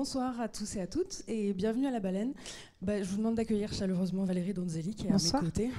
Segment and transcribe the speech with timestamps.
[0.00, 2.32] bonsoir à tous et à toutes et bienvenue à La Baleine.
[2.80, 5.42] Bah, je vous demande d'accueillir chaleureusement Valérie Donzelli qui est Bonsoir.
[5.42, 5.70] à mes côtés.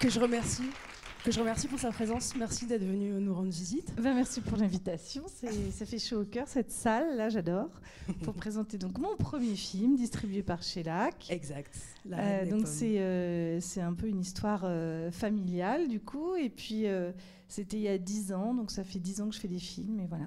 [0.00, 0.64] Que je remercie.
[1.24, 2.34] Que je remercie pour sa présence.
[2.34, 3.94] Merci d'être venu nous rendre visite.
[3.94, 5.22] Ben, merci pour l'invitation.
[5.28, 7.70] Ça fait chaud au cœur, cette salle, là, j'adore.
[8.24, 11.30] Pour présenter donc mon premier film, distribué par Shellac.
[11.30, 11.76] Exact.
[12.10, 16.86] Euh, donc c'est euh, c'est un peu une histoire euh, familiale du coup et puis
[17.46, 19.60] c'était il y a 10 ans donc ça fait 10 ans que je fais des
[19.60, 20.26] films et voilà.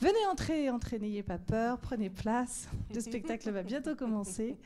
[0.00, 2.68] Venez entrer, entrez, n'ayez pas peur, prenez place.
[2.94, 4.56] Le spectacle va bientôt commencer.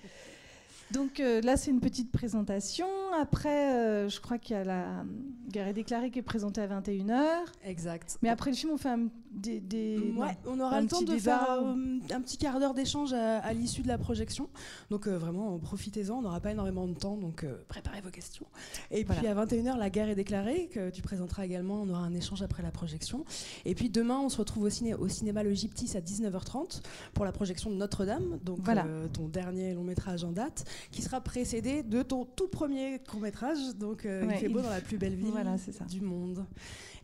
[0.91, 2.87] Donc euh, là c'est une petite présentation.
[3.21, 5.05] Après euh, je crois qu'il y a la
[5.51, 7.45] guerre est déclarée qui est présentée à 21h.
[7.65, 8.19] Exact.
[8.23, 11.07] Mais après le film on fait un, des, des- Ouais, on aura le temps de
[11.07, 14.49] débat faire euh, un petit quart d'heure d'échange à, à l'issue de la projection.
[14.91, 18.11] Donc euh, vraiment, euh, profitez-en, on n'aura pas énormément de temps, donc euh, préparez vos
[18.11, 18.47] questions.
[18.91, 22.15] Et puis à 21h, la guerre est déclarée, que tu présenteras également, on aura un
[22.15, 23.25] échange après la projection.
[23.65, 26.81] Et puis demain, on se retrouve au, ciné, au cinéma Le Gyptis à 19h30
[27.15, 28.87] pour la projection de Notre-Dame, donc Voilà.
[29.13, 33.59] ton dernier long métrage en date, qui sera précédé de ton tout premier court métrage,
[33.79, 35.57] donc Ouais, Il fait beau il- dans la plus belle ville Voilà,
[35.89, 36.45] du monde.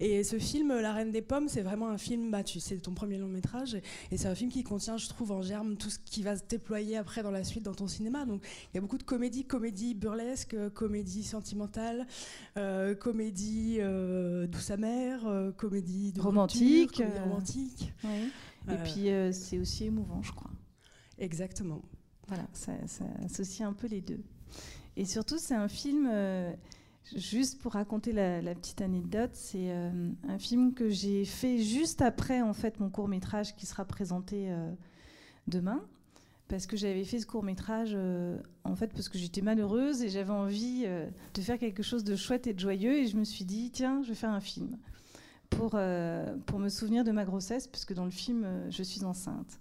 [0.01, 2.93] Et ce film, La Reine des Pommes, c'est vraiment un film, bah, tu sais, ton
[2.95, 5.91] premier long métrage, et, et c'est un film qui contient, je trouve, en germe tout
[5.91, 8.25] ce qui va se déployer après dans la suite dans ton cinéma.
[8.25, 12.07] Donc il y a beaucoup de comédie, comédie burlesque, euh, comédie sentimentale,
[12.57, 17.93] euh, comédie euh, douce amère, euh, comédie de Romantique, comédie euh, romantique.
[18.05, 18.29] Ouais.
[18.69, 20.51] Et Euh, puis euh, c'est aussi émouvant je crois.
[21.19, 21.83] Exactement.
[22.29, 24.23] Voilà, ça, ça associe un peu les deux.
[24.97, 26.51] Et surtout, c'est un film, euh,
[27.17, 32.43] juste pour raconter la, petite anecdote, c'est euh, un film que j'ai fait juste après
[32.43, 34.73] en fait mon court métrage qui sera présenté euh,
[35.47, 35.83] demain.
[36.49, 37.97] Parce que j'avais fait ce court métrage
[38.65, 42.17] en fait parce que j'étais malheureuse et j'avais envie euh, de faire quelque chose de
[42.17, 44.77] chouette et de joyeux et je me suis dit tiens je vais faire un film
[45.51, 49.05] pour, euh, pour me souvenir de ma grossesse puisque dans le film euh, je suis
[49.05, 49.61] enceinte.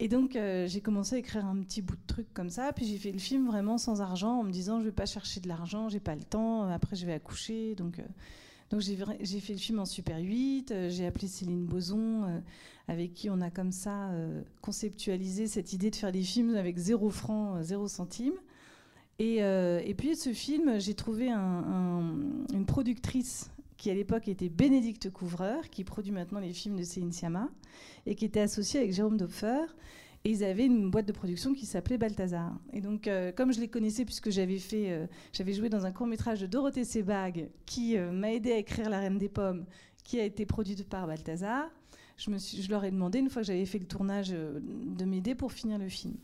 [0.00, 2.72] Et donc, euh, j'ai commencé à écrire un petit bout de truc comme ça.
[2.72, 5.40] Puis j'ai fait le film vraiment sans argent, en me disant je vais pas chercher
[5.40, 6.66] de l'argent, j'ai pas le temps.
[6.68, 7.74] Après, je vais accoucher.
[7.76, 8.02] Donc, euh,
[8.70, 8.96] donc j'ai
[9.40, 10.72] fait le film en Super 8.
[10.72, 12.42] euh, j'ai appelé Céline Boson,
[12.88, 14.10] avec qui on a comme ça
[14.62, 18.34] conceptualisé cette idée de faire des films avec zéro franc, zéro centime.
[19.20, 22.16] Et, et puis, ce film, j'ai trouvé un- un-
[22.52, 23.48] une productrice
[23.84, 27.50] qui à l'époque était Bénédicte Couvreur, qui produit maintenant les films de Céline Sciamma,
[28.06, 29.66] et qui était associée avec Jérôme Dopfer.
[30.24, 32.58] Et ils avaient une boîte de production qui s'appelait Balthazar.
[32.72, 35.92] Et donc, euh, comme je les connaissais, puisque j'avais fait, euh, j'avais joué dans un
[35.92, 39.66] court métrage de Dorothée Sebag, qui euh, m'a aidé à écrire La Reine des Pommes,
[40.02, 41.70] qui a été produite par Balthazar,
[42.16, 45.52] je, je leur ai demandé, une fois que j'avais fait le tournage, de m'aider pour
[45.52, 46.16] finir le film.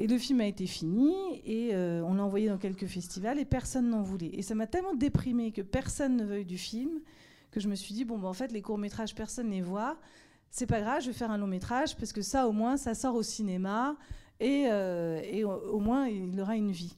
[0.00, 1.12] Et le film a été fini,
[1.44, 4.30] et euh, on l'a envoyé dans quelques festivals, et personne n'en voulait.
[4.32, 7.00] Et ça m'a tellement déprimé que personne ne veuille du film,
[7.50, 9.98] que je me suis dit, bon, ben, en fait, les courts-métrages, personne ne les voit.
[10.48, 12.94] C'est pas grave, je vais faire un long métrage, parce que ça, au moins, ça
[12.94, 13.94] sort au cinéma,
[14.40, 16.96] et, euh, et au, moins, il aura une vie.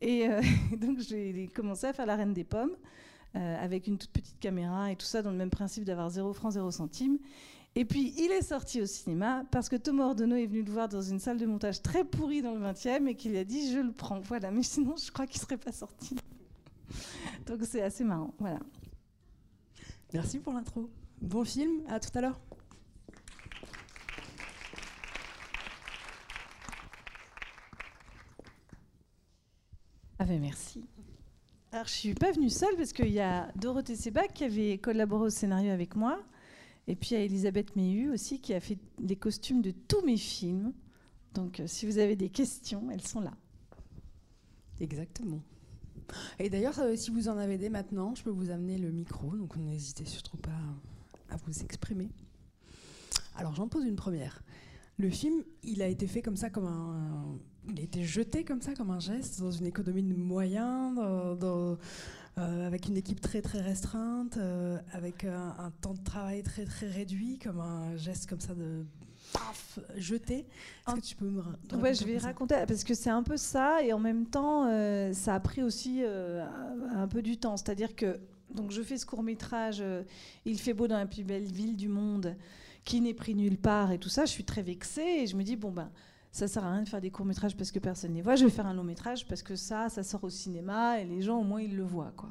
[0.00, 0.42] Et euh,
[0.76, 2.74] donc, j'ai commencé à faire La Reine des Pommes,
[3.34, 6.52] avec une toute petite caméra et tout ça, dans le même principe d'avoir 0 francs,
[6.52, 7.18] 0 centimes.
[7.74, 10.88] Et puis, il est sorti au cinéma parce que Thomas Ordonneau est venu le voir
[10.88, 13.78] dans une salle de montage très pourrie dans le 20e et qu'il a dit Je
[13.78, 14.20] le prends.
[14.20, 16.16] Voilà, mais sinon, je crois qu'il ne serait pas sorti.
[17.46, 18.34] Donc, c'est assez marrant.
[18.38, 18.58] Voilà.
[20.12, 20.90] Merci pour l'intro.
[21.22, 22.38] Bon film, à tout à l'heure.
[30.18, 30.84] Ah ben merci.
[31.72, 35.24] Alors je suis pas venue seule parce qu'il y a Dorothée Sebag qui avait collaboré
[35.24, 36.22] au scénario avec moi,
[36.88, 40.72] et puis a Elisabeth Méhu aussi qui a fait les costumes de tous mes films.
[41.34, 43.32] Donc euh, si vous avez des questions, elles sont là.
[44.80, 45.42] Exactement.
[46.38, 49.36] Et d'ailleurs, euh, si vous en avez des maintenant, je peux vous amener le micro,
[49.36, 50.50] donc n'hésitez surtout pas
[51.30, 52.10] à vous exprimer.
[53.36, 54.42] Alors j'en pose une première.
[54.98, 57.38] Le film, il a été fait comme ça, comme un,
[57.70, 60.94] il a été jeté comme ça, comme un geste, dans une économie de moyens,
[61.38, 61.78] dans-
[62.38, 66.64] euh, avec une équipe très très restreinte, euh, avec un, un temps de travail très
[66.64, 68.84] très réduit, comme un geste comme ça de
[69.32, 70.46] paf, jeté.
[70.88, 73.10] Est-ce que tu peux me ra- te Ouais, raconter je vais raconter parce que c'est
[73.10, 76.44] un peu ça et en même temps euh, ça a pris aussi euh,
[76.94, 77.56] un peu du temps.
[77.56, 78.18] C'est-à-dire que
[78.54, 80.02] donc je fais ce court métrage, euh,
[80.44, 82.36] il fait beau dans la plus belle ville du monde,
[82.84, 84.24] qui n'est pris nulle part et tout ça.
[84.26, 85.90] Je suis très vexée et je me dis bon ben
[86.32, 88.34] ça sert à rien de faire des courts métrages parce que personne ne les voit.
[88.34, 91.22] Je vais faire un long métrage parce que ça ça sort au cinéma et les
[91.22, 92.30] gens au moins ils le voient quoi.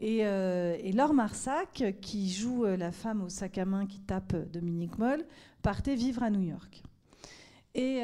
[0.00, 4.34] Et, euh, Laure Marsac, qui joue euh, la femme au sac à main qui tape
[4.34, 5.24] euh, Dominique Moll,
[5.62, 6.82] partait vivre à New York.
[7.74, 8.00] Et,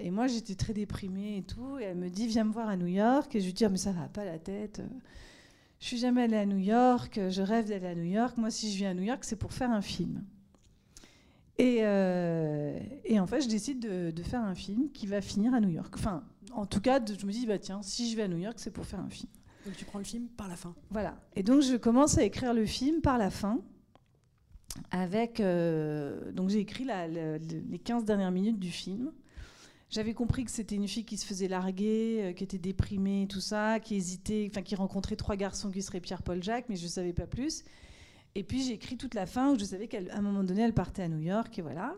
[0.00, 1.78] et moi, j'étais très déprimée et tout.
[1.78, 3.36] Et elle me dit, viens me voir à New York.
[3.36, 4.82] Et je lui dis, Ah, mais ça va pas la tête.
[5.78, 7.20] Je suis jamais allée à New York.
[7.28, 8.36] Je rêve d'aller à New York.
[8.36, 10.24] Moi, si je viens à New York, c'est pour faire un film.
[11.58, 11.78] Et,
[13.04, 15.70] et, en fait, je décide de, de, faire un film qui va finir à New
[15.70, 15.94] York.
[15.96, 16.22] Enfin,
[16.52, 18.70] en tout cas, je me dis, bah, tiens, si je vais à New York, c'est
[18.70, 19.30] pour faire un film.
[19.64, 20.74] Donc tu prends le film par la fin.
[20.90, 21.18] Voilà.
[21.34, 23.60] Et donc je commence à écrire le film par la fin.
[24.90, 29.10] Avec, donc j'ai écrit les 15 dernières minutes du film.
[29.88, 33.40] J'avais compris que c'était une fille qui se faisait larguer, euh, qui était déprimée, tout
[33.40, 36.90] ça, qui hésitait, enfin qui rencontrait trois garçons qui seraient Pierre-Paul Jacques, mais je ne
[36.90, 37.62] savais pas plus.
[38.36, 40.74] Et puis j'ai écrit toute la fin où je savais qu'à un moment donné, elle
[40.74, 41.94] partait à New York, et voilà.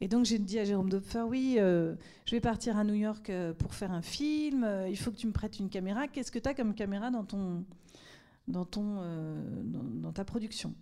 [0.00, 1.94] Et donc j'ai dit à Jérôme Dopfer, oui, euh,
[2.26, 5.26] je vais partir à New York euh, pour faire un film, il faut que tu
[5.26, 6.08] me prêtes une caméra.
[6.08, 7.64] Qu'est-ce que tu as comme caméra dans, ton,
[8.48, 9.02] dans, ton,
[9.64, 10.74] dans ta production?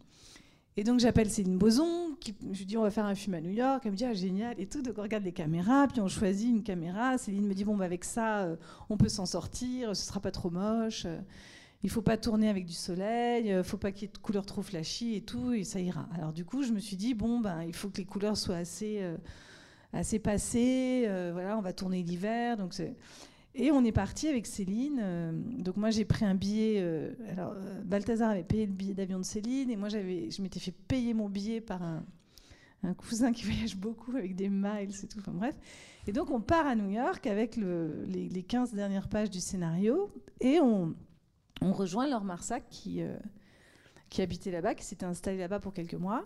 [0.76, 3.50] Et donc j'appelle Céline Boson, je lui dis on va faire un film à New
[3.50, 4.58] York, elle me dit ah, génial!
[4.58, 7.64] Et tout, donc on regarde les caméras, puis on choisit une caméra, Céline me dit
[7.64, 8.56] bon bah avec ça euh,
[8.88, 11.18] on peut s'en sortir, ce sera pas trop moche, euh,
[11.82, 14.46] il faut pas tourner avec du soleil, euh, faut pas qu'il y ait de couleurs
[14.46, 16.08] trop flashy et tout, et ça ira.
[16.14, 18.56] Alors du coup je me suis dit bon bah il faut que les couleurs soient
[18.56, 19.00] assez,
[19.92, 22.74] assez passées, voilà on va tourner l'hiver, donc.
[23.54, 24.98] Et on est parti avec Céline.
[25.02, 26.78] Euh, donc moi j'ai pris un billet.
[26.80, 30.40] Euh, alors euh, Balthazar avait payé le billet d'avion de Céline et moi j'avais, je
[30.42, 32.02] m'étais fait payer mon billet par un,
[32.94, 35.18] cousin qui voyage beaucoup avec des miles et tout.
[35.18, 35.54] Enfin bref.
[36.06, 40.10] Et donc on part à New York avec le, les, 15 dernières pages du scénario
[40.40, 40.94] et on,
[41.62, 43.02] on rejoint Laure Marsac qui,
[44.10, 46.24] qui habitait là-bas, qui s'était installé là-bas pour quelques mois.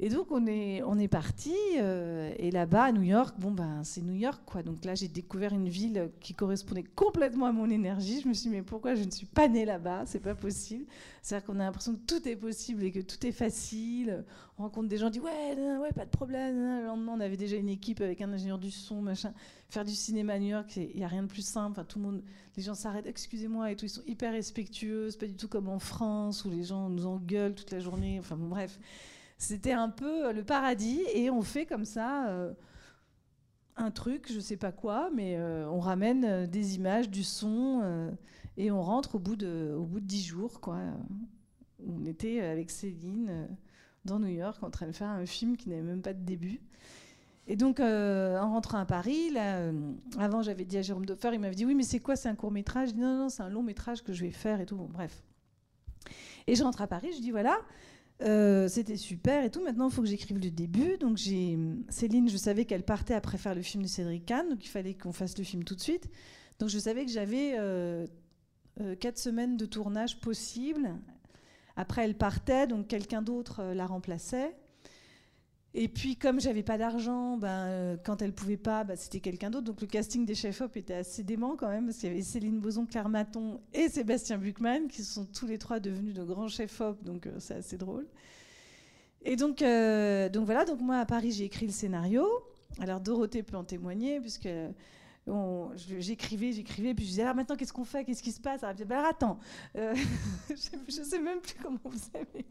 [0.00, 3.82] Et donc on est, on est parti, euh, et là-bas à New York, bon ben
[3.82, 4.62] c'est New York quoi.
[4.62, 8.20] Donc là j'ai découvert une ville qui correspondait complètement à mon énergie.
[8.20, 10.04] Je me suis dit mais pourquoi je ne suis pas née là-bas?
[10.06, 10.84] C'est pas possible.
[11.20, 14.24] C'est-à-dire qu'on a l'impression que tout est possible et que tout est facile.
[14.56, 16.80] On rencontre des gens, qui disent ouais ouais pas de problème.
[16.82, 19.34] Le lendemain on avait déjà une équipe avec un ingénieur du son machin.
[19.68, 21.72] Faire du cinéma à New York, il n'y a rien de plus simple.
[21.72, 22.22] Enfin, tout le monde,
[22.56, 23.86] les gens s'arrêtent, excusez-moi et tout.
[23.86, 25.10] Ils sont hyper respectueux.
[25.10, 28.20] C'est pas du tout comme en France où les gens nous engueulent toute la journée.
[28.20, 28.78] Enfin bon bref.
[29.38, 32.52] C'était un peu euh, le paradis et on fait comme ça euh,
[33.76, 38.12] un truc, je sais pas quoi, mais euh, on ramène des images, du son
[38.56, 40.78] et on rentre au bout de au bout de dix jours quoi.
[41.86, 43.46] On était avec Céline
[44.04, 46.60] dans New York en train de faire un film qui n'avait même pas de début.
[47.46, 49.32] Et donc, en rentrant à Paris,
[50.18, 52.34] avant j'avais dit à Jérôme Doffer, il m'avait dit oui, mais c'est quoi C'est un
[52.34, 52.90] court métrage?
[52.90, 54.76] Je non, non, c'est un long métrage que je vais faire et tout.
[54.76, 55.22] Bon, bref.
[56.48, 57.56] Et je rentre à Paris, je dis voilà,
[58.22, 59.62] euh, c'était super et tout.
[59.62, 60.96] Maintenant, il faut que j'écrive le début.
[60.98, 64.64] Donc, j'ai Céline, je savais qu'elle partait après faire le film de Cédric Kahn, donc
[64.64, 66.08] il fallait qu'on fasse le film tout de suite.
[66.58, 68.06] Donc, je savais que j'avais euh,
[68.80, 70.94] euh, quatre semaines de tournage possible.
[71.76, 74.56] Après, elle partait, donc quelqu'un d'autre la remplaçait.
[75.74, 79.50] Et puis, comme j'avais pas d'argent, ben, euh, quand elle pouvait pas, ben, c'était quelqu'un
[79.50, 79.66] d'autre.
[79.66, 82.58] Donc, le casting des chefs-op était assez dément quand même, parce qu'il y avait Céline
[82.58, 87.04] Boson, Claire Maton et Sébastien Buchmann, qui sont tous les trois devenus de grands chefs-op.
[87.04, 88.06] Donc, euh, c'est assez drôle.
[89.22, 90.64] Et donc, euh, donc voilà.
[90.64, 92.26] Donc, moi, à Paris, j'ai écrit le scénario.
[92.80, 94.48] Alors, Dorothée peut en témoigner, puisque
[95.98, 98.04] j'écrivais, j'écrivais, puis je disais, alors maintenant, qu'est-ce qu'on fait?
[98.04, 98.62] Qu'est-ce qui se passe?
[98.62, 99.38] Alors, elle bah, attends,
[99.76, 99.94] euh,
[100.48, 102.44] je ne sais même plus comment on faisait, mais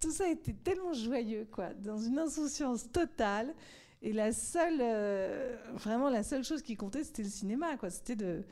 [0.00, 3.54] tout ça était tellement joyeux, quoi, dans une insouciance totale.
[4.02, 7.88] Et la seule, euh, vraiment, la seule chose qui comptait, c'était le cinéma, quoi.
[7.88, 8.42] C'était de.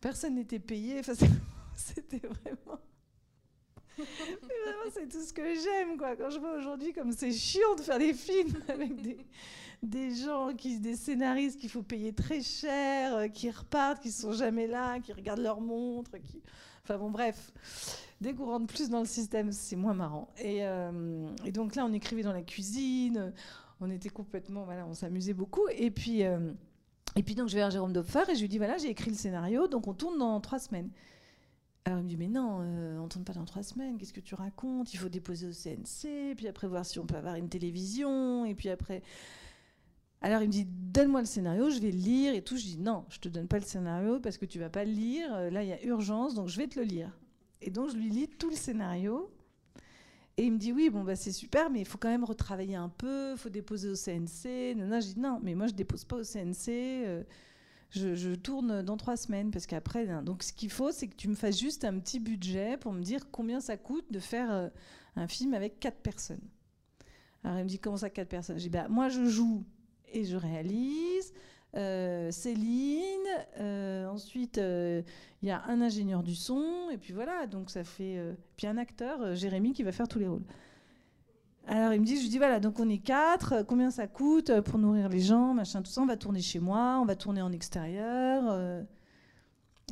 [0.00, 1.00] Personne n'était payé.
[1.00, 1.14] Enfin,
[1.76, 2.80] c'était vraiment.
[3.96, 6.14] vraiment, c'est tout ce que j'aime, quoi.
[6.14, 9.18] Quand je vois aujourd'hui comme c'est chiant de faire des films avec des,
[9.82, 14.32] des gens, qui, des scénaristes qu'il faut payer très cher, euh, qui repartent, qui sont
[14.32, 16.42] jamais là, qui regardent leur montre, qui...
[16.82, 17.52] Enfin bon, bref.
[18.20, 20.28] Dès qu'on rentre plus dans le système, c'est moins marrant.
[20.38, 23.32] Et, euh, donc là, on écrivait dans la cuisine,
[23.80, 25.66] on était complètement, voilà, on s'amusait beaucoup.
[25.74, 26.52] Et puis, euh,
[27.16, 29.10] et puis donc je vais vers Jérôme Dopfer et je lui dis voilà, j'ai écrit
[29.10, 30.90] le scénario, donc on tourne dans trois semaines.
[31.86, 33.96] Alors il me dit mais non, on on tourne pas dans trois semaines.
[33.96, 34.92] Qu'est-ce que tu racontes?
[34.92, 38.54] Il faut déposer au CNC, puis après voir si on peut avoir une télévision, et
[38.54, 39.02] puis après
[40.22, 42.56] alors il me dit donne-moi le scénario, je vais le lire et tout.
[42.56, 44.92] Je dis non, je te donne pas le scénario parce que tu vas pas le
[44.92, 45.32] lire.
[45.34, 47.10] Euh, là il y a urgence, donc je vais te le lire.
[47.62, 49.30] Et donc je lui lis tout le scénario.
[50.36, 52.76] Et il me dit oui, bon bah c'est super, mais il faut quand même retravailler
[52.76, 54.74] un peu, faut déposer au CNC.
[54.76, 56.68] Non, je dis non, mais moi je dépose pas au CNC.
[56.68, 57.22] Euh,
[57.90, 61.34] je, tourne dans trois semaines parce qu'après, donc ce qu'il faut, c'est que tu me
[61.34, 64.68] fasses juste un petit budget pour me dire combien ça coûte de faire euh,
[65.16, 66.46] un film avec quatre personnes.
[67.42, 68.56] Alors il me dit comment ça quatre personnes?
[68.56, 69.64] Dis bah moi je joue
[70.12, 71.32] et je réalise.
[71.76, 73.28] Euh, Céline,
[73.60, 75.02] euh, ensuite euh,
[75.40, 78.20] il y a un ingénieur du son, et puis voilà, donc ça fait.
[78.56, 80.42] puis un acteur, Jérémy, qui va faire tous les rôles.
[81.66, 84.60] Alors il me dit, je lui dis voilà, donc on est quatre, combien ça coûte
[84.62, 87.42] pour nourrir les gens, machin, tout ça, on va tourner chez moi, on va tourner
[87.42, 88.82] en extérieur.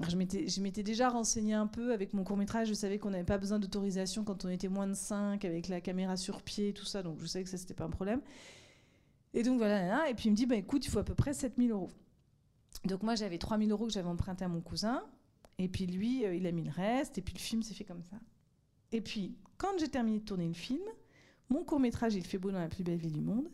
[0.09, 3.39] je m'étais déjà renseigné un peu avec mon court métrage, je savais qu'on n'avait pas
[3.39, 7.05] besoin d'autorisation quand on était moins de 5, avec la caméra sur pied, tout ça,
[7.05, 8.21] donc je savais que ça c'était pas un problème.
[9.35, 11.35] Et donc voilà, et puis il me dit, bah, écoute, il faut à peu près
[11.35, 11.91] 7000 euros.
[12.85, 15.05] Donc moi, j'avais 3000 euros que j'avais emprunté à mon cousin,
[15.59, 17.85] et puis lui, euh, il a mis le reste, et puis le film s'est fait
[17.85, 18.17] comme ça.
[18.93, 20.83] Et puis, quand j'ai terminé de tourner le film,
[21.51, 23.51] mon court métrage Il fait beau dans la plus belle ville du monde,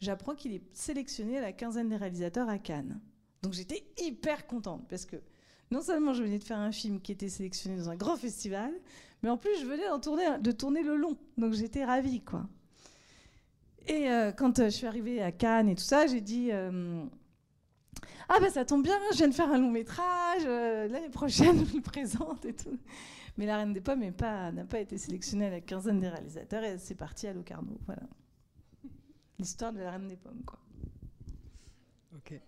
[0.00, 3.00] j'apprends qu'il est sélectionné à la quinzaine des réalisateurs à Cannes.
[3.42, 5.16] Donc j'étais hyper contente, parce que
[5.70, 8.72] non seulement je venais de faire un film qui était sélectionné dans un grand festival,
[9.22, 11.16] mais en plus je venais tourner, de tourner le long.
[11.36, 12.48] Donc j'étais ravie, quoi.
[13.88, 17.04] Et euh, quand euh, je suis arrivée à Cannes et tout ça, j'ai dit euh,
[18.28, 21.76] Ah, ben ça tombe bien, je viens de faire un long métrage, l'année prochaine je
[21.76, 22.78] le présente et tout.
[23.38, 26.62] Mais La Reine des Pommes n'a pas, pas été sélectionnée à la quinzaine des réalisateurs
[26.64, 27.78] et c'est parti à Locarno.
[27.86, 28.02] Voilà.
[29.38, 30.58] L'histoire de La Reine des Pommes, quoi.
[32.14, 32.38] Ok.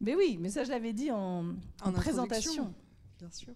[0.00, 2.74] Mais oui, mais ça je l'avais dit en, en présentation.
[3.18, 3.52] Bien sûr.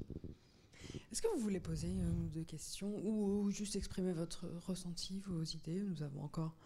[1.14, 5.44] Est-ce que vous voulez poser une ou deux questions ou, juste exprimer votre ressenti, vos
[5.44, 5.80] idées?
[5.80, 6.56] Nous avons encore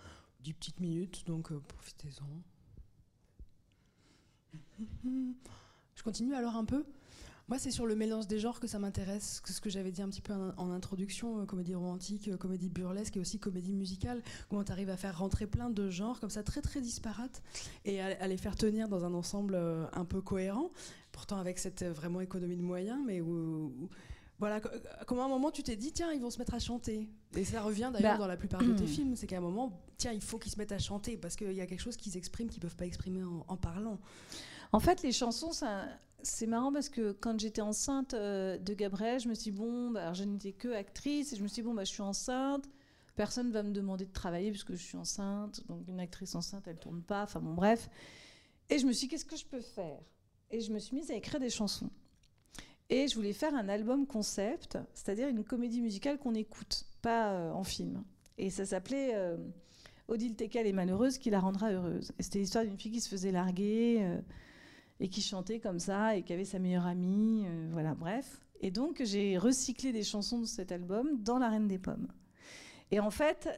[0.41, 2.43] dix petites minutes, donc euh, profitez-en.
[5.95, 6.87] Je continue alors un peu
[7.49, 10.11] moi, c'est sur le mélange des genres que ça m'intéresse, ce que j'avais dit un
[10.11, 14.23] petit peu en, introduction, euh, comédie romantique, euh, comédie burlesque et aussi comédie musicale.
[14.51, 17.43] Comment tu arrives à faire rentrer plein de genres comme ça, très très disparates,
[17.87, 19.57] et à, les faire tenir dans un ensemble
[19.95, 20.71] un peu cohérent,
[21.11, 23.89] pourtant avec cette vraiment économie de moyens, mais où
[24.39, 24.61] voilà,
[25.07, 27.09] comment à un moment tu t'es dit, tiens, ils vont se mettre à chanter.
[27.35, 29.83] Et ça revient d'ailleurs bah, dans la plupart de tes films, c'est qu'à un moment,
[29.97, 32.17] tiens, il faut qu'ils se mettent à chanter parce qu'il y a quelque chose qu'ils
[32.17, 33.99] expriment qu'ils peuvent pas exprimer en, parlant.
[34.71, 35.51] En fait, les chansons,
[36.23, 39.91] c'est marrant parce que quand j'étais enceinte euh, de Gabriel, je me suis dit, bon,
[39.91, 42.69] bah, je n'étais que actrice, et je me suis dit, bon, bah, je suis enceinte,
[43.17, 46.79] personne va me demander de travailler puisque je suis enceinte, donc une actrice enceinte, elle
[46.79, 47.91] tourne pas, enfin bon, bref.
[48.71, 49.99] Et je me suis dit, qu'est-ce que je peux faire?
[50.53, 51.91] Et je me suis mise à écrire des chansons.
[52.91, 57.53] Et je voulais faire un album concept, c'est-à-dire une comédie musicale qu'on écoute, pas euh,
[57.53, 58.03] en film.
[58.39, 59.37] Et ça s'appelait euh,
[60.09, 62.13] Odile Tekel est malheureuse, qui la rendra heureuse.
[62.19, 64.21] Et c'était l'histoire d'une fille qui se faisait larguer euh,
[65.01, 67.47] et qui chantait comme ça et qui avait sa meilleure amie.
[67.73, 68.41] voilà, bref.
[68.61, 72.09] Et donc j'ai recyclé des chansons de cet album dans La Reine des Pommes.
[72.91, 73.49] Et en fait,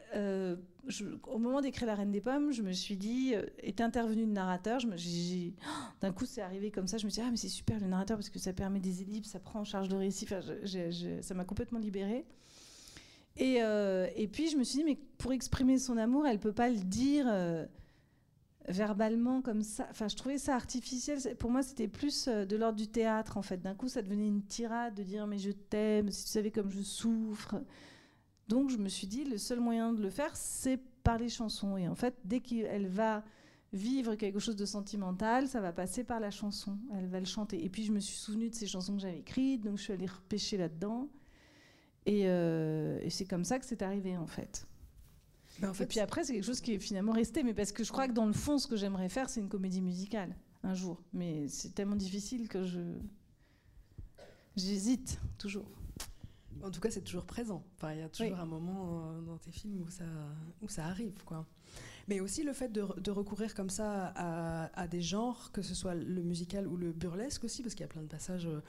[1.29, 4.33] au moment d'écrire La Reine des Pommes, je me suis dit, euh, est intervenu le
[4.33, 4.81] narrateur.
[6.01, 6.99] D'un coup, c'est arrivé comme ça.
[6.99, 9.03] Je me suis dit, ah, mais c'est super le narrateur parce que ça permet des
[9.03, 10.25] ellipses, ça prend en charge le récit.
[10.25, 10.41] Enfin,
[11.23, 12.25] ça m'a complètement libérée.
[13.37, 16.53] Et, euh, et, puis, je me suis dit, mais pour exprimer son amour, elle peut
[16.53, 17.27] pas le dire
[18.69, 19.87] verbalement comme ça.
[19.91, 21.19] Enfin, je trouvais ça artificiel.
[21.37, 23.63] Pour moi, c'était plus de l'ordre du théâtre, en fait.
[23.63, 26.71] D'un coup, ça devenait une tirade de dire, mais je t'aime, si tu savais comme
[26.71, 27.57] je souffre.
[28.51, 31.77] Donc je me suis dit, le seul moyen de le faire, c'est par les chansons.
[31.77, 33.23] Et en fait, dès qu'elle va
[33.73, 36.77] vivre quelque chose de sentimental, ça va passer par la chanson.
[36.93, 37.65] Elle va le chanter.
[37.65, 39.93] Et puis je me suis souvenue de ces chansons que j'avais écrites, donc je suis
[39.93, 41.09] allée repêcher là-dedans.
[42.07, 44.67] Et, euh, c'est comme ça que c'est arrivé en fait.
[45.61, 45.85] Ben, en fait.
[45.85, 47.45] Et puis après, c'est quelque chose qui est finalement resté.
[47.45, 49.49] Mais parce que je crois que dans le fond, ce que j'aimerais faire, c'est une
[49.49, 51.01] comédie musicale un jour.
[51.13, 52.81] Mais c'est tellement difficile que je
[54.57, 55.71] j'hésite toujours.
[56.63, 57.65] En tout cas, c'est toujours présent.
[57.77, 60.05] Enfin, il y a toujours un moment euh, dans tes films où ça,
[60.63, 61.47] où ça arrive, quoi.
[62.09, 65.75] Mais aussi le fait de, de recourir comme ça à, à, des genres, que ce
[65.75, 68.61] soit le musical ou le burlesque aussi, parce qu'il y a plein de passages euh,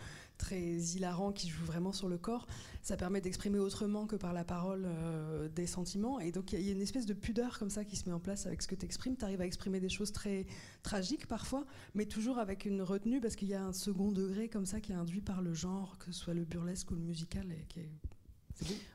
[0.42, 2.48] très hilarants qui jouent vraiment sur le corps,
[2.82, 6.20] ça permet d'exprimer autrement que par la parole euh, des sentiments.
[6.20, 8.20] Et donc il y a une espèce de pudeur comme ça qui se met en
[8.20, 9.16] place avec ce que tu exprimes.
[9.16, 10.46] Tu arrives à exprimer des choses très
[10.84, 14.66] tragiques parfois, mais toujours avec une retenue, parce qu'il y a un second degré comme
[14.66, 17.48] ça qui est induit par le genre, que ce soit le burlesque ou le musical,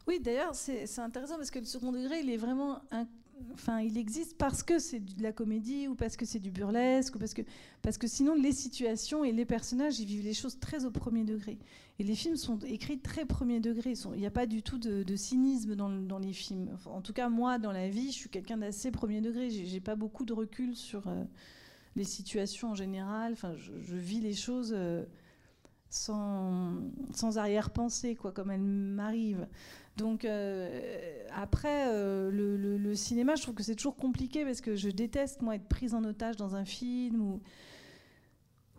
[0.06, 3.06] oui, d'ailleurs, c'est intéressant parce que le second degré, il est vraiment un,
[3.52, 7.16] enfin, il existe parce que c'est de la comédie ou parce que c'est du burlesque
[7.16, 7.42] ou parce que,
[7.82, 11.24] parce que sinon les situations et les personnages ils vivent les choses très au premier
[11.24, 11.58] degré.
[11.98, 13.94] Et les films sont écrits très premier degré.
[14.14, 16.76] Il n'y a pas du tout de, cynisme dans, les films.
[16.84, 19.48] en tout cas, moi, dans la vie, je suis quelqu'un d'assez premier degré.
[19.48, 21.24] J'ai pas beaucoup de recul sur euh,
[21.94, 23.32] les situations en général.
[23.32, 24.74] Enfin, je, vis les choses.
[24.76, 25.04] Euh,
[25.88, 26.74] sans,
[27.14, 29.46] sans arrière-pensée, quoi, comme elles m'arrivent.
[29.96, 34.88] Donc euh, après, euh, le, cinéma, je trouve que c'est toujours compliqué parce que je
[34.90, 37.40] déteste, moi, être prise en otage dans un film ou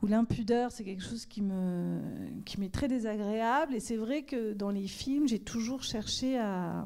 [0.08, 2.00] l'impudeur, c'est quelque chose qui me
[2.46, 3.76] qui m'est très désagréable.
[3.76, 6.86] Et c'est vrai que dans les films, j'ai toujours cherché à,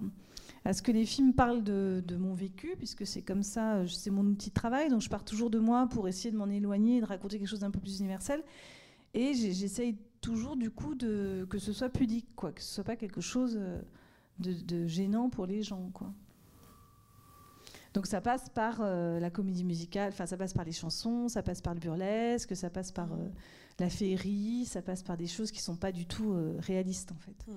[0.71, 4.49] ce que les films parlent de, mon vécu, puisque c'est comme ça, c'est mon outil
[4.49, 4.89] de travail.
[4.89, 7.49] Donc je pars toujours de moi pour essayer de m'en éloigner et de raconter quelque
[7.49, 8.43] chose d'un peu plus universel.
[9.13, 12.95] Et j'essaye toujours, du coup, de, que ce soit pudique, quoi, que ce soit pas
[12.95, 13.81] quelque chose euh,
[14.41, 16.13] de, gênant pour les gens, quoi.
[17.93, 21.43] Donc ça passe par euh, la comédie musicale, enfin ça passe par les chansons, ça
[21.43, 23.27] passe par le burlesque, ça passe par euh,
[23.79, 27.11] la féerie, ça passe par des choses qui ne sont pas du tout euh, réalistes
[27.11, 27.47] en fait.
[27.47, 27.53] Mmh.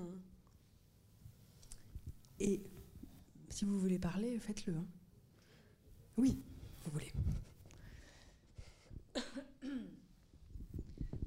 [2.41, 2.63] Et
[3.49, 4.75] si vous voulez parler, faites-le.
[4.75, 4.85] Hein.
[6.17, 6.43] Oui,
[6.83, 7.13] vous voulez.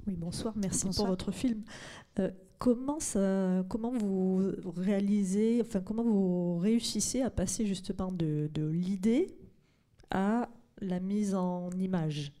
[0.07, 1.63] Oui, bonsoir, merci pour votre film
[2.59, 9.35] comment, ça, comment vous réalisez, enfin comment vous réussissez à passer justement de, l'idée
[10.11, 10.49] à
[10.81, 12.33] la mise en image?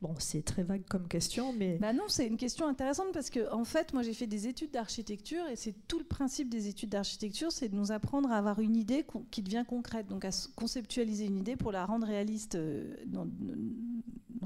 [0.00, 1.76] Bon, c'est très vague comme question, mais...
[1.78, 4.70] Bah non, c'est une question intéressante parce que, en fait, moi j'ai fait des études
[4.70, 8.60] d'architecture et c'est tout le principe des études d'architecture, c'est de nous apprendre à avoir
[8.60, 12.94] une idée qui devient concrète, donc à conceptualiser une idée pour la rendre réaliste euh,
[13.06, 13.26] dans,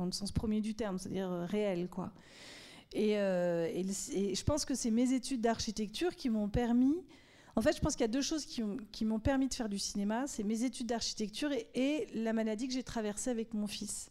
[0.07, 2.15] le sens premier du terme, c'est-à-dire euh, réel, quoi.
[2.95, 6.97] Et, euh, et, je pense que c'est mes études d'architecture qui m'ont permis...
[7.55, 9.79] En fait, je pense qu'il y a deux choses qui m'ont permis de faire du
[9.79, 14.11] cinéma, c'est mes études d'architecture et la maladie que j'ai traversée avec mon fils.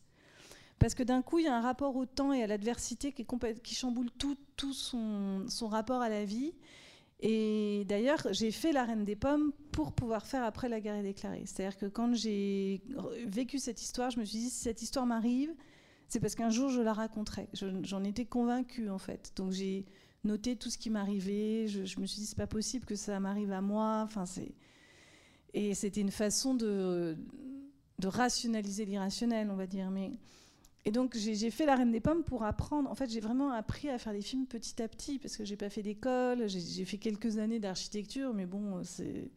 [0.77, 3.75] Parce que d'un coup, il y a un rapport au temps et à l'adversité qui,
[3.75, 6.53] chamboule tout, tout son, son, rapport à la vie.
[7.19, 11.03] Et d'ailleurs, j'ai fait La Reine des Pommes pour pouvoir faire après La guerre est
[11.03, 11.43] déclarée.
[11.45, 12.81] C'est-à-dire que quand j'ai
[13.27, 15.53] vécu cette histoire, je me suis dit, si cette histoire m'arrive,
[16.11, 17.47] c'est parce qu'un jour je la raconterai.
[17.53, 19.31] J'en étais convaincue, en fait.
[19.37, 19.85] Donc j'ai
[20.25, 21.67] noté tout ce qui m'arrivait.
[21.67, 24.01] Je, me suis dit, c'est pas possible que ça m'arrive à moi.
[24.03, 24.51] Enfin, c'est...
[25.53, 27.15] Et c'était une façon de,
[27.99, 29.89] de rationaliser l'irrationnel, on va dire.
[29.89, 30.11] Mais
[30.83, 32.91] et donc j'ai fait La Reine des Pommes pour apprendre.
[32.91, 35.55] En fait, j'ai vraiment appris à faire des films petit à petit parce que j'ai
[35.55, 36.49] pas fait d'école.
[36.49, 39.31] J'ai fait quelques années d'architecture, mais bon, c'est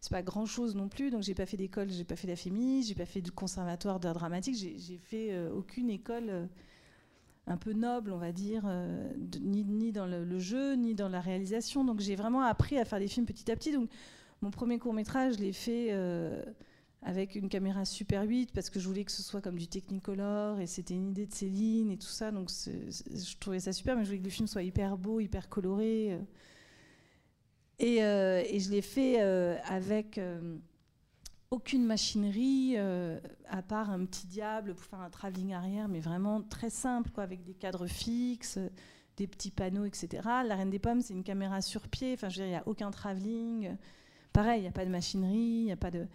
[0.00, 1.10] c'est pas grand chose non plus.
[1.10, 4.00] Donc j'ai pas fait d'école, j'ai pas fait la FEMI, j'ai pas fait de conservatoire
[4.00, 4.56] d'art dramatique.
[4.56, 6.46] J'ai fait euh, aucune école euh,
[7.46, 11.84] un peu noble, on va dire, euh, ni, dans le, jeu, ni dans la réalisation.
[11.84, 13.72] Donc j'ai vraiment appris à faire des films petit à petit.
[13.72, 13.90] Donc
[14.40, 15.92] mon premier court métrage, je l'ai fait
[17.02, 20.60] avec une caméra Super 8 parce que je voulais que ce soit comme du Technicolor
[20.60, 22.30] et c'était une idée de Céline et tout ça.
[22.30, 25.50] Donc je trouvais ça super, mais je voulais que le film soit hyper beau, hyper
[25.50, 26.18] coloré.
[27.80, 30.20] Et, euh, et je l'ai fait euh, avec
[31.50, 36.70] aucune machinerie à part un petit diable pour faire un travelling arrière, mais vraiment très
[36.70, 38.58] simple, quoi, avec des cadres fixes,
[39.16, 40.22] des petits panneaux, etc.
[40.46, 42.12] La Reine des Pommes, c'est une caméra sur pied.
[42.14, 43.76] Enfin, je veux dire, il n'y a aucun travelling.
[44.32, 46.06] Pareil, il n'y a pas de machinerie, il a pas de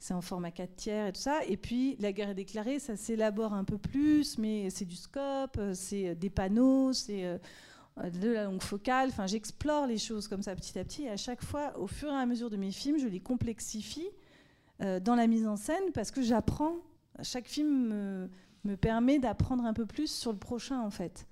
[0.00, 1.44] c'est en format 4 tiers et tout ça.
[1.46, 5.58] Et puis la guerre est déclarée, ça s'élabore un peu plus, mais c'est du scope,
[5.58, 7.38] euh, c'est euh, des panneaux, c'est euh,
[8.08, 9.08] de la longue focale.
[9.10, 11.04] Enfin, j'explore les choses comme ça petit à petit.
[11.04, 14.08] Et à chaque fois, au fur et à mesure de mes films, je les complexifie
[14.78, 16.76] dans la mise en scène parce que j'apprends.
[17.22, 18.30] Chaque film me,
[18.64, 21.26] me permet d'apprendre un peu plus sur le prochain, en fait.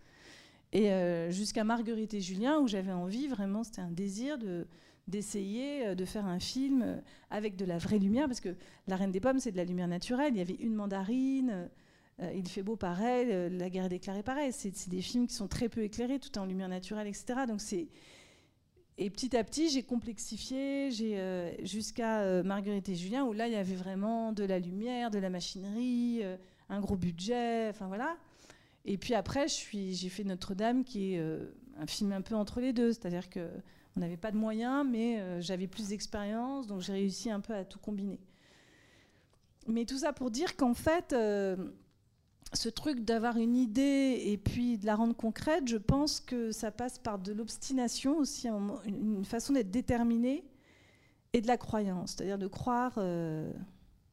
[0.75, 0.91] Et
[1.31, 4.67] jusqu'à Marguerite et Julien, où j'avais envie, vraiment, c'était un désir de
[5.09, 6.97] d'essayer euh, de faire un film euh,
[7.31, 8.55] avec de la vraie lumière, parce que
[8.87, 10.35] La Reine des Pommes, c'est de la lumière naturelle.
[10.35, 11.69] Il y avait une mandarine,
[12.21, 14.53] euh, il fait beau pareil, La guerre est déclarée pareil.
[14.53, 17.41] C'est des films qui sont très peu éclairés, tout en lumière naturelle, etc.
[17.47, 17.89] Donc c'est
[19.01, 23.57] et petit à petit, j'ai complexifié, j'ai jusqu'à Marguerite et Julien, où là, il y
[23.57, 26.25] avait vraiment de la lumière, de la machinerie,
[26.69, 28.17] un gros budget, enfin voilà.
[28.85, 32.93] Et puis après, j'ai fait Notre-Dame, qui est un film un peu entre les deux,
[32.93, 33.49] c'est-à-dire que
[33.99, 37.53] on n'avait pas de moyens, mais euh, j'avais plus d'expérience, donc j'ai réussi un peu
[37.53, 38.21] à tout combiner.
[39.67, 41.57] Mais tout ça pour dire qu'en fait, euh,
[42.55, 46.71] ce truc d'avoir une idée et puis de la rendre concrète, je pense que ça
[46.71, 50.45] passe par de l'obstination aussi, une façon d'être déterminé,
[51.33, 53.53] et de la croyance, c'est-à-dire de croire, euh,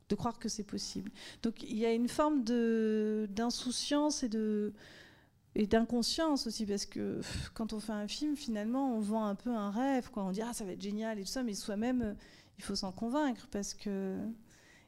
[0.10, 1.12] de croire que c'est possible.
[1.44, 7.22] Donc il y a une forme d'insouciance et d'inconscience aussi parce que
[7.54, 10.42] quand on fait un film finalement on vend un peu un rêve quoi on dit
[10.42, 12.16] ah ça va être génial et tout ça mais soi-même
[12.58, 14.18] il faut s'en convaincre parce que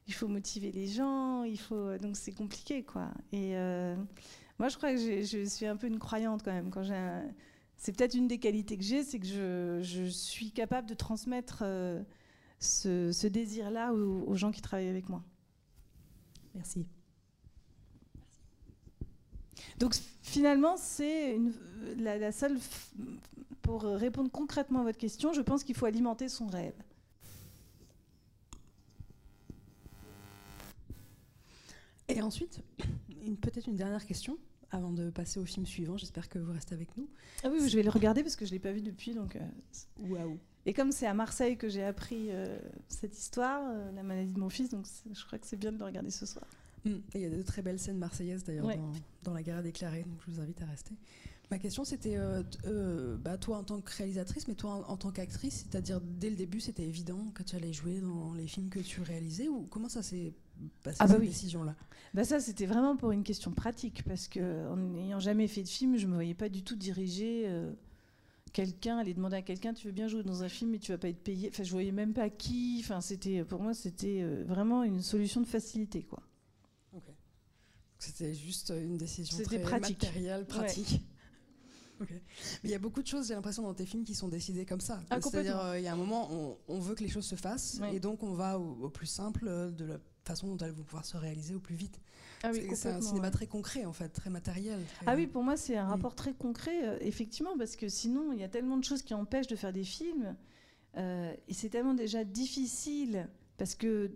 [0.07, 3.95] il faut motiver les gens il faut donc c'est compliqué quoi et euh,
[4.59, 6.71] moi je crois que je suis un peu une croyante quand même
[7.77, 9.27] c'est peut-être une des qualités que j'ai c'est que
[9.81, 12.01] je, suis capable de transmettre euh,
[12.59, 15.23] ce, ce désir là aux gens qui travaillent avec moi
[16.55, 16.85] merci
[19.77, 21.39] donc finalement, c'est
[21.97, 22.57] la, seule.
[23.61, 26.73] Pour répondre concrètement à votre question, je pense qu'il faut alimenter son rêve.
[32.09, 32.61] Et ensuite,
[33.41, 34.37] peut-être une dernière question
[34.71, 35.97] avant de passer au film suivant.
[35.97, 37.07] J'espère que vous restez avec nous.
[37.43, 39.13] Ah oui, je vais le regarder parce que je ne l'ai pas vu depuis.
[39.13, 39.39] Donc, euh,
[39.99, 40.37] Waouh.
[40.65, 44.39] Et comme c'est à Marseille que j'ai appris euh, cette histoire, euh, la maladie de
[44.39, 46.45] mon fils, donc je crois que c'est bien de le regarder ce soir.
[46.83, 46.95] Mm.
[47.15, 48.67] Il y a de très belles scènes marseillaises d'ailleurs
[49.23, 50.93] dans, La guerre déclarée, donc je vous invite à rester.
[51.49, 55.11] Ma question c'était, euh, euh, bah, toi en tant que réalisatrice, mais toi en, tant
[55.11, 58.79] qu'actrice, c'est-à-dire dès le début c'était évident que tu allais jouer dans les films que
[58.79, 60.33] tu réalisais ou comment ça s'est
[60.83, 61.73] passé ah bah cette décision-là?
[62.13, 65.95] Bah Ça c'était vraiment pour une question pratique parce que n'ayant jamais fait de film,
[65.95, 67.45] je me voyais pas du tout diriger.
[67.47, 67.71] Euh,
[68.51, 70.97] quelqu'un, aller demander à quelqu'un, tu veux bien jouer dans un film mais tu vas
[70.97, 71.47] pas être payé.
[71.49, 72.81] Enfin, je voyais même pas qui.
[72.83, 76.21] Enfin, c'était pour moi, c'était vraiment une solution de facilité, quoi.
[77.99, 80.03] C'était juste une décision très pratique.
[80.03, 81.01] matérielle, pratique.
[81.99, 82.21] Mais
[82.63, 84.81] il y a beaucoup de choses, j'ai l'impression, dans tes films qui sont décidées comme
[84.81, 85.01] ça.
[85.09, 87.35] Ah, C'est-à-dire, euh, il y a un moment, on, on, veut que les choses se
[87.35, 90.83] fassent, et donc on va au, au, plus simple de la façon dont elles vont
[90.83, 91.99] pouvoir se réaliser au plus vite.
[92.43, 93.31] Ah oui, c'est un cinéma ouais.
[93.31, 94.79] très concret, en fait, très matériel.
[94.97, 95.05] Très...
[95.07, 95.89] Ah oui, pour moi, c'est un mm.
[95.89, 99.13] rapport très concret, euh, effectivement, parce que sinon, il y a tellement de choses qui
[99.13, 100.35] empêchent de faire des films,
[100.97, 104.11] euh, et c'est tellement déjà difficile, parce que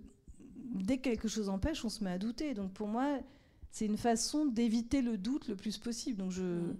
[0.73, 2.53] dès que quelque chose empêche, on se met à douter.
[2.53, 3.19] Donc pour moi,
[3.71, 6.17] c'est une façon d'éviter le doute le plus possible.
[6.17, 6.77] Donc je, mmh.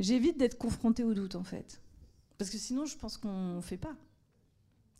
[0.00, 1.80] J'évite d'être confrontée au doute en fait,
[2.38, 3.96] parce que sinon je pense qu'on ne fait pas.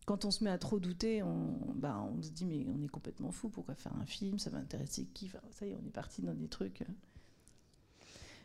[0.07, 2.89] Quand on se met à trop douter, on, bah, on se dit mais on est
[2.89, 3.49] complètement fou.
[3.49, 5.31] Pourquoi faire un film Ça va intéresser qui?
[5.51, 6.83] Ça y est, on est parti dans des trucs.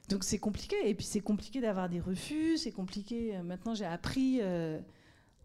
[0.09, 0.75] Donc c'est compliqué.
[0.87, 2.57] Et puis c'est compliqué d'avoir des refus.
[2.57, 3.41] C'est compliqué.
[3.41, 4.79] Maintenant j'ai appris euh,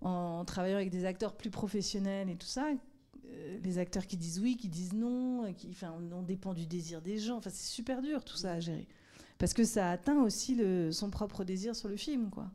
[0.02, 2.70] en travaillant avec des acteurs plus professionnels et tout ça
[3.62, 7.36] les acteurs qui disent oui, qui disent non, enfin, on dépend du désir des gens.
[7.36, 8.86] Enfin, c'est super dur tout ça à gérer.
[9.40, 12.50] Parce que ça atteint aussi le, son propre désir sur le film, quoi.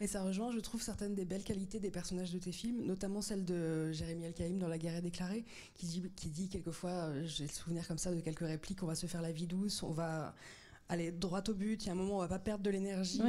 [0.00, 3.22] Et ça rejoint, je trouve, certaines des belles qualités des personnages de tes films, notamment
[3.22, 7.24] celle de Jérémy El-Kaïm dans La guerre est déclarée, qui dit, qui dit quelquefois, euh,
[7.26, 9.82] j'ai le souvenir comme ça de quelques répliques, on va se faire la vie douce,
[9.82, 10.34] on va
[10.88, 12.70] aller droit au but, il y a un moment où on va pas perdre de
[12.70, 13.20] l'énergie.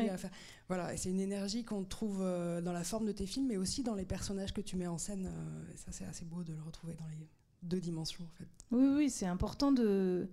[0.67, 3.57] Voilà, et c'est une énergie qu'on trouve euh, dans la forme de tes films, mais
[3.57, 5.25] aussi dans les personnages que tu mets en scène.
[5.25, 7.27] Euh, et ça, c'est assez beau de le retrouver dans les
[7.63, 8.47] deux dimensions, en fait.
[8.69, 10.27] Oui, oui, c'est important de,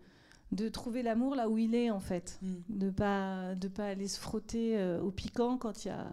[0.52, 2.38] de trouver l'amour là où il est, en fait.
[2.42, 2.54] Mm.
[2.68, 6.06] De pas de pas aller se frotter euh, au piquant quand il y a,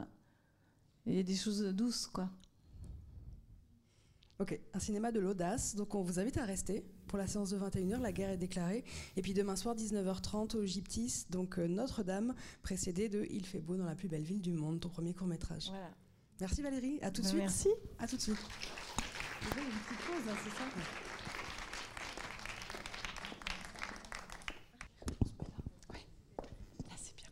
[1.05, 2.29] y a des choses douces, quoi.
[4.39, 5.75] Ok, un cinéma de l'audace.
[5.75, 8.01] Donc on vous invite à rester pour la séance de 21h.
[8.01, 8.83] La guerre est déclarée.
[9.15, 13.75] Et puis demain soir, 19h30 au Gyptis, donc euh, Notre-Dame, précédé de Il fait beau
[13.75, 15.67] dans la plus belle ville du monde, ton premier court métrage.
[15.69, 15.91] Voilà.
[16.39, 16.97] Merci Valérie.
[17.03, 17.39] À tout de Ben, suite.
[17.41, 17.69] Merci.
[17.99, 18.35] À tout de suite.
[19.41, 20.63] Vous avez une petite pause, hein, c'est ça
[25.91, 26.05] Ouais.
[26.89, 27.29] Là, c'est bien.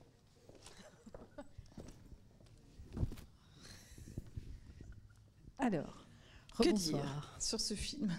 [5.69, 6.03] Alors,
[6.57, 8.11] que dire sur ce film?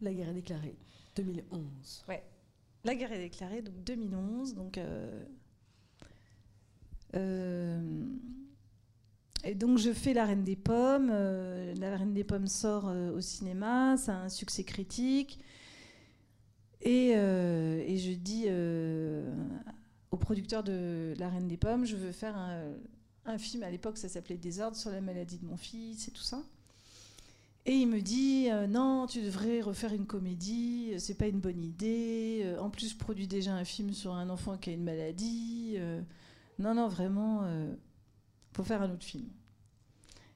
[0.00, 0.74] La guerre est déclarée.
[1.16, 2.04] 2011.
[2.08, 2.24] Ouais.
[2.84, 4.54] La guerre est déclarée, donc 2011.
[4.54, 5.22] Donc, euh,
[7.14, 8.06] euh,
[9.44, 11.10] et donc je fais La Reine des Pommes.
[11.12, 15.38] euh, la Reine des Pommes sort au cinéma, ça a un succès critique.
[16.80, 18.46] Et, et je dis
[20.10, 22.72] au producteur de La Reine des Pommes, je veux faire un,
[23.26, 26.22] un film, à l'époque ça s'appelait Désordre, sur la maladie de mon fils et tout
[26.22, 26.42] ça.
[27.66, 31.40] Et il me dit euh, non, tu devrais refaire une comédie, euh, c'est pas une
[31.40, 32.42] bonne idée.
[32.44, 35.78] Euh, en plus, je produis déjà un film sur un enfant qui a une maladie.
[36.58, 37.74] Non, non, vraiment, euh,
[38.52, 39.28] faut faire un autre film.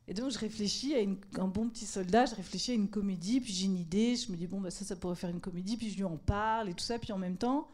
[0.08, 3.52] Et donc, je réfléchis à un bon petit soldat, je réfléchis à une comédie, puis
[3.52, 5.90] j'ai une idée, je me dis bon, bah, ça, ça pourrait faire une comédie, puis
[5.90, 7.68] je lui en parle et tout ça, puis en même temps.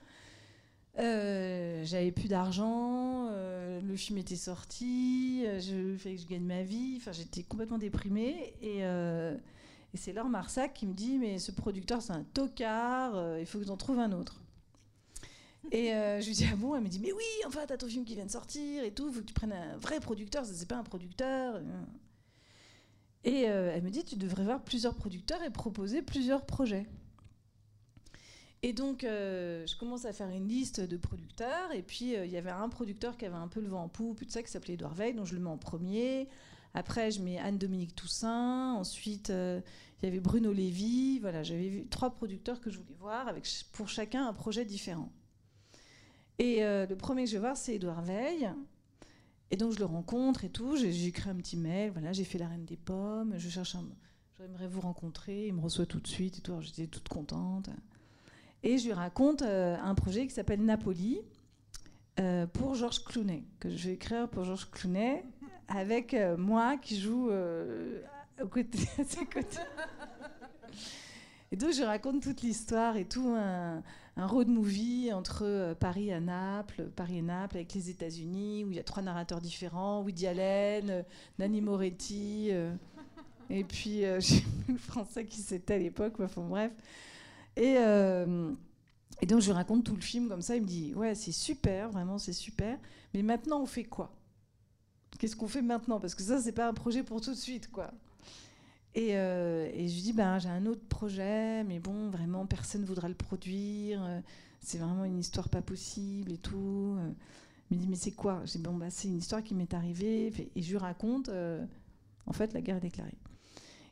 [0.99, 6.45] Euh, j'avais plus d'argent, euh, le film était sorti, euh, je fallait que je gagne
[6.45, 8.83] ma vie, enfin j'étais complètement déprimée et,
[9.97, 13.65] c'est Laure Marsac qui me dit mais ce producteur c'est un tocard, il faut que
[13.65, 14.41] tu en trouves un autre.
[15.71, 18.05] Et je lui dis ah bon, elle me dit mais oui, enfin t'as ton film
[18.05, 20.77] qui vient de sortir et tout, faut que tu prennes un vrai producteur, c'est pas
[20.77, 21.61] un producteur.
[23.23, 26.87] Et elle me dit tu devrais voir plusieurs producteurs et proposer plusieurs projets.
[28.65, 31.71] Et donc, euh, je commence à faire une liste de producteurs.
[31.75, 33.89] Et puis, euh, il y avait un producteur qui avait un peu le vent en
[33.91, 36.31] poupe, tout ça, qui s'appelait Edouard Veil, donc je le mets en premier.
[36.73, 38.73] Après, je mets Anne-Dominique Toussaint.
[38.73, 39.61] Ensuite, euh,
[40.01, 41.19] il y avait Bruno Lévy.
[41.19, 45.13] Voilà, j'avais trois producteurs que je voulais voir, avec pour chacun un projet différent.
[46.39, 48.51] Et le premier que je vais voir, c'est Edouard Veil.
[49.51, 50.75] Et donc, je le rencontre et tout.
[50.77, 51.91] J'ai écrit un petit mail.
[51.91, 53.35] Voilà, j'ai fait la Reine des Pommes.
[53.37, 53.77] Je cherche.
[54.39, 55.49] J'aimerais vous rencontrer.
[55.49, 56.59] Il me reçoit tout de suite et tout.
[56.63, 57.69] J'étais toute contente.
[58.65, 61.21] Et je lui raconte euh, un projet qui s'appelle Napoli
[62.19, 65.23] euh, pour Georges Clooney, que je vais écrire pour Georges Clooney,
[65.69, 67.31] avec euh, moi qui joue
[68.39, 69.59] à ses côtés.
[71.53, 73.83] Et donc je raconte toute l'histoire et tout, un,
[74.17, 78.81] road movie entre Paris et Naples, Paris et Naples avec les États-Unis, où il y
[78.81, 81.05] a trois narrateurs différents, Woody Allen,
[81.39, 82.51] Nanni Moretti,
[83.51, 86.73] et puis euh, j'ai plus le français qui c'était à l'époque, enfin bref.
[87.57, 88.53] Et, euh,
[89.21, 90.57] et donc je raconte tout le film comme ça.
[90.57, 92.79] Il me dit Ouais, c'est super, vraiment, c'est super.
[93.13, 94.13] Mais maintenant, on fait quoi?
[95.19, 96.01] Qu'est-ce qu'on fait maintenant?
[96.01, 97.93] Parce que ça, c'est pas un projet pour tout de suite, quoi.
[98.95, 102.87] Et, euh, je lui dis ben, J'ai un autre projet, mais bon, vraiment, personne ne
[102.87, 104.23] voudra le produire.
[104.61, 106.97] C'est vraiment une histoire pas possible et tout.
[107.71, 108.43] Il me dit Mais c'est quoi?
[108.45, 110.33] Dis Bon, bah, c'est une histoire qui m'est arrivée.
[110.55, 111.65] Et je lui raconte euh,
[112.27, 113.17] En fait, la guerre est déclarée.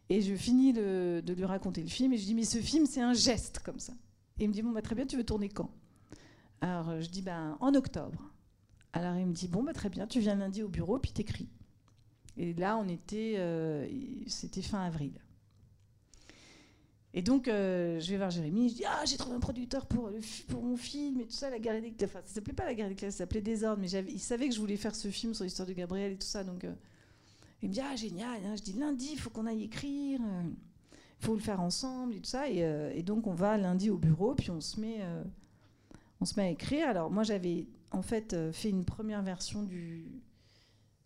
[0.09, 3.01] Et je finis de lui raconter le film et je dis mais ce film c'est
[3.01, 3.95] un geste comme ça.
[4.38, 5.71] Et il me dit bon bah très bien tu veux tourner quand?
[6.61, 8.31] Alors euh, je dis ben en octobre.
[8.93, 11.49] Alors il me dit bon bah très bien, tu viens lundi au bureau puis t'écris.
[12.37, 13.87] Et là on était, euh,
[14.27, 15.12] c'était fin avril.
[17.15, 20.09] Et donc euh, je vais voir Jérémy, je dis ah j'ai trouvé un producteur pour,
[20.09, 20.21] le,
[20.55, 22.11] mon film et tout ça, la guerre des classes.
[22.11, 24.55] Enfin ça s'appelait pas la guerre des classes, ça s'appelait Désordre, mais il savait que
[24.55, 26.67] je voulais faire ce film sur l'histoire de Gabriel et tout ça, donc
[27.62, 28.44] il me dit ah génial.
[28.44, 28.57] Hein.
[28.57, 32.31] Je dis lundi il faut qu'on aille écrire, il faut le faire ensemble et tout
[32.31, 32.48] ça.
[32.48, 32.59] Et,
[32.94, 35.01] et, donc on va lundi au bureau puis on se met,
[36.20, 36.88] on se met à écrire.
[36.88, 40.07] Alors moi j'avais en fait euh, fait une première version du,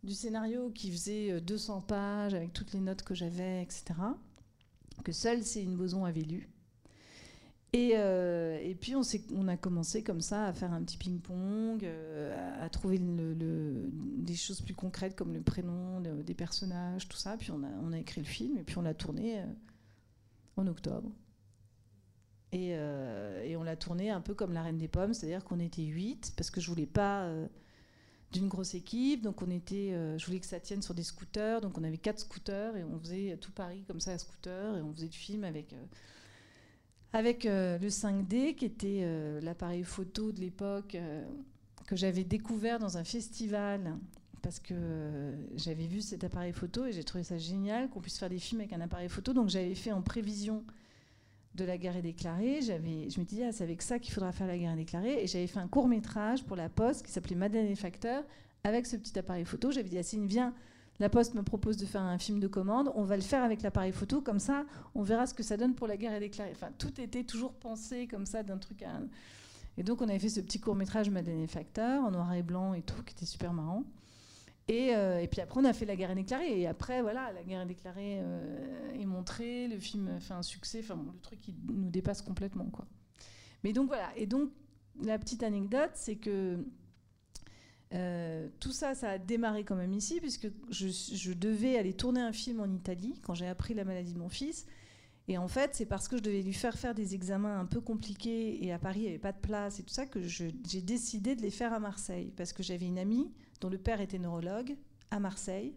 [0.09, 3.85] scénario qui faisait 200 euh, pages avec toutes les notes que j'avais, etc.
[5.03, 6.49] Que seul une Boson avait lu.
[7.77, 11.87] Et, euh, et, puis on, a commencé comme ça à faire un petit ping-pong,
[12.61, 17.37] à, trouver le, des choses plus concrètes comme le prénom des personnages, tout ça.
[17.37, 19.43] Puis on a, écrit le film et puis on l'a tourné
[20.57, 21.11] en octobre.
[22.55, 25.83] Euh, et, on l'a tourné un peu comme la Reine des Pommes, c'est-à-dire qu'on était
[25.83, 27.47] huit, parce que je voulais pas euh,
[28.33, 31.61] d'une grosse équipe, donc on était, euh, je voulais que ça tienne sur des scooters,
[31.61, 34.83] donc on avait quatre scooters et on faisait tout Paris comme ça à scooter, et
[34.83, 35.75] on faisait du film avec,
[37.17, 40.99] avec le 5D, qui était l'appareil photo de l'époque
[41.87, 43.97] que j'avais découvert dans un festival
[44.43, 48.29] parce que j'avais vu cet appareil photo et j'ai trouvé ça génial qu'on puisse faire
[48.29, 49.33] des films avec un appareil photo.
[49.33, 50.63] Donc j'avais fait en prévision
[51.55, 54.31] de la guerre est déclarée, j'avais, je me disais, ah, c'est avec ça qu'il faudra
[54.31, 55.23] faire la guerre est déclarée.
[55.23, 58.25] Et j'avais fait un court métrage pour la Poste qui s'appelait Madeleine et Facteur
[58.63, 59.71] avec ce petit appareil photo.
[59.71, 60.55] J'avais dit, Assine, viens,
[60.99, 63.63] la Poste me propose de faire un film de commande, on va le faire avec
[63.63, 66.53] l'appareil photo, comme ça, on verra ce que ça donne pour la guerre est déclarée.
[66.53, 69.09] Enfin, tout était toujours pensé comme ça d'un truc à un.
[69.79, 72.43] Et donc, on avait fait ce petit court métrage Madeleine et Facteur en noir et
[72.43, 73.85] blanc et tout, qui était super marrant.
[74.71, 76.61] Euh, et, puis après, on a fait La guerre est déclarée.
[76.61, 80.81] Et après, voilà, La guerre est déclarée euh, est montrée, le film fait un succès,
[80.83, 82.67] enfin, le truc qui nous dépasse complètement.
[82.67, 82.87] Quoi.
[83.65, 84.09] Mais donc voilà.
[84.17, 84.51] Et donc,
[85.03, 86.65] la petite anecdote, c'est que
[87.95, 92.21] euh, tout ça, ça a démarré quand même ici, puisque je, je, devais aller tourner
[92.21, 94.67] un film en Italie quand j'ai appris la maladie de mon fils.
[95.29, 97.81] Et en fait, c'est parce que je devais lui faire faire des examens un peu
[97.81, 100.53] compliqués et à Paris, il n'y avait pas de place et tout ça, que j'ai
[100.83, 102.33] décidé de les faire à Marseille.
[102.37, 104.77] Parce que j'avais une amie dont le père était neurologue
[105.11, 105.75] à Marseille.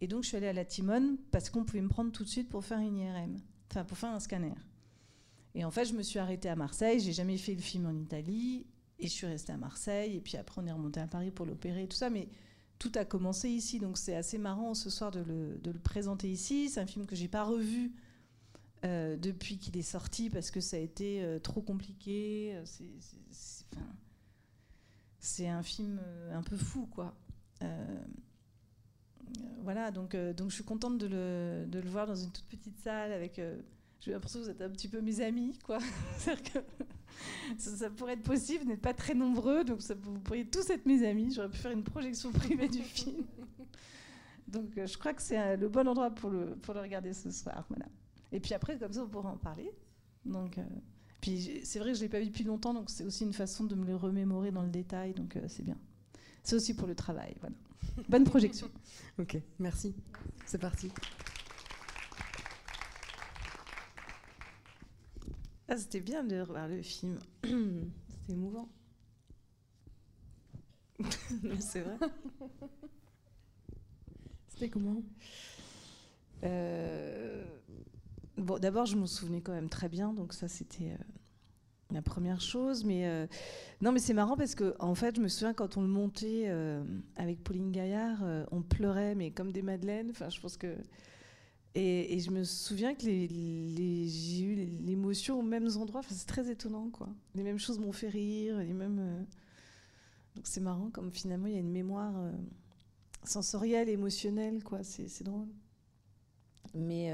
[0.00, 2.28] Et donc, je suis allée à la Timone parce qu'on pouvait me prendre tout de
[2.28, 3.38] suite pour faire une IRM,
[3.70, 4.54] enfin, pour faire un scanner.
[5.54, 7.00] Et en fait, je me suis arrêtée à Marseille.
[7.00, 8.66] J'ai jamais fait le film en Italie.
[8.98, 10.16] Et je suis restée à Marseille.
[10.16, 12.10] Et puis après, on est remonté à Paris pour l'opérer et tout ça.
[12.10, 12.28] Mais
[12.78, 13.78] tout a commencé ici.
[13.78, 16.68] Donc, c'est assez marrant ce soir de le, de le présenter ici.
[16.68, 17.92] C'est un film que j'ai pas revu
[18.84, 22.54] euh, depuis qu'il est sorti parce que ça a été euh, trop compliqué.
[22.54, 22.64] Euh,
[25.18, 26.00] c'est un film
[26.32, 27.16] un peu fou, quoi.
[29.62, 32.78] voilà, donc, donc je suis contente de le, de le, voir dans une toute petite
[32.78, 33.40] salle avec.
[34.00, 35.78] J'ai l'impression que vous êtes un petit peu mes amis, quoi.
[36.26, 36.60] que
[37.58, 40.86] ça, pourrait être possible, vous n'êtes pas très nombreux, donc ça, vous pourriez tous être
[40.86, 41.32] mes amis.
[41.32, 43.24] J'aurais pu faire une projection privée du film.
[44.48, 47.66] Donc je crois que c'est le bon endroit pour le, pour le regarder ce soir.
[47.68, 47.86] Voilà.
[48.30, 49.72] Et puis après, comme ça, on pourra en parler.
[50.24, 50.62] Donc, euh,
[51.20, 53.32] puis c'est vrai que je ne l'ai pas vu depuis longtemps, donc c'est aussi une
[53.32, 55.78] façon de me le remémorer dans le détail, donc euh, c'est bien.
[56.42, 57.34] C'est aussi pour le travail.
[57.40, 57.56] Voilà.
[58.08, 58.68] Bonne projection.
[59.18, 59.94] ok, merci.
[60.44, 60.90] C'est parti.
[65.68, 67.18] Ah, c'était bien de revoir le film.
[67.44, 68.68] c'était émouvant.
[71.60, 71.96] c'est vrai.
[74.48, 75.02] C'était comment?
[76.44, 77.44] Euh,
[78.36, 80.96] Bon, d'abord, je me souvenais quand même très bien, donc ça, c'était euh,
[81.92, 82.84] la première chose.
[82.84, 83.26] Mais euh,
[83.82, 86.50] non, mais c'est marrant parce que, en fait, je me souviens quand on le montait
[87.16, 88.18] avec Pauline Gaillard,
[88.52, 90.10] on pleurait, mais comme des madeleines.
[90.10, 90.76] Enfin, je pense que.
[91.78, 96.00] Et, je me souviens que les, j'ai eu l'émotion aux mêmes endroits.
[96.00, 97.08] Enfin, c'est très étonnant, quoi.
[97.34, 99.26] Les mêmes choses m'ont fait rire, les mêmes.
[100.34, 102.14] Donc c'est marrant, comme finalement il y a une mémoire
[103.24, 104.82] sensorielle, émotionnelle, quoi.
[104.82, 105.48] C'est, drôle.
[106.74, 107.10] Mais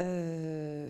[0.00, 0.88] euh,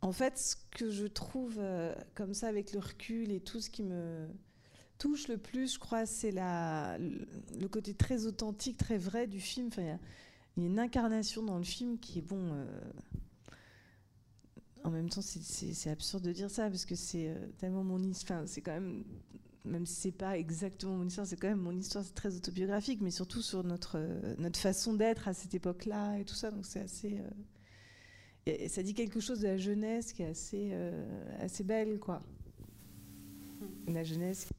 [0.00, 3.70] en fait, ce que je trouve euh, comme ça avec le recul et tout ce
[3.70, 4.28] qui me
[4.98, 9.68] touche le plus, je crois, c'est le côté très authentique, très vrai du film.
[9.68, 9.98] Enfin,
[10.56, 12.52] il y, a une incarnation dans le film qui est bon.
[12.52, 12.64] Euh,
[14.84, 18.46] en même temps, c'est absurde de dire ça parce que c'est tellement mon histoire.
[18.46, 19.02] c'est quand même,
[19.64, 22.04] même si c'est pas exactement mon histoire, c'est quand même mon histoire.
[22.04, 23.98] C'est très autobiographique, mais surtout sur notre
[24.38, 26.50] notre façon d'être à cette époque-là et tout ça.
[26.50, 27.18] Donc c'est assez
[28.46, 31.06] et ça dit quelque chose de la jeunesse qui est assez, euh,
[31.40, 32.20] assez belle, quoi.
[33.86, 34.52] La jeunesse qui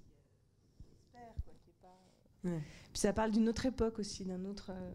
[0.92, 2.60] espère, quoi, qui est pas...
[2.92, 4.92] Puis ça parle d'une autre époque aussi, d'un autre, euh,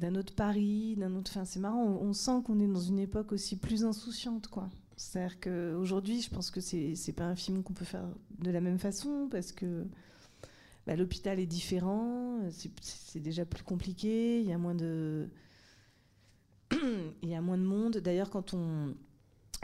[0.00, 1.32] d'un autre Paris, d'un autre.
[1.44, 1.84] C'est marrant.
[1.84, 4.68] On, sent qu'on est dans une époque aussi plus insouciante, quoi.
[4.96, 8.08] C'est-à-dire qu'aujourd'hui, je pense que c'est n'est pas un film qu'on peut faire
[8.38, 9.86] de la même façon parce que
[10.86, 15.28] bah, l'hôpital est différent, c'est déjà plus compliqué, il y a moins de,
[16.70, 17.98] de monde.
[17.98, 18.94] D'ailleurs, quand on,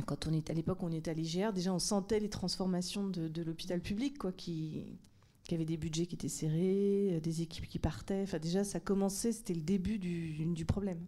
[0.07, 3.81] quand est à l'époque, on était à l'IGR, déjà on sentait les transformations de, l'hôpital
[3.81, 4.99] public, quoi, qui,
[5.45, 8.23] qui avait des budgets qui étaient serrés, des équipes qui partaient.
[8.23, 11.01] Enfin, déjà, ça commençait, c'était le début du, problème.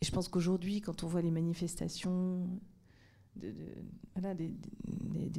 [0.00, 2.48] Et je pense qu'aujourd'hui, quand on voit les manifestations
[3.36, 3.54] de,
[4.14, 4.54] voilà, des,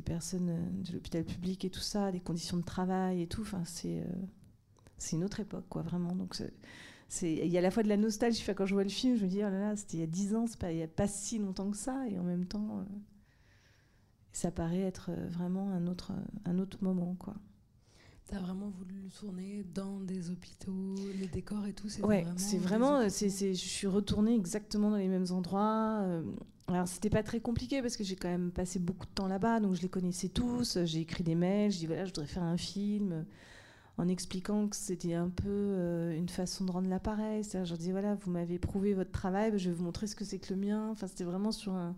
[0.06, 4.00] personnes de l'hôpital public et tout ça, des conditions de travail et tout, enfin, c'est,
[4.00, 6.16] euh, une autre époque, quoi, vraiment.
[6.16, 6.36] Donc,
[7.22, 8.44] il y a à la fois de la nostalgie.
[8.56, 10.08] quand je vois le film, je me dis, oh là là, c'était il y a
[10.08, 12.08] dix ans, c'est pas, il n'y a pas si longtemps que ça.
[12.08, 12.84] Et en même temps, euh,
[14.32, 16.12] ça paraît être euh, vraiment un autre,
[16.46, 17.36] un autre moment, quoi.
[18.30, 22.26] Tu as vraiment voulu le tourner dans des hôpitaux, les décors et tout c'est Ouais,
[22.38, 23.10] c'est vraiment.
[23.10, 26.06] C'est, je suis retournée exactement dans les mêmes endroits.
[26.68, 29.60] Alors, c'était pas très compliqué parce que j'ai quand même passé beaucoup de temps là-bas,
[29.60, 30.78] donc je les connaissais tous.
[30.86, 33.26] J'ai écrit des mails, je dis voilà, je voudrais faire un film,
[33.98, 37.44] en expliquant que c'était un peu euh, une façon de rendre l'appareil.
[37.44, 40.16] C'est-à-dire, je leur dis voilà, vous m'avez prouvé votre travail, je vais vous montrer ce
[40.16, 40.90] que c'est que le mien.
[40.92, 41.96] Enfin, c'était vraiment sur un,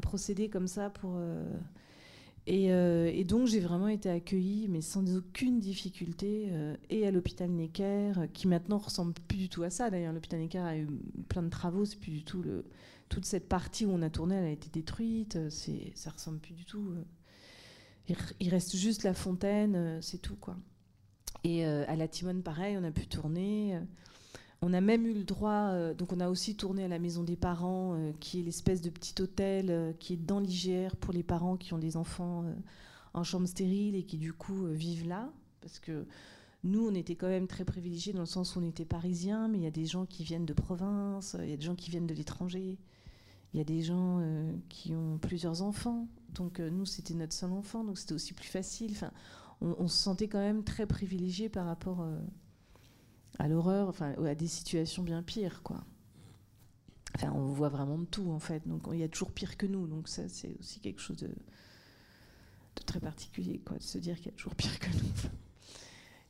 [0.00, 1.14] procédé comme ça pour.
[1.16, 1.44] Euh,
[2.48, 6.50] euh, et, donc j'ai vraiment été accueillie, mais sans aucune difficulté,
[6.90, 9.90] et à l'hôpital Necker, qui maintenant ressemble plus du tout à ça.
[9.90, 10.86] D'ailleurs, l'hôpital Necker a eu
[11.28, 12.42] plein de travaux, c'est plus du tout
[13.08, 15.36] toute cette partie où on a tourné, elle a été détruite.
[15.36, 16.90] Euh, c'est, ça ressemble plus du tout.
[16.90, 18.14] Euh.
[18.40, 20.36] Il, reste juste la fontaine, euh, c'est tout.
[21.42, 23.78] Et à la Timone, pareil, on a pu tourner.
[24.66, 27.36] On a même eu le droit, donc on a aussi tourné à la maison des
[27.36, 31.74] parents, qui est l'espèce de petit hôtel qui est dans l'IGR pour les parents qui
[31.74, 32.46] ont des enfants
[33.12, 36.06] en chambre stérile et qui du coup vivent là, parce que
[36.64, 39.58] nous, on était quand même très privilégiés dans le sens où on était parisiens, mais
[39.58, 41.90] il y a des gens qui viennent de province, il y a des gens qui
[41.90, 42.78] viennent de l'étranger.
[43.52, 46.08] Il y a des gens euh, qui ont plusieurs enfants.
[46.30, 48.92] Donc euh, nous, c'était notre seul enfant, donc c'était aussi plus facile.
[48.92, 49.12] Enfin,
[49.60, 52.18] on, se sentait quand même très privilégié par rapport euh,
[53.38, 55.84] à l'horreur, enfin à des situations bien pires, quoi.
[57.16, 58.66] Enfin, on voit vraiment de tout en fait.
[58.66, 59.86] Donc il y a toujours pire que nous.
[59.86, 61.30] Donc ça, c'est aussi quelque chose de,
[62.86, 65.30] très particulier, quoi, de se dire qu'il y a toujours pire que nous.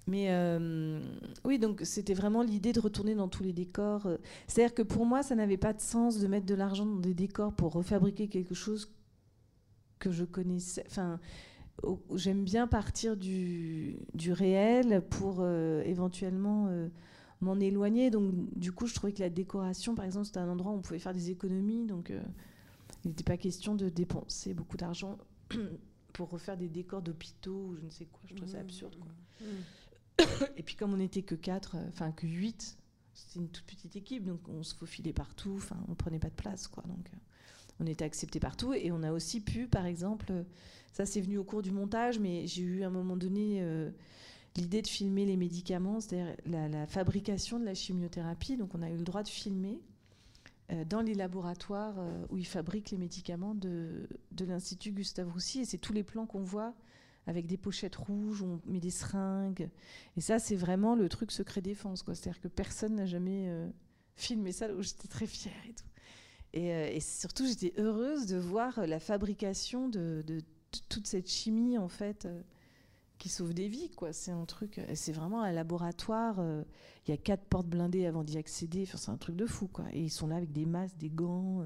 [0.07, 1.01] Mais euh,
[1.45, 4.07] oui, donc c'était vraiment l'idée de retourner dans tous les décors.
[4.47, 7.15] C'est-à-dire que pour moi, ça n'avait pas de sens de mettre de l'argent dans des
[7.15, 8.93] décors pour refabriquer quelque chose
[9.99, 10.85] que je connaissais.
[10.87, 11.19] Enfin,
[12.15, 16.89] j'aime bien partir du, du réel pour euh, éventuellement euh,
[17.41, 18.11] m'en éloigner.
[18.11, 20.81] Donc, du coup, je trouvais que la décoration, par exemple, c'était un endroit où on
[20.83, 21.87] pouvait faire des économies.
[21.87, 22.13] Donc,
[23.05, 25.19] il n'était pas question de dépenser beaucoup d'argent
[26.13, 28.23] pour refaire des décors d'hôpitaux ou je ne sais quoi.
[28.27, 28.61] Je trouve ça mmh.
[28.61, 28.97] absurde.
[28.97, 29.47] Quoi.
[29.47, 30.45] Mmh.
[30.57, 32.79] et puis comme on n'était que 4, euh, enfin que 8,
[33.13, 36.35] c'était une toute petite équipe, donc on se faufilait partout, enfin on prenait pas de
[36.35, 36.83] place, quoi.
[36.87, 37.19] Donc euh,
[37.81, 40.33] on était accepté partout et on a aussi pu, par exemple,
[40.93, 43.91] ça c'est venu au cours du montage, mais j'ai eu à un moment donné euh,
[44.57, 48.57] l'idée de filmer les médicaments, c'est-à-dire la, fabrication de la chimiothérapie.
[48.57, 49.81] Donc on a eu le droit de filmer
[50.89, 51.95] dans les laboratoires
[52.31, 54.09] où ils fabriquent les médicaments de,
[54.41, 55.61] l'Institut Gustave Roussy.
[55.61, 56.75] Et c'est tous les plans qu'on voit
[57.27, 59.69] avec des pochettes rouges, on met des seringues.
[60.17, 62.05] Et ça, c'est vraiment le truc secret défense.
[62.07, 63.69] C'est-à-dire que personne n'a jamais euh,
[64.15, 65.85] filmé ça, j'étais très fière et tout.
[66.57, 70.25] Euh, et, surtout, j'étais heureuse de voir la fabrication de,
[70.89, 72.43] toute cette chimie, en fait, euh,
[73.19, 73.91] qui sauve des vies.
[74.13, 76.41] C'est un truc, c'est vraiment un laboratoire.
[77.07, 78.87] Il y a quatre portes blindées avant d'y accéder.
[78.87, 79.71] C'est un truc de fou.
[79.93, 81.65] Et ils sont là avec des masques, des gants.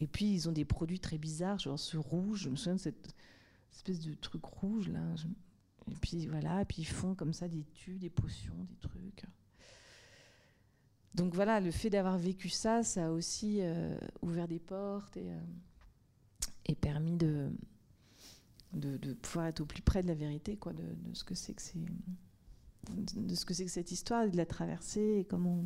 [0.00, 2.42] et puis, ils ont des produits très bizarres, genre ce rouge.
[2.42, 3.14] Je me souviens de cette
[3.72, 4.90] espèce de truc rouge.
[5.90, 9.24] Et puis voilà, et puis ils font comme ça des tubes, des potions, des trucs.
[11.14, 15.30] Donc voilà, le fait d'avoir vécu ça, ça a aussi euh, ouvert des portes et,
[15.30, 17.50] euh, permis de,
[19.22, 21.62] pouvoir être au plus près de la vérité, quoi, de, ce que c'est que
[23.68, 25.64] cette histoire, de la traverser et comment.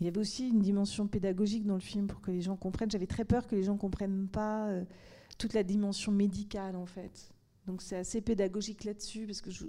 [0.00, 2.90] Il y avait aussi une dimension pédagogique dans le film pour que les gens comprennent.
[2.90, 4.68] J'avais très peur que les gens comprennent pas.
[4.68, 4.84] Euh,
[5.38, 7.32] toute la dimension médicale en fait.
[7.66, 9.66] Donc c'est assez pédagogique là-dessus parce que je,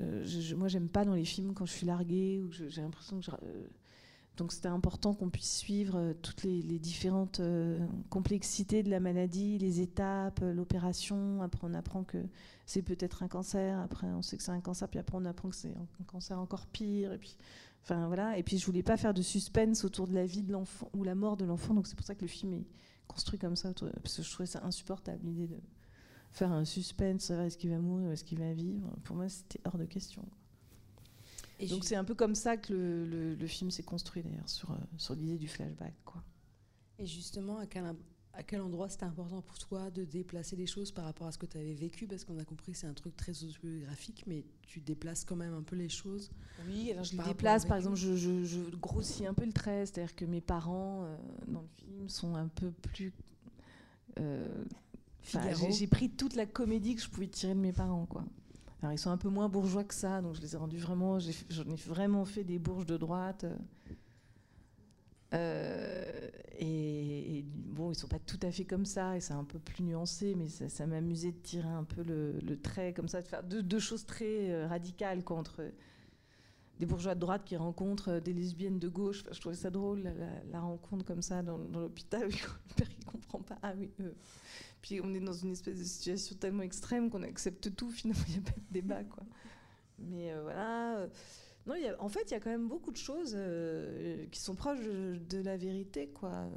[0.00, 3.18] euh, je, moi j'aime pas dans les films quand je suis larguée ou j'ai l'impression
[3.18, 3.66] que je, euh,
[4.36, 7.40] donc c'était important qu'on puisse suivre euh, toutes les, différentes
[8.08, 11.42] complexités de la maladie, les étapes, l'opération.
[11.42, 12.18] Après on apprend que
[12.66, 13.78] c'est peut-être un cancer.
[13.80, 14.88] Après on sait que c'est un cancer.
[14.88, 17.12] Puis après on apprend que c'est un cancer encore pire.
[17.12, 17.36] Et puis
[17.82, 18.38] enfin voilà.
[18.38, 21.02] Et puis je voulais pas faire de suspense autour de la vie de l'enfant ou
[21.02, 21.74] la mort de l'enfant.
[21.74, 22.66] Donc c'est pour ça que le film est
[23.08, 23.72] construit comme ça,
[24.02, 25.58] parce que je trouvais ça insupportable, l'idée de
[26.30, 28.88] faire un suspense, est-ce qu'il va mourir, est-ce qu'il va vivre?
[29.04, 30.24] Pour moi, c'était hors de question.
[31.60, 34.70] Et Donc c'est un peu comme ça que le, le, film s'est construit d'ailleurs, sur,
[34.70, 35.94] euh, sur l'idée du flashback.
[36.04, 36.22] Quoi.
[36.98, 37.84] Et justement, à quel,
[38.32, 41.38] à quel endroit c'était important pour toi de déplacer les choses par rapport à ce
[41.38, 42.06] que tu avais vécu?
[42.06, 45.54] Parce qu'on a compris que c'est un truc très autobiographique, mais tu déplaces quand même
[45.54, 46.30] un peu les choses.
[46.68, 47.66] Oui, alors je les déplace.
[47.66, 51.16] Par exemple, je, grossis un peu le trait, c'est-à-dire que mes parents euh,
[51.48, 53.12] dans le film sont un peu plus.
[54.20, 54.46] Euh,
[55.70, 58.24] j'ai pris toute la comédie que je pouvais tirer de mes parents, quoi.
[58.80, 61.18] Alors ils sont un peu moins bourgeois que ça, donc je les ai rendus vraiment.
[61.18, 63.44] J'en ai, vraiment fait des bourges de droite.
[65.34, 69.58] Euh, et, bon, ils sont pas tout à fait comme ça, et c'est un peu
[69.58, 73.42] plus nuancé, mais ça, m'amusait de tirer un peu le, trait comme ça, de faire
[73.42, 75.62] deux, choses très euh, radicales contre
[76.78, 79.24] des bourgeois de droite qui rencontrent euh, des lesbiennes de gauche.
[79.30, 80.12] je trouvais ça drôle,
[80.50, 83.58] la, rencontre comme ça dans, l'hôpital, le père il comprend pas.
[83.62, 83.90] Ah oui,
[84.82, 88.34] puis on est dans une espèce de situation tellement extrême qu'on accepte tout, finalement, il
[88.34, 89.04] n'y a pas de débat.
[89.04, 89.24] Quoi.
[89.98, 91.08] Mais voilà.
[91.68, 94.80] Non, en fait, il y a quand même beaucoup de choses euh, qui sont proches
[94.80, 96.48] de, la vérité, quoi.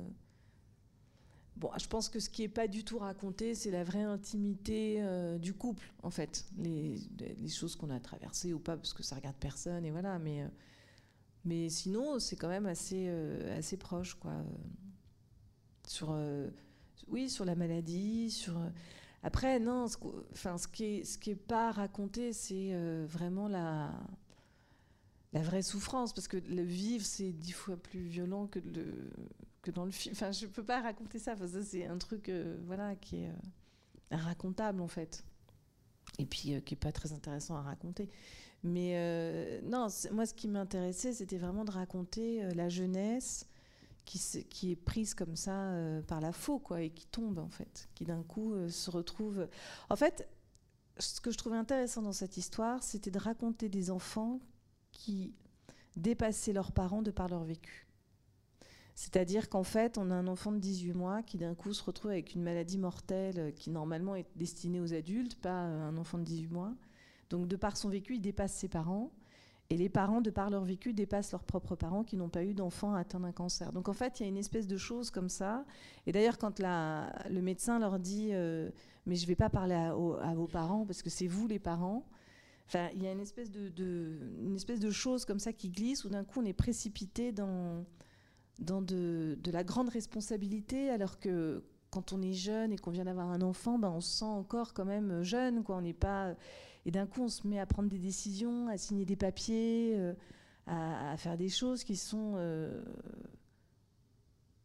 [1.57, 5.01] Bon, je pense que ce qui n'est pas du tout raconté, c'est la vraie intimité
[5.01, 6.45] euh, du couple, en fait.
[6.57, 6.97] Les,
[7.49, 10.17] choses qu'on a traversées ou pas, parce que ça regarde personne, et voilà.
[10.17, 10.47] Mais, euh,
[11.43, 13.09] mais sinon, c'est quand même assez,
[13.57, 14.45] assez proche, quoi.
[15.85, 16.15] Sur,
[17.11, 18.59] oui, sur la maladie, sur.
[19.23, 19.97] Après, non, ce,
[20.31, 22.73] enfin, ce qui est pas raconté, c'est
[23.05, 23.91] vraiment la
[25.33, 28.59] vraie souffrance, parce que le vivre, c'est dix fois plus violent que,
[29.71, 30.13] dans le film.
[30.13, 34.17] Enfin, je peux pas raconter ça, parce c'est un truc euh, voilà, qui est euh,
[34.17, 35.23] racontable, en fait.
[36.19, 38.09] Et puis, euh, qui n'est pas très intéressant à raconter.
[38.63, 43.47] Mais non, moi, ce qui m'intéressait, c'était vraiment de raconter la jeunesse
[44.05, 45.73] qui, est prise comme ça
[46.07, 49.47] par la faux, quoi, et qui tombe, en fait, qui d'un coup se retrouve...
[49.89, 50.27] En fait,
[50.97, 54.39] ce que je trouvais intéressant dans cette histoire, c'était de raconter des enfants
[54.91, 55.33] qui
[55.95, 57.87] dépassaient leurs parents de par leur vécu.
[58.95, 62.11] C'est-à-dire qu'en fait, on a un enfant de 18 mois qui d'un coup se retrouve
[62.11, 66.47] avec une maladie mortelle qui normalement est destinée aux adultes, pas un enfant de 18
[66.49, 66.73] mois.
[67.29, 69.11] Donc de par son vécu, il dépasse ses parents.
[69.71, 72.53] Et les parents, de par leur vécu, dépassent leurs propres parents qui n'ont pas eu
[72.53, 73.71] d'enfant atteint d'un cancer.
[73.71, 75.63] Donc en fait, il y a une espèce de chose comme ça.
[76.05, 78.69] Et d'ailleurs, quand le médecin leur dit euh,
[79.05, 82.05] Mais je ne vais pas parler à, vos parents parce que c'est vous les parents»,
[82.93, 86.45] il y a une espèce de, chose comme ça qui glisse, où d'un coup on
[86.45, 87.85] est précipité dans,
[88.59, 93.29] dans de, la grande responsabilité, alors que quand on est jeune et qu'on vient d'avoir
[93.29, 95.77] un enfant, ben on se sent encore quand même jeune, quoi.
[95.77, 96.35] On n'est pas
[96.85, 100.13] et d'un coup on se met à prendre des décisions, à signer des papiers, euh,
[100.67, 102.83] à, faire des choses qui sont euh,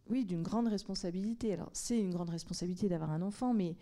[0.08, 1.52] oui d'une grande responsabilité.
[1.52, 3.76] Alors c'est une grande responsabilité d'avoir un enfant, mais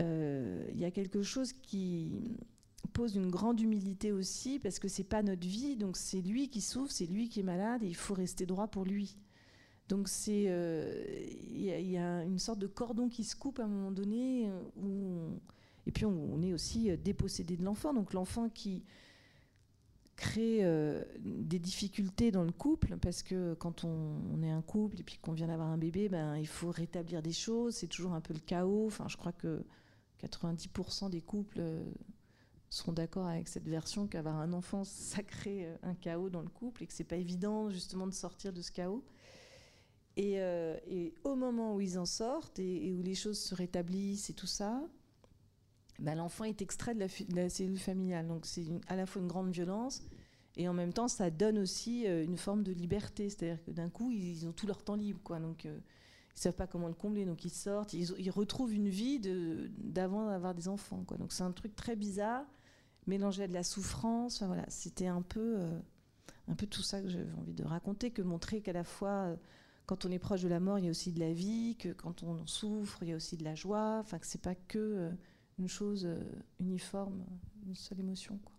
[0.00, 2.36] euh, il y a quelque chose qui
[2.92, 6.60] pose une grande humilité aussi parce que c'est pas notre vie, donc c'est lui qui
[6.60, 9.16] souffre, c'est lui qui est malade et il faut rester droit pour lui.
[9.88, 13.90] Donc c'est il y, a une sorte de cordon qui se coupe à un moment
[13.90, 15.40] donné où
[15.88, 18.84] et puis on, est aussi euh, dépossédé de l'enfant, donc l'enfant qui
[20.14, 20.64] crée
[21.20, 25.30] des difficultés dans le couple parce que quand on, est un couple et puis qu'on
[25.30, 28.40] vient d'avoir un bébé, ben il faut rétablir des choses, c'est toujours un peu le
[28.40, 28.88] chaos.
[28.88, 29.64] Enfin, je crois que
[30.20, 31.62] 90% des couples
[32.70, 36.48] seront d'accord avec cette version qu'avoir un enfant, ça crée euh, un chaos dans le
[36.48, 39.04] couple et que c'est pas évident justement de sortir de ce chaos.
[40.16, 40.76] Et, euh,
[41.24, 44.82] au moment où ils en sortent et, où les choses se rétablissent et tout ça,
[45.98, 48.26] ben l'enfant est extrait de la, cellule familiale.
[48.26, 50.02] Donc c'est à la fois une grande violence
[50.56, 53.30] et en même temps ça donne aussi euh, une forme de liberté.
[53.30, 55.40] C'est-à-dire que d'un coup ils ont tout leur temps libre, quoi.
[55.40, 59.20] Donc ils savent pas comment le combler, donc ils sortent, ils, retrouvent une vie
[59.78, 61.04] d'avant d'avoir des enfants.
[61.18, 62.44] Donc c'est un truc très bizarre
[63.08, 64.42] mélanger à de la souffrance.
[64.42, 65.78] voilà, c'était un peu, euh,
[66.46, 69.36] un peu tout ça que j'avais envie de raconter, que montrer qu'à la fois, euh,
[69.86, 71.88] quand on est proche de la mort, il y a aussi de la vie, que
[71.88, 73.98] quand on souffre, il y a aussi de la joie.
[74.00, 75.10] Enfin, que c'est pas que euh,
[75.58, 76.08] une chose
[76.60, 77.24] uniforme,
[77.66, 78.38] une seule émotion.
[78.38, 78.56] Quoi.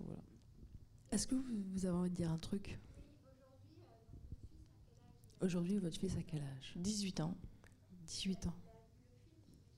[0.00, 0.22] Voilà.
[1.10, 2.78] Est-ce que vous avez envie de dire un truc?
[5.40, 6.72] Aujourd'hui, votre fils a quel âge?
[6.76, 7.36] 18 ans.
[8.06, 8.54] 18 ans.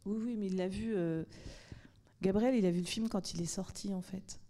[0.05, 0.95] Oui, oui, mais il l'a vu.
[0.95, 1.25] Euh,
[2.23, 4.41] Gabriel, il a vu le film quand il est sorti, en fait.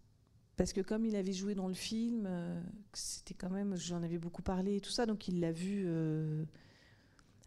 [0.57, 2.61] Parce que comme il avait joué dans le film, euh,
[2.93, 5.85] c'était quand même, j'en avais beaucoup parlé et tout ça, donc il l'a vu.
[5.87, 6.45] Euh,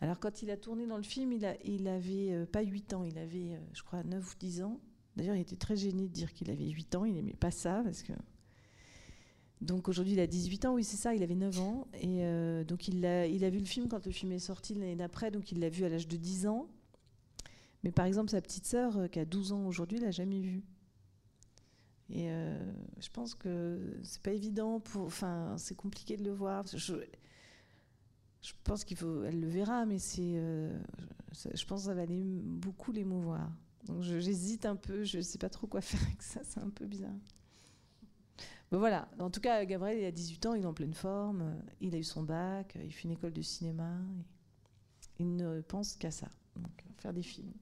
[0.01, 1.55] alors quand il a tourné dans le film, il, a,
[1.93, 4.79] avait pas 8 ans, il avait, je crois, 9 ou 10 ans.
[5.15, 7.81] D'ailleurs, il était très gêné de dire qu'il avait 8 ans, il n'aimait pas ça,
[7.83, 8.13] parce que...
[9.59, 11.87] Donc aujourd'hui, il a 18 ans, oui, c'est ça, il avait 9 ans.
[12.01, 12.23] Et
[12.63, 15.31] donc il a, il a vu le film quand le film est sorti l'année d'après,
[15.31, 16.69] donc il l'a vu à l'âge de 10 ans.
[17.83, 20.63] Mais par exemple, sa petite sœur, euh, qui a 12 ans aujourd'hui, l'a jamais vu.
[22.09, 22.57] Et euh,
[22.99, 24.81] je pense que c'est pas évident.
[24.95, 26.65] Enfin, c'est compliqué de le voir.
[28.63, 30.77] Pense qu'il faut, elle le verra, mais c'est, euh,
[31.33, 33.49] je, je pense que ça va aller beaucoup l'émouvoir.
[33.85, 36.59] Donc je- j'hésite un peu, je ne sais pas trop quoi faire avec ça, c'est
[36.61, 37.11] un peu bizarre.
[38.71, 41.41] Mais voilà, en tout cas, Gabriel, il a 18 ans, il est en pleine forme,
[41.41, 43.97] euh, il a eu son bac, euh, il fait une école de cinéma,
[45.19, 47.53] il ne pense qu'à ça, donc faire des films.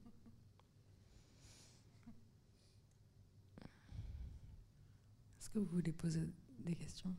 [5.40, 6.20] Est-ce que vous voulez poser
[6.60, 7.12] des questions?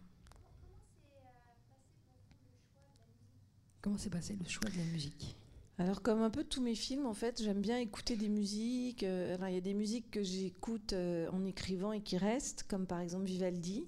[3.82, 5.36] Comment s'est passé le choix de la musique?
[5.78, 9.04] Alors, comme un peu tous mes films, en fait, j'aime bien écouter des musiques.
[9.04, 12.64] euh, alors, il y a des musiques que j'écoute euh, en écrivant et qui restent,
[12.64, 13.88] comme par exemple Vivaldi.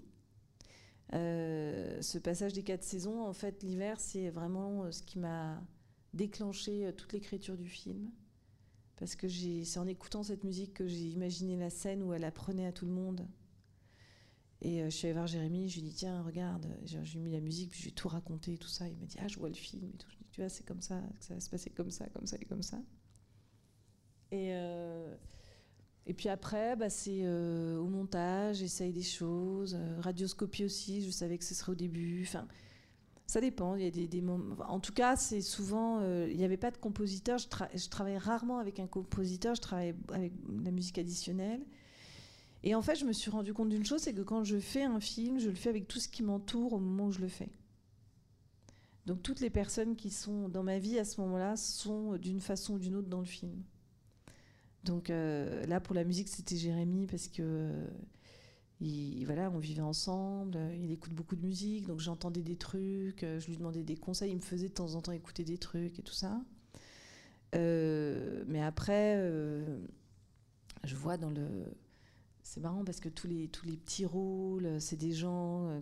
[1.13, 5.61] Euh, ce passage des quatre saisons, en fait, l'hiver, c'est vraiment euh, ce qui m'a
[6.13, 8.09] déclenché euh, toute l'écriture du film.
[8.95, 12.67] Parce que c'est en écoutant cette musique que j'ai imaginé la scène où elle apprenait
[12.67, 13.27] à tout le monde.
[14.63, 17.39] Et euh, je suis allée voir Jérémy, je lui dit tiens regarde, j'ai mis la
[17.39, 18.87] musique, puis je lui ai tout raconté, tout ça.
[18.87, 19.81] Il m'a dit ah je vois le film.
[19.81, 21.89] Je lui ai dit, tu vois c'est comme ça, que ça va se passer comme
[21.89, 22.79] ça, comme ça et comme ça.
[24.31, 25.15] Et euh,
[26.05, 31.01] et puis après bah, c'est euh, au montage, j'essaye des choses, euh, radioscopie aussi.
[31.01, 32.23] Je savais que ce serait au début.
[32.27, 32.47] Enfin
[33.25, 33.75] ça dépend.
[33.75, 34.57] Il y a des, des moments.
[34.67, 37.39] En tout cas c'est souvent il n'y avait pas de compositeur.
[37.39, 39.55] Je, tra- je travaille rarement avec un compositeur.
[39.55, 40.33] Je travaille avec
[40.63, 41.65] la musique additionnelle.
[42.63, 44.83] Et en fait, je me suis rendu compte d'une chose, c'est que quand je fais
[44.83, 47.27] un film, je le fais avec tout ce qui m'entoure au moment où je le
[47.27, 47.49] fais.
[49.07, 52.75] Donc toutes les personnes qui sont dans ma vie à ce moment-là sont d'une façon
[52.75, 53.63] ou d'une autre dans le film.
[54.83, 57.87] Donc euh, là, pour la musique, c'était Jérémy parce que euh,
[58.79, 63.23] il- voilà, on vivait ensemble, euh, il écoute beaucoup de musique, donc j'entendais des trucs,
[63.23, 65.57] euh, je lui demandais des conseils, il me faisait de temps en temps écouter des
[65.57, 66.39] trucs et tout ça.
[67.55, 69.79] Euh, mais après, euh,
[70.83, 71.47] je vois dans le
[72.51, 75.79] c'est marrant parce que tous les, petits rôles, euh, c'est des gens euh,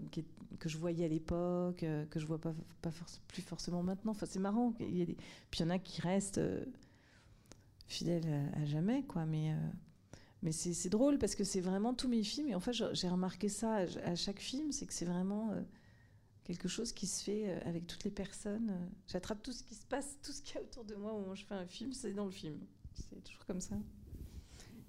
[0.60, 2.54] que je voyais à l'époque, euh, que je vois pas,
[3.28, 4.12] plus forcément maintenant.
[4.12, 4.76] Enfin, c'est marrant.
[4.80, 5.16] Il y a des...
[5.50, 6.40] Puis il y en a qui restent
[7.88, 9.26] fidèles à, jamais, quoi.
[9.26, 9.52] Mais,
[10.44, 12.50] mais c'est drôle parce que c'est vraiment tous mes films.
[12.50, 15.52] Et en fait, j'ai remarqué ça à, chaque film, c'est que c'est vraiment
[16.44, 18.92] quelque chose qui se fait avec toutes les personnes.
[19.08, 21.20] J'attrape tout ce qui se passe, tout ce qu'il y a autour de moi au
[21.22, 22.60] moment où je fais un film, c'est dans le film.
[22.94, 23.76] C'est toujours comme ça.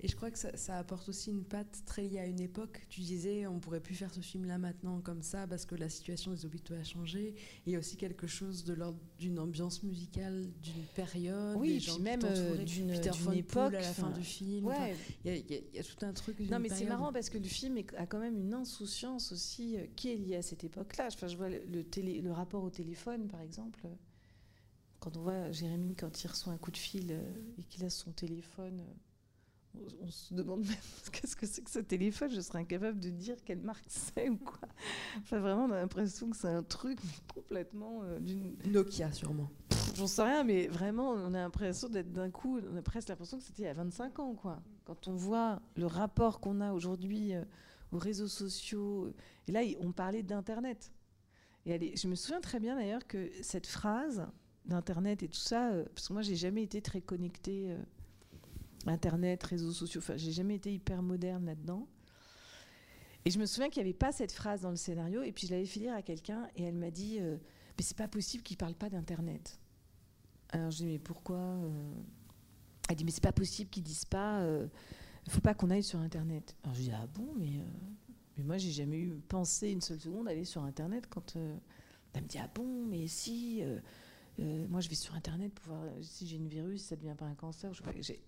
[0.03, 2.87] Et je crois que ça, ça apporte aussi une patte très liée à une époque.
[2.89, 6.31] Tu disais, on pourrait plus faire ce film-là maintenant comme ça parce que la situation
[6.33, 7.35] des hôpitaux a changé.
[7.67, 11.59] Il y a aussi quelque chose de l'ordre d'une ambiance musicale, d'une période.
[11.59, 12.91] Oui, des et gens puis même, euh, d'une-
[13.35, 14.67] époque, à la fin du film.
[14.69, 16.41] Enfin, Ouais, Il y, a- il y il y a tout un truc.
[16.41, 19.85] Non, mais c'est marrant parce que le film a quand même une insouciance aussi euh,
[19.97, 21.09] qui est liée à cette époque-là.
[21.13, 23.87] Enfin, je vois le, le télé, le rapport au téléphone, par exemple.
[24.99, 27.21] Quand on voit Jérémy, quand il reçoit un coup de fil euh,
[27.59, 28.83] et qu'il a son téléphone,
[29.75, 30.77] on, on se demande même
[31.13, 32.31] qu'est-ce que c'est que ce téléphone.
[32.31, 34.69] Je serais incapable de dire quelle marque c'est ou quoi.
[35.19, 36.99] Enfin, vraiment, on a l'impression que c'est un truc
[37.35, 38.57] complètement euh, d'une.
[38.67, 39.51] Nokia, sûrement.
[39.97, 43.39] J'en sais rien, mais vraiment, on a l'impression d'être d'un coup, on a presque l'impression
[43.39, 44.63] que c'était il y a 25 ans, quoi.
[44.85, 47.45] Quand on voit le rapport qu'on a aujourd'hui euh,
[47.93, 49.15] aux réseaux sociaux, euh,
[49.49, 50.93] et là, on parlait d'Internet.
[51.67, 54.27] Et est- je me souviens très bien d'ailleurs que cette phrase
[54.65, 57.77] d'Internet et tout ça, euh, parce que moi, j'ai jamais été très connectée,
[58.87, 61.87] Internet, réseaux sociaux, enfin, j'ai jamais été hyper moderne là-dedans.
[63.25, 65.47] Et je me souviens qu'il n'y avait pas cette phrase dans le scénario, et puis
[65.47, 67.37] je l'avais fait lire à quelqu'un, et elle m'a dit, euh,
[67.77, 69.59] mais c'est pas possible qu'il parle pas d'Internet.
[70.53, 71.93] Alors je dis mais pourquoi euh?
[72.89, 74.41] Elle dit mais c'est pas possible qu'ils disent pas.
[74.41, 74.67] euh,
[75.27, 76.57] Il faut pas qu'on aille sur Internet.
[76.65, 77.65] Alors je dis ah bon mais euh,
[78.37, 81.37] mais moi j'ai jamais eu pensé une seule seconde d'aller sur Internet quand
[82.15, 83.63] elle me dit ah bon mais si.
[84.41, 87.15] Euh, moi, je vais sur Internet pour voir si j'ai une virus, si ça devient
[87.17, 87.73] pas un cancer.
[87.75, 87.83] Je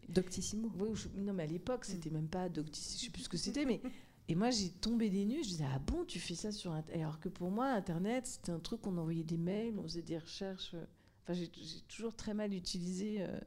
[0.09, 0.71] Doctissimo.
[0.79, 3.29] oui, ou je- non, mais à l'époque, c'était même pas Doctis, je sais plus ce
[3.29, 3.81] que c'était, mais.
[4.29, 7.03] Et moi, j'ai tombé des nues, je disais, ah bon, tu fais ça sur Internet
[7.03, 10.19] Alors que pour moi, Internet, c'était un truc, on envoyait des mails, on faisait des
[10.19, 10.75] recherches.
[10.75, 10.85] euh,
[11.25, 11.49] Enfin, j'ai
[11.89, 13.39] toujours très mal utilisé euh,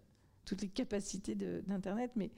[0.46, 2.30] toutes les capacités d'Internet, mais.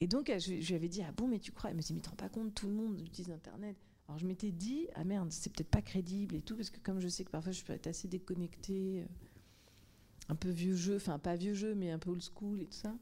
[0.00, 1.92] Et donc, je, je lui avais dit, ah bon, mais tu crois Elle me dit,
[1.94, 3.76] mais tu te rends pas compte, tout le monde utilise Internet.
[4.06, 7.00] Alors, je m'étais dit, ah merde, c'est peut-être pas crédible et tout, parce que comme
[7.00, 9.06] je sais que parfois, je peux être assez déconnectée, euh,
[10.28, 12.72] un peu vieux jeu, enfin, pas vieux jeu, mais un peu old school et tout
[12.76, 12.94] ça.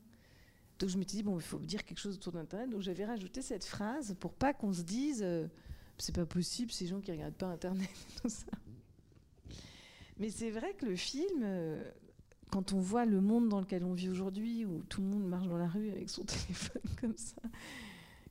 [0.78, 2.70] Donc je m'étais dit, bon, il faut dire quelque chose autour d'Internet.
[2.70, 5.46] Donc j'avais rajouté cette phrase pour pas qu'on se dise, euh,
[5.98, 8.46] c'est pas possible, ces gens qui regardent pas Internet et tout ça.
[10.18, 11.82] Mais c'est vrai que le film, euh,
[12.50, 15.48] quand on voit le monde dans lequel on vit aujourd'hui, où tout le monde marche
[15.48, 17.42] dans la rue avec son téléphone comme ça,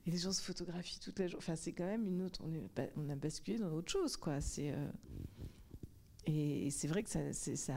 [0.06, 2.52] et les gens se photographient toute la journée, enfin c'est quand même une autre, on,
[2.54, 4.40] est, on a basculé dans autre chose, quoi.
[4.40, 4.88] C'est euh,
[6.26, 7.74] et c'est vrai que c'est- ça,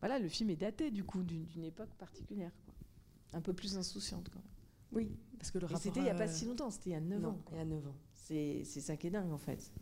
[0.00, 2.74] voilà, le film est daté du coup d'une époque particulière, quoi.
[3.32, 4.48] un peu plus insouciante quand même.
[4.92, 5.80] Oui, parce que le rapport.
[5.80, 7.38] c'était il n'y a pas si longtemps, c'était il y a 9 Non, ans.
[7.52, 7.94] il y a 9 ans.
[8.14, 9.72] C'est c'est ça qui est dingue en fait.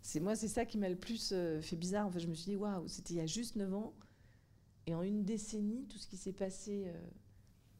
[0.00, 2.06] C'est moi, c'est ça qui m'a le plus euh, fait bizarre.
[2.06, 3.94] En fait, je me suis dit, waouh, c'était il y a juste 9 ans.
[4.86, 7.00] Et en une décennie, tout ce qui s'est passé euh,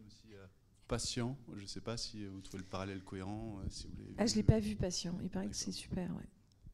[0.07, 0.47] aussi euh,
[0.89, 1.37] Patient.
[1.55, 3.59] Je ne sais pas si vous trouvez le parallèle cohérent.
[3.61, 4.37] euh, si vous Ah, je vu.
[4.39, 5.19] l'ai pas vu, Patient.
[5.23, 6.11] Il paraît que c'est super.
[6.17, 6.27] Ouais.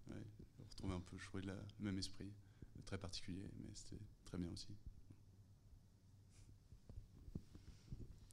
[0.08, 0.22] Ouais,
[0.58, 2.32] vous retrouvez un peu, je trouvais, le même esprit,
[2.86, 4.68] très particulier, mais c'était très bien aussi.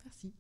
[0.04, 0.34] Merci.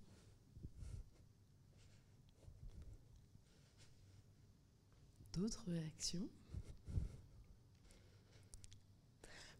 [5.34, 6.28] D'autres réactions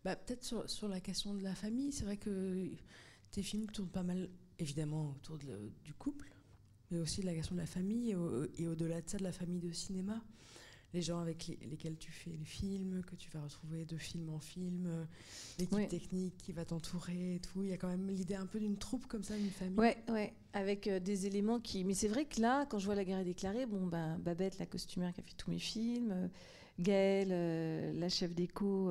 [0.08, 1.92] bah, Peut-être sur, sur la question de la famille.
[1.92, 2.70] C'est vrai que
[3.32, 6.32] tes films tournent pas mal, évidemment, autour de du couple,
[6.92, 9.24] mais aussi de la question de la famille et, au- et au-delà de ça, de
[9.24, 10.24] la famille de cinéma.
[10.94, 14.30] Les gens avec les- lesquels tu fais les films, que tu vas retrouver de film
[14.30, 15.04] en film, euh,
[15.60, 17.62] l'équipe technique qui va t'entourer et tout.
[17.64, 19.78] Il y a quand même l'idée un peu d'une troupe comme ça, d'une famille.
[19.78, 21.84] Ouais, ouais, avec euh, des éléments qui.
[21.84, 24.58] Mais c'est vrai que là, quand je vois la guerre est déclarée, bon, ben, Babette,
[24.60, 26.28] la costumière qui a fait tous mes films, euh,
[26.80, 28.90] Gaëlle, euh, la chef d'écho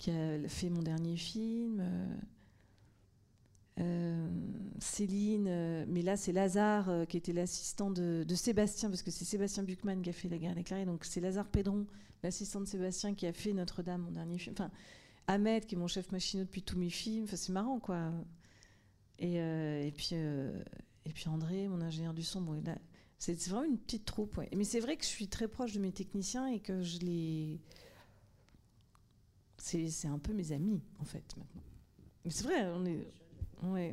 [0.00, 2.14] qui a fait mon dernier film, euh,
[3.80, 4.28] euh,
[4.78, 9.26] Céline, euh, mais là c'est Lazare euh, qui était l'assistant de, Sébastien, parce que c'est
[9.26, 11.86] Sébastien Buchmann qui a fait la guerre est déclarée, donc c'est Lazare Pédron,
[12.22, 14.54] l'assistant de Sébastien qui a fait Notre-Dame, mon dernier film.
[14.58, 14.70] Enfin,
[15.26, 18.10] Ahmed qui est mon chef machinot depuis tous mes films, enfin, c'est marrant quoi.
[19.18, 22.62] Et, et, puis, et puis André, mon ingénieur du son, bon,
[23.18, 24.40] c'est vraiment une petite troupe.
[24.56, 27.60] Mais c'est vrai que je suis très proche de mes techniciens et que je les.
[29.60, 31.62] C'est un peu mes amis, en fait, maintenant.
[32.24, 32.66] Mais c'est vrai,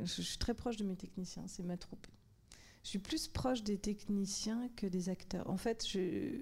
[0.04, 2.06] je, suis très proche de mes techniciens, c'est ma troupe.
[2.82, 5.48] Je suis plus proche des techniciens que des acteurs.
[5.48, 6.40] En fait, je.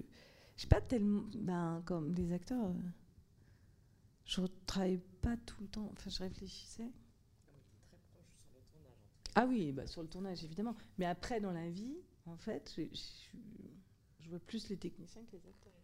[0.55, 1.23] Je sais pas tellement.
[1.35, 2.65] Ben, comme les acteurs.
[2.65, 2.73] euh,
[4.25, 5.89] Je travaille pas tout le temps.
[5.91, 6.89] Enfin, je réfléchissais.
[9.35, 10.75] Ah oui, bah, sur le tournage, évidemment.
[10.97, 15.76] Mais après, dans la vie, en fait, je vois plus les techniciens que les acteurs.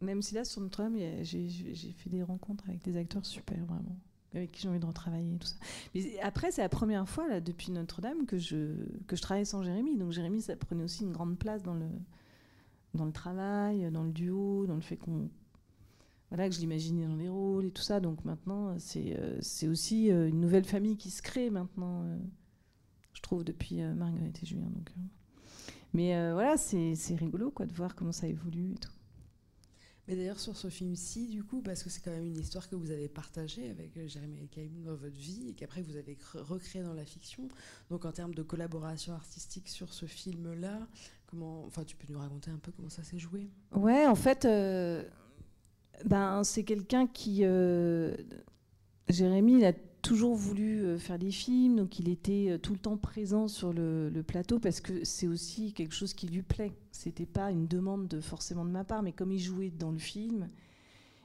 [0.00, 3.96] Même si là, sur Notre-Dame, j'ai fait des rencontres avec des acteurs super, vraiment,
[4.32, 5.56] avec qui j'ai envie de retravailler et tout ça.
[5.94, 8.74] Mais après, c'est la première fois, là, depuis Notre-Dame, que je,
[9.06, 9.96] que je travaille sans Jérémy.
[9.96, 14.76] Donc Jérémy, ça prenait aussi une grande place dans le, travail, dans le duo, dans
[14.76, 15.28] le fait qu'on
[16.30, 18.00] voilà, que je l'imaginais dans les rôles et tout ça.
[18.00, 22.18] Donc maintenant, c'est euh, aussi euh, une nouvelle famille qui se crée maintenant, euh,
[23.14, 24.68] je trouve, depuis Marguerite et Julien.
[24.70, 24.92] Donc.
[25.94, 28.92] Mais voilà, c'est rigolo quoi, de voir comment ça évolue et tout.
[30.08, 32.74] Mais d'ailleurs, sur ce film-ci, du coup, parce que c'est quand même une histoire que
[32.76, 36.40] vous avez partagée avec Jérémy El Kaïm dans votre vie et qu'après vous avez cre-
[36.40, 37.46] recréé dans la fiction.
[37.90, 40.88] Donc, en termes de collaboration artistique sur ce film-là,
[41.26, 43.50] comment, enfin, tu peux nous raconter un peu comment ça s'est joué?
[43.72, 45.06] Ouais, en fait, euh,
[46.06, 47.40] ben, c'est quelqu'un qui.
[47.42, 48.16] euh,
[49.10, 52.78] Jérémy, il a toujours voulu euh, faire des films, donc il était euh, tout le
[52.78, 56.72] temps présent sur le, plateau parce que c'est aussi quelque chose qui lui plaît.
[56.92, 59.98] C'était pas une demande de, forcément de ma part, mais comme il jouait dans le
[59.98, 60.48] film.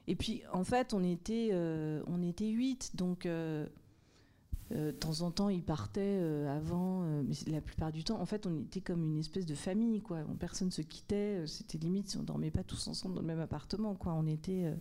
[0.07, 3.25] Et puis, en fait, on était, euh, on était huit, donc.
[3.25, 6.17] de temps en temps, il partait
[6.49, 10.01] avant, mais la plupart du temps, en fait, on était comme une espèce de famille,
[10.01, 10.19] quoi.
[10.29, 11.45] On- Personne se quittait.
[11.45, 14.13] C'était limite si on dormait pas tous ensemble dans le même appartement, quoi.
[14.13, 14.73] On était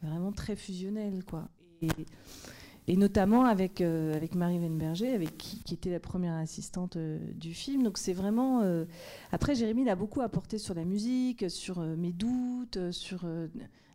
[0.00, 1.48] vraiment très fusionnels, quoi.
[1.82, 1.88] Et,
[2.88, 7.52] et notamment avec euh, avec Marie Wenberger, avec qui, était la première assistante euh, du
[7.52, 7.82] film.
[7.82, 8.60] Donc c'est vraiment.
[8.62, 8.84] euh,
[9.32, 13.26] Après, Jérémy il a beaucoup apporté sur la musique, sur mes doutes, sur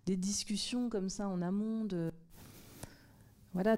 [0.06, 1.88] des discussions comme ça en amont
[3.54, 3.78] voilà.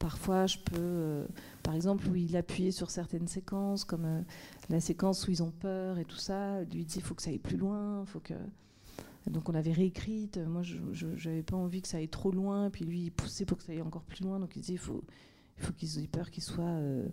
[0.00, 1.26] Parfois, je peux,
[1.62, 4.24] par exemple, où il appuyait sur certaines séquences, comme
[4.68, 7.30] la séquence où ils ont peur et tout ça, lui disait il faut que ça
[7.30, 8.34] aille plus loin, faut que.
[9.26, 10.38] Donc on l'avait réécrite.
[10.38, 13.58] Moi, je n'avais pas envie que ça aille trop loin, puis lui il poussait pour
[13.58, 14.38] que ça aille encore plus loin.
[14.38, 15.02] Donc il disait il faut,
[15.58, 17.06] il faut qu'ils aient peur qu'ils soient euh,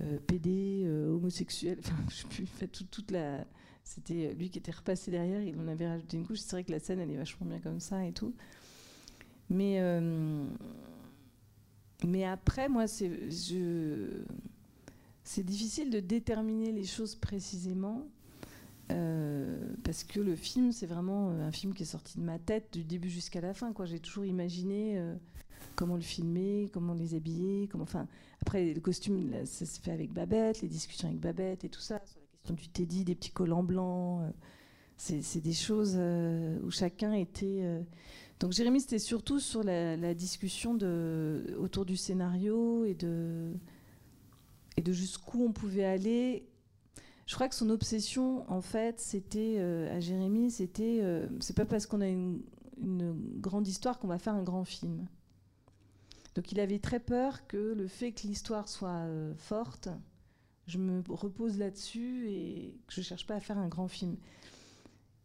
[0.00, 1.78] euh, pédés, euh, homosexuels.
[1.80, 3.44] Enfin, je sais plus, fait, tout- toute la.
[3.84, 6.38] C'était lui qui était repassé derrière, il en avait rajouté une couche.
[6.38, 8.32] C'est vrai que la scène, elle est vachement bien comme ça et tout.
[9.50, 10.46] Mais, euh,
[12.06, 13.10] mais après, moi, c'est
[15.24, 18.06] c'est difficile de déterminer les choses précisément.
[18.92, 22.38] Euh, parce que le film, c'est vraiment euh, un film qui est sorti de ma
[22.38, 23.72] tête du début jusqu'à la fin.
[23.84, 25.14] J'ai toujours imaginé euh,
[25.76, 27.68] comment le filmer, comment les habiller.
[28.40, 32.00] Après, le costume, ça se fait avec Babette, les discussions avec Babette et tout ça.
[32.04, 34.22] Sur la question du Teddy, des petits collants blancs.
[34.22, 34.30] euh,
[34.96, 37.82] c'est des choses où chacun était.
[38.38, 40.78] Donc Jérémy, c'était surtout sur la, discussion
[41.58, 43.52] autour du scénario et de
[44.86, 46.46] jusqu'où on pouvait aller.
[47.26, 51.02] Je crois que son obsession, en fait, c'était à Jérémy, c'était
[51.40, 52.42] c'est pas parce qu'on a une,
[53.38, 55.06] grande histoire qu'on va faire un grand film.
[56.34, 59.06] Donc il avait très peur que le fait que l'histoire soit
[59.36, 59.88] forte,
[60.66, 64.16] je me repose là-dessus et que je cherche pas à faire un grand film.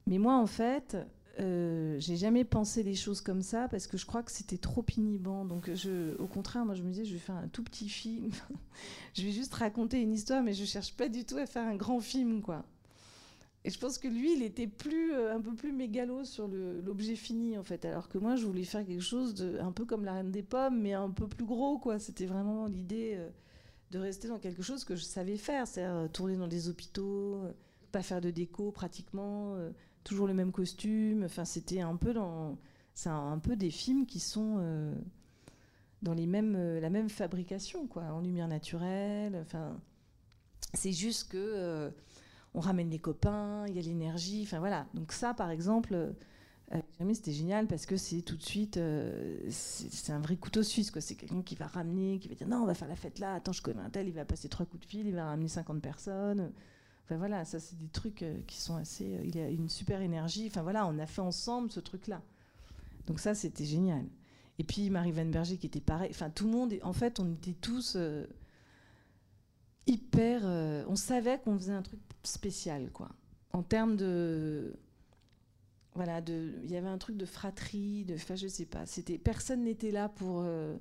[0.05, 0.97] Mais moi, en fait,
[1.39, 4.83] euh, j'ai jamais pensé les choses comme ça parce que je crois que c'était trop
[4.97, 5.45] inhibant.
[5.45, 8.31] Donc, je, au contraire, moi, je me disais, je vais faire un tout petit film.
[9.13, 11.75] je vais juste raconter une histoire, mais je cherche pas du tout à faire un
[11.75, 12.65] grand film, quoi.
[13.65, 17.15] Et je pense que lui, il était plus, euh, un peu plus mégalo sur l'objet
[17.15, 17.85] fini, en fait.
[17.85, 20.43] Alors que moi, je voulais faire quelque chose de, un peu comme la Reine des
[20.43, 21.99] Pommes, mais un peu plus gros, quoi.
[21.99, 23.15] C'était vraiment l'idée.
[23.17, 23.29] Euh,
[23.89, 27.41] de rester dans quelque chose que je savais faire, c'est-à-dire tourner dans des hôpitaux,
[27.93, 29.55] pas faire de déco pratiquement,
[30.07, 31.23] toujours le même costume.
[31.23, 32.57] Enfin, c'était un peu dans,
[32.93, 34.93] c'est un, peu des films qui sont
[36.01, 39.37] dans les mêmes, la même fabrication, quoi, en lumière naturelle.
[39.41, 39.79] Enfin,
[40.73, 41.91] c'est juste que
[42.53, 44.41] on ramène les copains, il y a l'énergie.
[44.43, 44.87] Enfin voilà.
[44.93, 46.13] Donc ça, par exemple
[47.13, 50.91] c'était génial parce que c'est tout de suite, euh, c'est un vrai couteau suisse.
[50.99, 53.35] C'est quelqu'un qui va ramener, qui va dire non, on va faire la fête là,
[53.35, 55.47] attends, je connais un tel, il va passer trois coups de fil, il va ramener
[55.47, 56.51] 50 personnes.
[57.07, 59.15] Enfin voilà, ça c'est des trucs euh, qui sont assez.
[59.15, 60.47] Euh, il a une super énergie.
[60.47, 62.21] Enfin voilà, on a fait ensemble ce truc-là.
[63.05, 64.05] Donc ça, c'était génial.
[64.59, 66.09] Et puis Marie Van Berger qui était pareil.
[66.11, 67.97] Enfin tout le monde, en fait, on était tous
[69.85, 70.43] hyper.
[70.89, 73.09] on savait qu'on faisait un truc spécial, quoi.
[73.53, 74.77] En termes de
[75.97, 78.83] voilà, il y avait un truc de fratrie, de, enfin, je sais pas.
[79.23, 80.77] Personne n'était là pour, euh,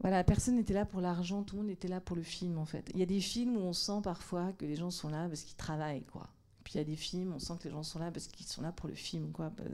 [0.00, 1.42] voilà, personne n'était là pour l'argent.
[1.42, 2.90] Tout le monde était là pour le film, en fait.
[2.94, 5.42] Il y a des films où on sent parfois que les gens sont là parce
[5.42, 6.28] qu'ils travaillent, quoi.
[6.64, 8.26] Puis il y a des films, où on sent que les gens sont là parce
[8.26, 9.50] qu'ils sont là pour le film, quoi.
[9.50, 9.64] Bah,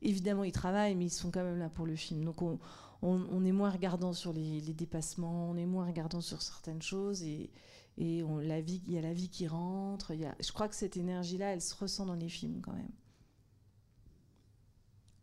[0.00, 2.24] évidemment, ils travaillent, mais ils sont quand même là pour le film.
[2.24, 7.22] Donc on, est moins regardant sur les, dépassements, on est moins regardant sur certaines choses
[7.24, 7.50] et
[7.96, 8.24] il
[8.86, 10.14] y a la vie qui rentre.
[10.14, 12.92] Je crois que cette énergie-là, elle se ressent dans les films quand même.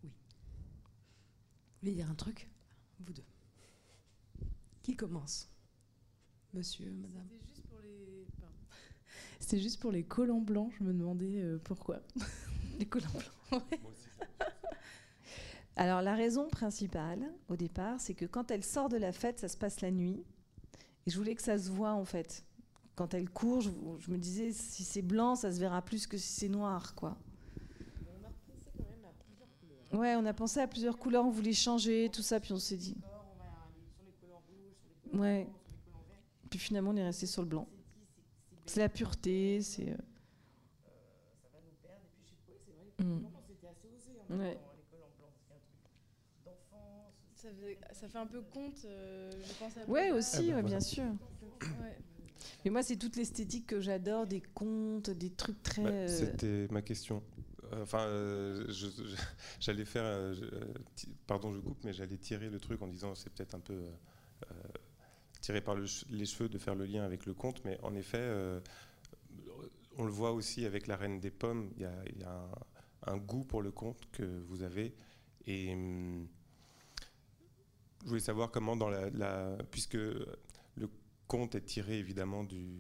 [0.04, 0.10] Oui.
[0.10, 2.50] Vous voulez dire un truc
[3.00, 3.24] Vous deux?
[4.86, 5.50] Qui commence
[6.54, 8.28] Monsieur, madame C'était juste pour les.
[9.40, 10.72] C'était juste pour les collants blancs.
[10.78, 12.02] Je me demandais euh, pourquoi.
[12.78, 13.08] les collants
[13.50, 13.64] blancs.
[15.76, 19.48] Alors la raison principale au départ, c'est que quand elle sort de la fête, ça
[19.48, 20.24] se passe la nuit.
[21.08, 22.46] Et je voulais que ça se voit en fait
[22.94, 26.32] quand elle court, je, me disais, si c'est blanc, ça se verra plus que si
[26.32, 27.18] c'est noir, quoi.
[29.92, 32.78] Ouais, on a pensé à plusieurs couleurs, on voulait changer, tout ça, puis on s'est
[32.78, 32.96] dit.
[35.16, 35.47] Ouais.
[36.49, 37.68] Puis finalement, on est resté sur le blanc.
[38.66, 39.89] C'est la pureté, c'est.
[43.01, 43.20] Euh,
[44.30, 44.57] ouais.
[47.36, 49.78] Ça fait, ça fait un peu conte, euh, je pense.
[49.78, 51.03] À ouais, aussi, ah, bah, bien sûr.
[51.61, 51.97] Ouais.
[52.63, 55.84] Mais moi, c'est toute l'esthétique que j'adore, des contes, des trucs très.
[55.84, 57.22] Bah, euh, c'était ma question.
[57.72, 58.66] Euh, enfin, euh,
[59.59, 60.34] j'allais faire.
[61.28, 63.80] pardon, je coupe, mais j'allais tirer le truc en disant c'est peut-être un peu
[65.46, 68.28] tiré par les cheveux de faire le lien avec le conte, mais en effet,
[69.96, 71.70] on le voit aussi avec la Reine des Pommes.
[71.76, 72.50] Il y a,
[73.04, 74.96] un, goût pour le conte que vous avez.
[75.46, 75.72] Et.
[75.72, 76.28] Hum,
[78.04, 79.98] je voulais savoir comment dans la, puisque
[81.28, 82.80] conte est tiré évidemment du.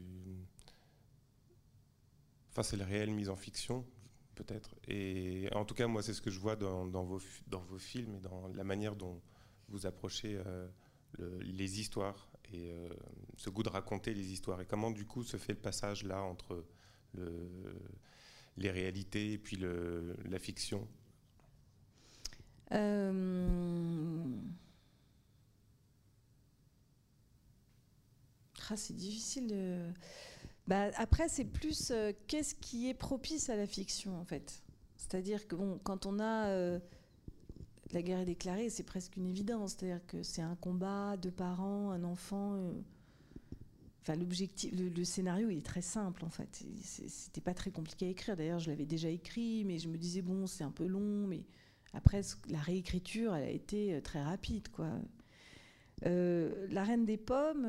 [2.49, 3.85] Enfin, c'est la réelle mise en fiction,
[4.33, 4.73] peut-être.
[4.87, 8.15] Et en tout cas, moi, c'est ce que je vois dans, vos, dans vos films
[8.15, 9.21] et dans la manière dont
[9.67, 10.67] vous approchez euh,
[11.41, 12.89] les histoires et euh,
[13.37, 14.61] ce goût de raconter les histoires.
[14.61, 16.65] Et comment, du coup, se fait le passage là entre
[17.13, 17.49] le,
[18.57, 20.87] les réalités et puis la fiction?
[22.71, 24.23] Euh...
[28.69, 29.93] Ah, c'est difficile de.
[30.67, 34.63] Bah, après, c'est plus euh, qu'est-ce qui est propice à la fiction, en fait?
[34.97, 36.79] C'est-à-dire que bon, quand on a
[37.95, 39.71] la guerre est déclarée, c'est presque une évidence.
[39.73, 42.53] C'est-à-dire que c'est un combat, deux parents, un enfant.
[42.53, 42.71] Euh,
[44.01, 46.63] enfin, l'objectif, le, scénario, il est très simple, en fait.
[46.83, 48.37] C'était pas très compliqué à écrire.
[48.37, 51.45] D'ailleurs, je l'avais déjà écrit, mais je me disais bon, c'est un peu long, mais
[51.93, 54.89] après, la réécriture, elle a été très rapide, quoi.
[56.03, 57.65] la Reine des Pommes,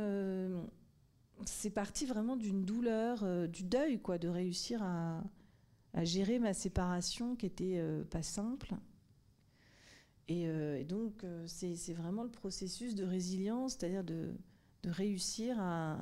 [1.45, 5.23] c'est parti vraiment d'une douleur, euh, du deuil, quoi, de réussir à,
[6.03, 8.75] gérer ma séparation qui était euh, pas simple.
[10.29, 14.35] Et, euh, donc, c'est vraiment le processus de résilience, c'est-à-dire de,
[14.85, 15.99] réussir à,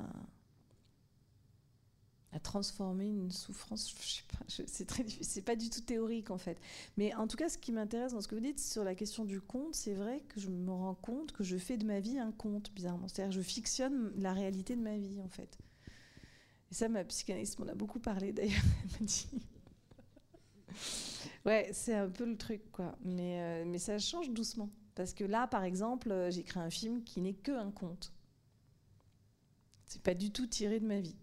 [2.43, 3.95] transformer une souffrance.
[4.01, 4.99] Je sais pas.
[5.21, 6.59] C'est pas du tout théorique en fait.
[6.97, 9.23] Mais en tout cas, ce qui m'intéresse dans ce que vous dites sur la question
[9.23, 12.19] du conte, c'est vrai que je me rends compte que je fais de ma vie
[12.19, 13.07] un conte, bizarrement.
[13.07, 15.57] C'est-à-dire, que je fictionne la réalité de ma vie en fait.
[16.71, 18.61] Et ça, ma psychanalyste m'en a beaucoup parlé d'ailleurs.
[18.83, 19.27] Elle m'a dit.
[21.45, 22.95] Ouais, c'est un peu le truc, quoi.
[23.03, 24.69] Mais, euh, mais ça change doucement.
[24.95, 28.13] Parce que là, par exemple, euh, j'ai créé un film qui n'est que un conte.
[29.85, 31.17] C'est pas du tout tiré de ma vie.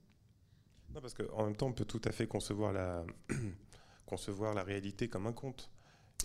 [0.94, 3.04] Non, parce qu'en même temps, on peut tout à fait concevoir la,
[4.06, 5.70] concevoir la réalité comme un conte.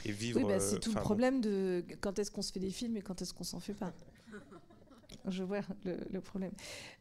[0.05, 0.39] Et vivre.
[0.39, 2.69] Oui, bah, c'est euh, tout le bon, problème de quand est-ce qu'on se fait des
[2.69, 3.93] films et quand est-ce qu'on s'en fait pas.
[5.25, 6.51] Je vois le, le problème.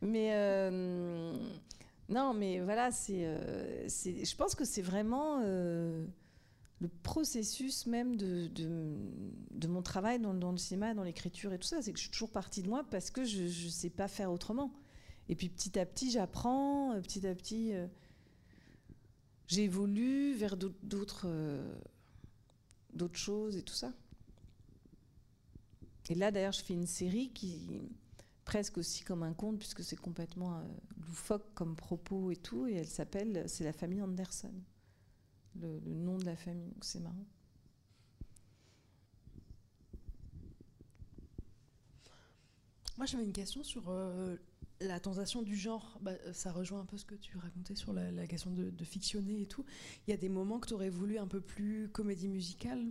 [0.00, 1.36] Mais euh,
[2.08, 6.06] non, mais voilà, c'est, euh, je pense que c'est vraiment euh,
[6.80, 8.50] le processus même de,
[9.66, 11.80] mon travail dans, le cinéma, dans l'écriture et tout ça.
[11.80, 14.30] C'est que je suis toujours partie de moi parce que je ne sais pas faire
[14.30, 14.72] autrement.
[15.28, 17.86] Et puis petit à petit, j'apprends, euh, petit à petit, euh,
[19.48, 20.56] j'évolue vers
[21.24, 21.74] euh,
[22.92, 23.92] d'autres choses et tout ça.
[26.08, 27.80] Et là, d'ailleurs, je fais une série qui
[28.44, 30.62] presque aussi comme un conte, puisque c'est complètement
[31.04, 34.52] loufoque comme propos et tout, et elle s'appelle C'est la famille Anderson,
[35.60, 37.26] le, le nom de la famille, donc c'est marrant.
[42.96, 44.36] Moi, j'avais une question sur euh,
[44.80, 45.98] la tentation du genre.
[46.00, 48.70] Bah, euh, ça rejoint un peu ce que tu racontais sur la, la question de,
[48.70, 49.64] de fictionner et tout.
[50.06, 52.82] Il y a des moments que tu aurais voulu un peu plus comédie musicale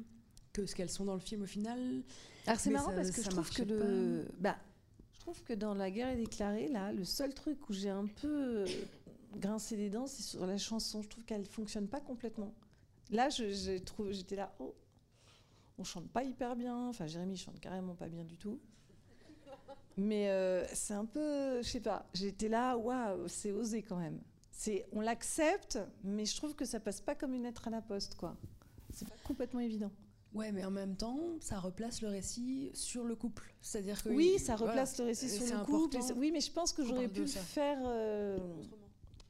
[0.54, 2.04] que ce qu'elles sont dans le film au final?
[2.46, 4.58] Alors c'est marrant ça- parce que je trouve que le, bah,
[5.14, 8.06] je trouve que dans la guerre est déclarée là, le seul truc où j'ai un
[8.06, 8.64] peu
[9.40, 11.02] grincé des dents, c'est sur la chanson.
[11.02, 12.54] Je trouve qu'elle fonctionne pas complètement.
[13.12, 14.74] Là, j'étais là, oh,
[15.78, 16.90] on chante pas hyper bien.
[16.90, 18.60] Enfin, Jérémy chante carrément pas bien du tout.
[19.98, 22.06] Mais euh, c'est un peu, je sais pas.
[22.14, 24.20] J'étais là, waouh, c'est osé quand même.
[24.52, 27.82] C'est, on l'accepte, mais je trouve que ça passe pas comme une lettre à la
[27.82, 28.36] poste, quoi.
[28.94, 29.92] C'est pas complètement évident.
[30.34, 33.54] Ouais, mais en même temps, ça replace le récit sur le couple.
[33.62, 34.74] C'est-à-dire que Oui, il- ça voilà.
[34.74, 35.96] replace le récit sur le couple.
[35.98, 37.78] important Oui, mais je pense que j'aurais pu le faire.
[37.86, 38.38] euh,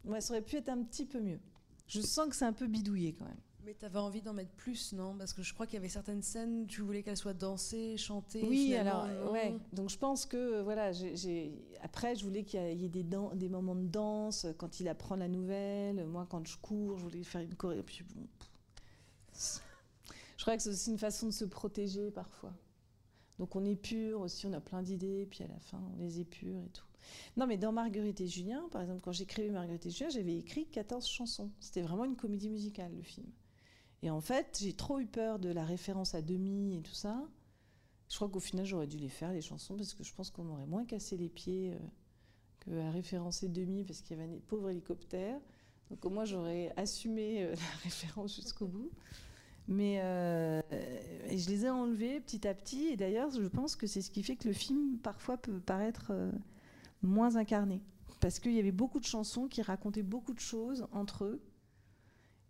[0.05, 1.39] Ouais, ça aurait pu être un petit peu mieux.
[1.87, 3.37] Je sens que c'est un peu bidouillé quand même.
[3.63, 5.15] Mais t'avais envie d'en mettre plus, non?
[5.17, 8.43] Parce que je crois qu'il y avait certaines scènes, tu voulais qu'elles soient dansées, chantées.
[8.47, 9.31] oui, alors, non?
[9.31, 9.55] ouais.
[9.73, 11.51] Donc je pense que, voilà, j'ai-
[11.81, 15.15] après, je voulais qu'il y ait- des, des moments de danse euh, quand il apprend
[15.15, 16.05] la nouvelle.
[16.05, 17.81] Moi, quand je cours, je voulais faire une choré.
[17.81, 18.27] Puis bon.
[20.37, 22.53] Je crois que c'est aussi une façon de se protéger parfois.
[23.39, 26.61] Donc on épure aussi, on a plein d'idées, puis à la fin, on les épure
[26.63, 26.84] et tout.
[27.37, 30.65] Non, mais dans Marguerite et Julien, par exemple, quand j'écrivais Marguerite et Julien, j'avais écrit
[30.67, 31.51] 14 chansons.
[31.59, 33.27] C'était vraiment une comédie musicale, le film.
[34.01, 37.27] Et en fait, j'ai trop eu peur de la référence à demi et tout ça.
[38.09, 40.43] Je crois qu'au final, j'aurais dû les faire, les chansons, parce que je pense qu'on
[40.43, 41.77] m'aurait moins cassé les pieds euh,
[42.59, 45.39] que à référencer demi, parce qu'il y avait un pauvre hélicoptère.
[45.89, 48.91] Donc au moins, j'aurais assumé euh, la référence jusqu'au bout.
[49.67, 50.61] Mais euh,
[51.27, 52.87] et je les ai enlevés petit à petit.
[52.87, 56.11] Et d'ailleurs, je pense que c'est ce qui fait que le film, parfois, peut paraître
[56.11, 56.31] euh,
[57.05, 57.81] moins incarné.
[58.19, 61.41] Parce qu'il y avait beaucoup de chansons qui racontaient beaucoup de choses entre eux.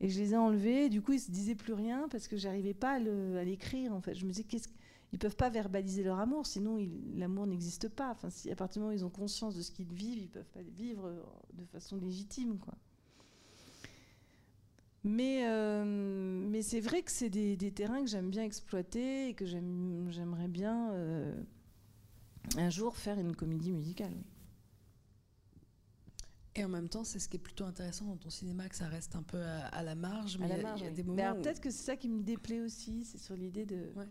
[0.01, 0.86] Et je les ai enlevés.
[0.86, 2.99] Et du coup, ils se disaient plus rien parce que j'arrivais pas à
[3.43, 3.93] l'écrire.
[3.93, 4.70] En fait, je me disais qu'est-ce
[5.14, 6.78] ils peuvent pas verbaliser leur amour, sinon
[7.16, 8.12] l'amour n'existe pas.
[8.12, 10.28] Enfin, si à partir du moment où ils ont conscience de ce qu'ils vivent, ils
[10.28, 11.10] peuvent pas vivre
[11.53, 12.74] de façon légitime, quoi.
[15.06, 19.45] Mais, euh, mais c'est vrai que c'est des, terrains que j'aime bien exploiter et que
[19.45, 21.34] j'aime- j'aimerais bien euh,
[22.58, 24.16] un jour faire une comédie musicale.
[26.58, 28.88] Et en même temps, c'est ce qui est plutôt intéressant dans ton cinéma, que ça
[28.88, 30.38] reste un peu à, à la marge.
[30.38, 30.95] Mais À la il y a- marge, il y a oui.
[30.95, 31.24] des Mais moments.
[31.24, 33.91] alors, où- peut-être que c'est ça qui me déplaît aussi, c'est sur l'idée de.
[33.95, 34.08] Ouais.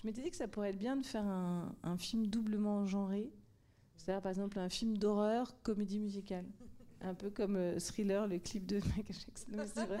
[0.00, 3.30] Je m'étais dit que ça pourrait être bien de faire un, un film doublement genré,
[3.96, 6.44] c'est-à-dire par exemple un film d'horreur, comédie musicale,
[7.00, 9.52] un peu comme euh, Thriller, le clip de Michael Jackson.
[9.74, 9.98] C'est vrai.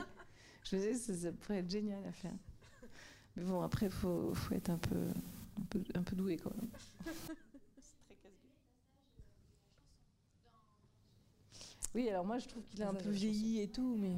[0.64, 2.34] Je me disais que ça, ça pourrait être génial à faire.
[3.36, 4.96] Mais bon, après, il faut, faut être un peu,
[5.60, 6.68] un peu, un peu doué quand même.
[11.94, 14.16] Oui, alors moi je trouve qu'il a un peu vieilli et tout, mais.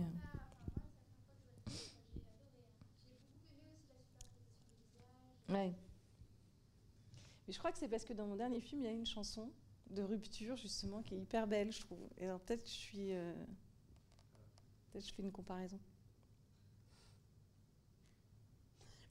[5.48, 5.72] Ouais.
[7.46, 9.06] Mais je crois que c'est parce que dans mon dernier film, il y a une
[9.06, 9.50] chanson
[9.90, 12.08] de rupture, justement, qui est hyper belle, je trouve.
[12.18, 13.12] Et alors peut-être je suis.
[13.12, 13.32] euh,
[14.92, 15.78] Peut-être que je fais une comparaison.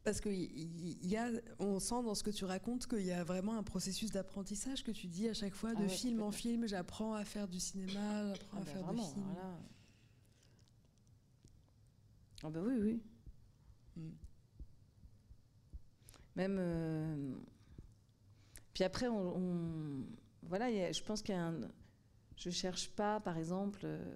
[0.04, 1.30] Parce qu'il y, y a,
[1.60, 4.92] on sent dans ce que tu racontes qu'il y a vraiment un processus d'apprentissage que
[4.92, 7.60] tu dis à chaque fois, Ah de ouais, film en film, j'apprends à faire du
[7.60, 9.26] cinéma, j'apprends Ah à bah faire vraiment, du film.
[9.30, 9.60] alors là.
[12.44, 13.02] Ah bah oui, oui.
[13.96, 14.10] Mm.
[16.36, 16.58] Même.
[16.60, 17.36] euh,
[18.74, 20.06] Puis après, on, on-
[20.44, 21.62] voilà, a- je pense qu'il y a un.
[22.36, 23.82] Je cherche pas, par exemple.
[23.86, 24.16] euh,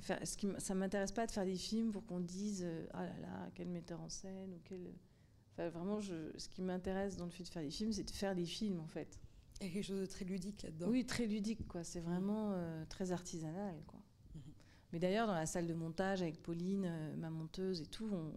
[0.00, 2.86] faire, ce qui, m- ça m'intéresse pas de faire des films pour qu'on dise euh,
[2.92, 4.92] ah là là quel metteur en scène ou quel.
[5.52, 8.10] Enfin, vraiment, je, ce qui m'intéresse dans le fait de faire des films, c'est de
[8.10, 9.20] faire des films en fait.
[9.60, 10.88] Il y a quelque chose de très ludique là-dedans.
[10.88, 11.84] Oui, très ludique, quoi.
[11.84, 14.00] C'est vraiment euh, très artisanal, quoi.
[14.34, 14.40] Mhm.
[14.92, 18.32] Mais d'ailleurs, dans la salle de montage avec Pauline, euh, ma monteuse et tout, on,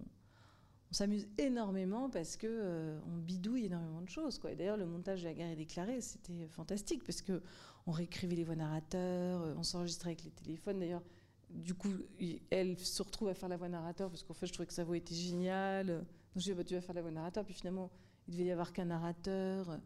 [0.89, 4.51] on s'amuse énormément parce que euh, on bidouille énormément de choses, quoi.
[4.51, 7.41] Et d'ailleurs, le montage de la guerre est déclarée, c'était fantastique parce que
[7.87, 10.77] on réécrivait les voix narrateurs, on s'enregistrait avec les téléphones.
[10.79, 11.03] D'ailleurs,
[11.49, 11.93] du coup,
[12.49, 14.83] elle se retrouve à faire la voix narrateur parce qu'en fait, je trouvais que sa
[14.83, 15.87] voix était géniale.
[15.87, 16.05] Donc,
[16.37, 17.45] je dis, bah, tu vas faire la voix narrateur.
[17.45, 17.89] Puis finalement,
[18.27, 19.79] il devait y avoir qu'un narrateur.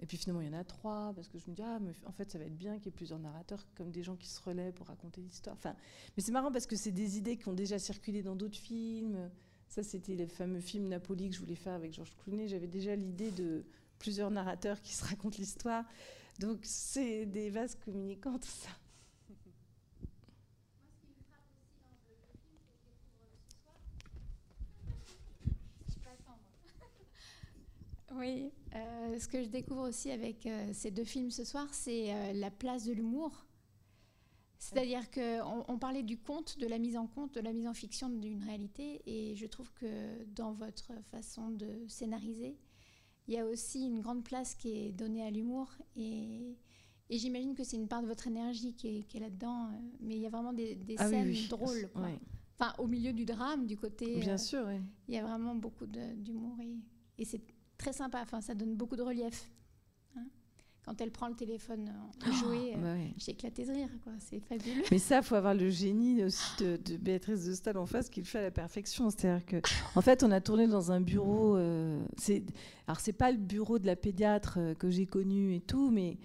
[0.00, 1.92] Et puis finalement, il y en a trois, parce que je me dis, ah, mais
[2.06, 4.26] en fait, ça va être bien qu'il y ait plusieurs narrateurs, comme des gens qui
[4.26, 5.54] se relaient pour raconter l'histoire.
[5.54, 5.76] Enfin,
[6.16, 9.30] mais c'est marrant parce que c'est des idées qui ont déjà circulé dans d'autres films.
[9.68, 12.48] Ça, c'était les fameux films Napoli que je voulais faire avec Georges Clooney.
[12.48, 13.64] J'avais déjà l'idée de
[14.00, 15.84] plusieurs narrateurs qui se racontent l'histoire.
[16.40, 18.70] Donc, c'est des vases communicants, tout ça.
[25.88, 26.40] Je peux attendre.
[28.16, 32.12] Oui, euh, ce que je découvre aussi avec euh, ces deux films ce soir, c'est
[32.14, 33.46] euh, la place de l'humour.
[34.58, 37.74] C'est-à-dire qu'on on parlait du conte, de la mise en compte, de la mise en
[37.74, 42.56] fiction d'une réalité, et je trouve que dans votre façon de scénariser,
[43.26, 46.56] il y a aussi une grande place qui est donnée à l'humour, et,
[47.10, 50.14] et j'imagine que c'est une part de votre énergie qui est, qui est là-dedans, mais
[50.14, 51.48] il y a vraiment des, des Ah scènes oui.
[51.48, 51.88] drôles.
[51.92, 52.08] quoi.
[52.56, 54.20] Enfin, au milieu du drame, du côté...
[54.20, 54.76] Bien sûr, oui.
[55.08, 56.76] il y a vraiment beaucoup d'humour et,
[57.18, 57.42] et c'est
[57.82, 58.20] très sympa.
[58.22, 59.50] Enfin, ça donne beaucoup de relief.
[60.16, 60.24] hein.
[60.84, 61.92] Quand elle prend le téléphone
[62.26, 63.12] en jouer, euh, Bah ouais.
[63.16, 63.88] j'ai éclaté de rire.
[64.18, 64.82] C'est fabuleux.
[64.90, 68.20] Mais ça, faut avoir le génie aussi de, de Béatrice de Staël en face qui
[68.20, 69.08] le fait à la perfection.
[69.10, 69.56] C'est-à-dire que,
[69.94, 71.56] en fait, on a tourné dans un bureau.
[71.56, 72.42] euh, c'est,
[72.86, 76.18] alors, c'est pas le bureau de la pédiatre euh, que j'ai connu et tout, mais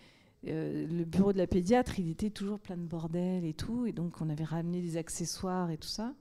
[0.48, 3.92] euh, le bureau de la pédiatre, il était toujours plein de bordel et tout, et
[3.92, 6.14] donc on avait ramené des accessoires et tout ça.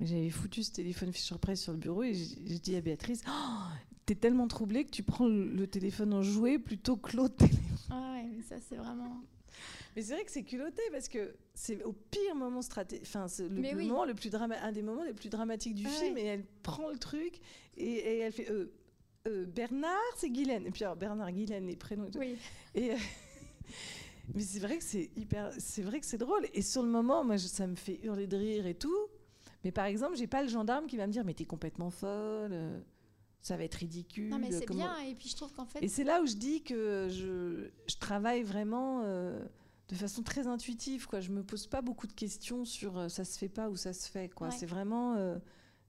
[0.00, 3.22] J'avais foutu ce téléphone Fisher Price sur le bureau et j'ai j'ai dit à Béatrice,
[3.28, 3.62] oh,
[4.06, 7.60] t'es tellement troublée que tu prends le, téléphone en jouet plutôt que l'autre téléphone.
[7.90, 9.20] Ah ouais, mais ça, c'est vraiment.
[9.94, 13.06] Mais c'est vrai que c'est culotté parce que c'est au pire moment stratégique.
[13.06, 13.86] Enfin, c'est le, Mais le oui.
[13.88, 15.92] moment le plus drama- un des moments les plus dramatiques du Ouais.
[15.92, 17.38] film et elle prend le truc
[17.76, 18.72] et, et elle fait euh,
[19.28, 20.66] euh, Bernard, c'est Guylaine.
[20.66, 22.18] Et puis alors Bernard, Guylaine, les prénoms et tout.
[22.18, 22.36] Oui.
[22.74, 22.96] Et, euh,
[24.34, 26.46] mais c'est vrai que c'est hyper, c'est vrai que c'est drôle.
[26.54, 28.96] Et sur le moment, moi, je- ça me fait hurler de rire et tout.
[29.64, 32.50] Mais par exemple, j'ai pas le gendarme qui va me dire mais t'es complètement folle,
[32.52, 32.80] euh,
[33.42, 34.28] ça va être ridicule.
[34.30, 34.98] Non, mais c'est comment- bien.
[35.08, 35.82] Et puis, je trouve qu'en fait.
[35.82, 39.44] et c'est là où je dis que je, je travaille vraiment euh,
[39.88, 41.06] de façon très intuitive.
[41.06, 41.20] Quoi.
[41.20, 43.92] Je me pose pas beaucoup de questions sur euh, ça se fait pas ou ça
[43.92, 44.28] se fait.
[44.28, 44.48] Quoi.
[44.48, 44.54] Ouais.
[44.56, 45.16] C'est vraiment.
[45.16, 45.38] euh,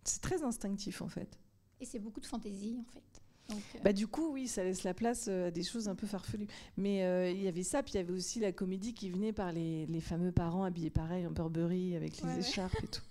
[0.04, 1.40] c'est très instinctif en fait.
[1.80, 3.04] Et c'est beaucoup de fantaisie, en fait.
[3.50, 6.08] Donc, euh, Bah, du coup, oui, ça laisse la place à des choses un peu
[6.08, 6.48] farfelues.
[6.78, 7.00] Mais
[7.34, 9.86] il y avait ça, puis il y avait aussi la comédie qui venait par les,
[9.88, 12.40] les fameux parents habillés pareil en Burberry avec les Ouais, ouais.
[12.40, 13.02] écharpes et tout.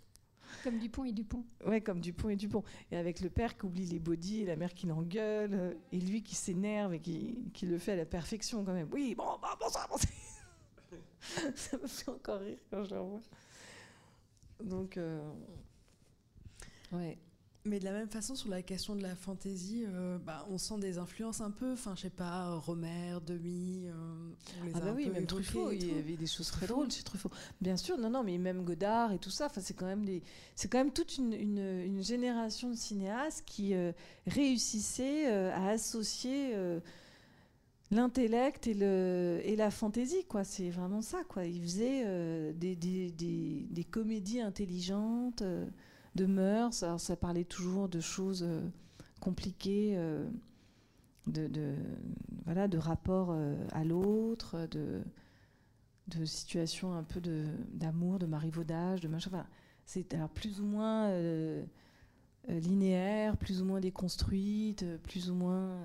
[0.64, 1.44] Comme Dupont et Dupont.
[1.66, 2.62] Ouais, comme Dupont et Dupont.
[2.90, 5.98] Et avec le père qui oublie les bodys et la mère qui l'engueule, euh, et
[5.98, 8.88] lui qui s'énerve et qui, qui le fait à la perfection quand même.
[8.92, 10.12] Oui, bon, bon bonsoir, bonsoir.
[11.54, 13.20] Ça me fait encore rire quand je le revois.
[14.62, 15.20] Donc, euh,
[16.92, 17.18] ouais.
[17.64, 20.78] Mais de la même façon, sur la question de la fantaisie, euh, bah, on sent
[20.80, 21.72] des influences un peu.
[21.74, 23.84] Enfin, je sais pas, Romer, Demi.
[23.86, 23.92] euh,
[24.60, 27.04] on les Ah bah oui, même Truffaut, il y avait des choses très drôles chez
[27.04, 27.30] Truffaut.
[27.60, 30.22] Bien sûr, non, non, mais même Godard et tout ça, c'est quand même des,
[30.56, 33.92] c'est quand même toute une, une- une génération de cinéastes qui euh,
[34.26, 36.56] réussissaient à associer
[37.92, 40.42] l'intellect et, le, et la fantaisie, quoi.
[40.44, 41.44] C'est vraiment ça, quoi.
[41.44, 45.44] Ils faisaient des, des, des- des comédies intelligentes,
[46.14, 46.82] de mœurs.
[46.82, 48.62] Alors, ça parlait toujours de choses euh,
[49.20, 49.94] compliquées.
[49.96, 50.26] euh,
[51.26, 51.76] de, de-
[52.44, 55.02] voilà, de rapport euh, à l'autre, de,
[56.08, 57.20] de situations un peu
[57.74, 59.30] d'amour, de, marivaudage, de machin.
[59.86, 61.10] C'est alors plus ou moins
[62.48, 65.78] linéaire, plus ou moins déconstruite, plus ou moins.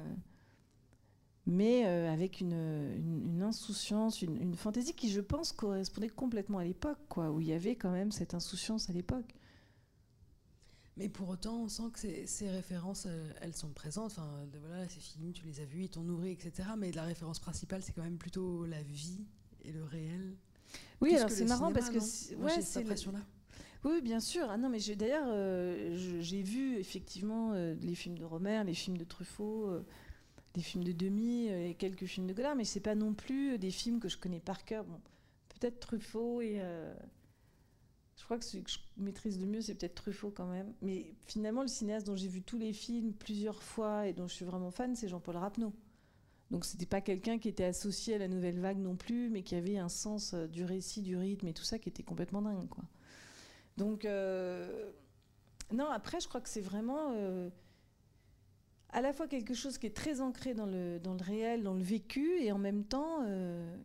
[1.45, 6.63] mais avec une, une- une insouciance, une, une fantaisie qui, je pense, correspondait complètement à
[6.65, 9.34] l'époque, quoi, où il y avait quand même cette insouciance à l'époque.
[10.97, 14.11] Mais pour autant, on sent que ces, ces références, euh, elles sont présentes.
[14.11, 16.69] Enfin, de- voilà, ces films, tu les as vus, ils t'ont nourri, etc.
[16.77, 19.19] Mais la référence principale, c'est quand même plutôt la vie
[19.63, 20.35] et le réel.
[20.99, 23.19] Oui, alors c'est marrant cinéma, parce que c'est- ouais, cette impression-là.
[23.83, 24.47] Oui, bien sûr.
[24.49, 28.97] Ah non, mais d'ailleurs, euh, j'ai vu effectivement euh, les films de Romer, les films
[28.97, 29.85] de Truffaut, euh,
[30.55, 33.69] les films de Demi et quelques films de Godard, mais c'est pas non plus des
[33.69, 34.83] films que je connais par cœur.
[34.85, 34.99] Bon,
[35.49, 36.59] peut-être Truffaut et
[38.18, 40.74] je crois que celui que je maîtrise le mieux, c'est peut-être Truffaut quand même.
[40.82, 44.34] Mais finalement, le cinéaste dont j'ai vu tous les films plusieurs fois et dont je
[44.34, 45.72] suis vraiment fan, c'est Jean-Paul Rapneau.
[46.49, 49.55] Donc c'était pas quelqu'un qui était associé à la nouvelle vague non plus, mais qui
[49.55, 52.68] avait un sens euh, du récit, du rythme et tout ça qui était complètement dingue.
[53.76, 54.91] Donc euh,
[55.72, 57.49] non, après je crois que c'est vraiment euh,
[58.89, 61.74] à la fois quelque chose qui est très ancré dans le, dans le réel, dans
[61.74, 63.26] le vécu, et en même temps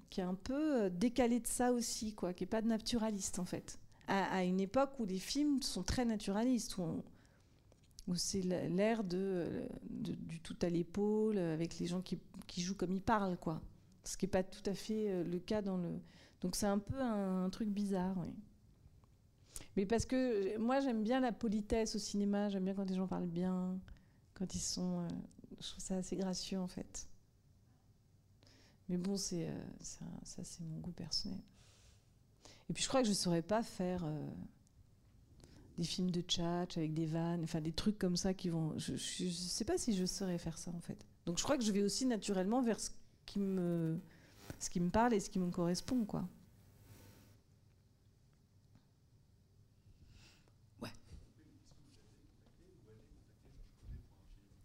[0.08, 3.44] qui est un peu décalé de ça aussi, quoi, qui est pas de naturaliste en
[3.44, 3.80] fait.
[4.08, 10.56] À, une époque où les films sont très naturalistes, où c'est l'ère de, du tout
[10.62, 12.20] à l'épaule, avec les gens qui,
[12.60, 13.62] jouent comme ils parlent, quoi.
[14.04, 16.00] Ce qui n'est pas tout à fait euh, le cas dans le.
[16.40, 18.16] Donc c'est un peu un, truc bizarre.
[19.76, 23.06] Mais parce que moi j'aime bien la politesse au cinéma, j'aime bien quand les gens
[23.06, 23.78] parlent bien,
[24.34, 25.02] quand ils sont.
[25.02, 25.08] Euh,
[25.60, 27.08] je trouve ça assez gracieux en fait.
[28.88, 30.04] Mais bon, c'est euh, ça,
[30.42, 31.40] c'est mon goût personnel.
[32.72, 34.02] Et puis je crois que je ne saurais pas faire.
[34.06, 34.26] Euh,
[35.76, 38.72] des films de tchatch avec des vannes, enfin des trucs comme ça qui vont.
[38.78, 41.04] Je, je, sais pas si je saurais faire ça en fait.
[41.26, 42.88] Donc je crois que je vais aussi naturellement vers ce
[43.26, 44.00] qui me,
[44.58, 46.26] ce qui me parle et ce qui me correspond quoi.
[50.80, 50.92] Ouais.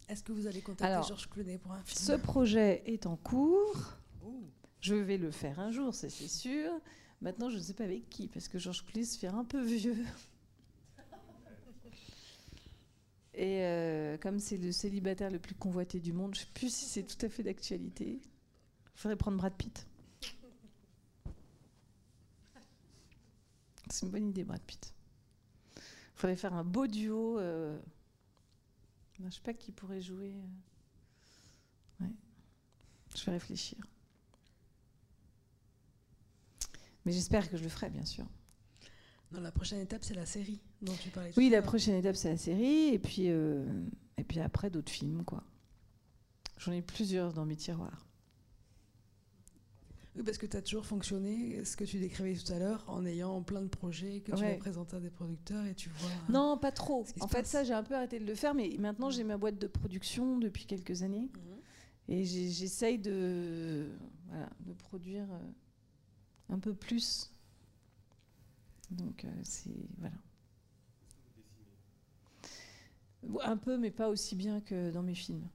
[0.08, 1.98] Est-ce que vous allez contacter Georges Clooney pour un film?
[1.98, 3.98] Ce projet est en cours.
[4.24, 4.44] Ouh.
[4.80, 6.70] Je vais le faire un jour, c'est sûr.
[7.20, 9.60] Maintenant, je ne sais pas avec qui, parce que Georges Clooney se fait un peu
[9.62, 9.96] vieux.
[13.34, 16.74] Et euh, comme c'est le célibataire le plus convoité du monde, je ne sais plus
[16.74, 18.20] si c'est tout à fait d'actualité.
[18.20, 19.86] Il faudrait prendre Brad Pitt.
[23.90, 24.92] C'est une bonne idée, Brad Pitt.
[25.76, 25.82] Il
[26.16, 27.38] faudrait faire un beau duo.
[27.38, 27.78] Euh...
[29.18, 30.34] Je ne sais pas qui pourrait jouer.
[32.00, 32.12] Ouais.
[33.16, 33.78] Je vais réfléchir.
[37.08, 38.26] Mais j'espère que je le ferai, bien sûr.
[39.32, 41.32] Non, la prochaine étape, c'est la série dont tu parlais.
[41.38, 43.64] Oui, la prochaine étape, c'est la série, et puis, euh,
[44.18, 45.42] et puis après, d'autres films, quoi.
[46.58, 48.04] J'en ai plusieurs dans mes tiroirs.
[50.16, 53.06] Oui, parce que tu as toujours fonctionné, ce que tu décrivais tout à l'heure, en
[53.06, 54.52] ayant plein de projets que tu Ouais.
[54.52, 56.10] vas présenter à des producteurs et tu vois.
[56.28, 57.06] Non, pas trop.
[57.20, 57.46] En fait, passe.
[57.48, 60.36] ça, j'ai un peu arrêté de le faire, mais maintenant, j'ai ma boîte de production
[60.36, 61.30] depuis quelques années.
[61.32, 61.58] Mhm.
[62.10, 63.86] Et j'essaye de,
[64.28, 65.38] voilà, de produire euh,
[66.50, 67.30] un peu plus.
[68.90, 69.70] Donc, euh, c'est.
[69.98, 70.16] Voilà.
[73.44, 75.46] Un peu, mais pas aussi bien que dans mes films.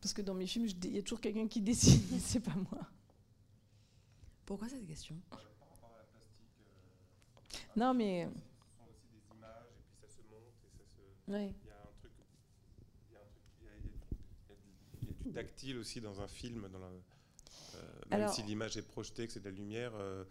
[0.00, 2.86] Parce que dans mes films, il y a toujours quelqu'un qui dessine, c'est pas moi.
[4.46, 5.16] Pourquoi cette question?
[7.76, 8.28] Non, mais.
[8.28, 11.30] Ce sont aussi des images et puis ça se monte et ça se.
[11.32, 11.54] Ouais.
[11.64, 12.12] Il y a un truc.
[13.08, 13.82] Il y a, un truc, il y a- il
[14.48, 14.68] y a- du-
[15.02, 16.68] il y a du tactile aussi dans un film.
[16.68, 17.00] Dans la, euh,
[18.10, 19.92] même Alors- si l'image est projetée, que c'est de la lumière.
[19.96, 20.24] euh,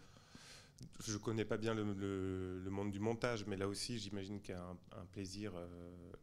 [1.04, 4.54] je connais pas bien le, le- le monde du montage, mais là aussi, j'imagine qu'il
[4.54, 5.66] y a un, un plaisir euh,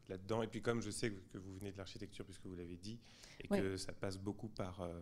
[0.08, 0.42] là-dedans.
[0.44, 2.98] Et puis, comme je sais que, vous venez de l'architecture, puisque vous l'avez dit,
[3.42, 3.60] et Ouais.
[3.60, 5.02] que ça passe beaucoup par euh,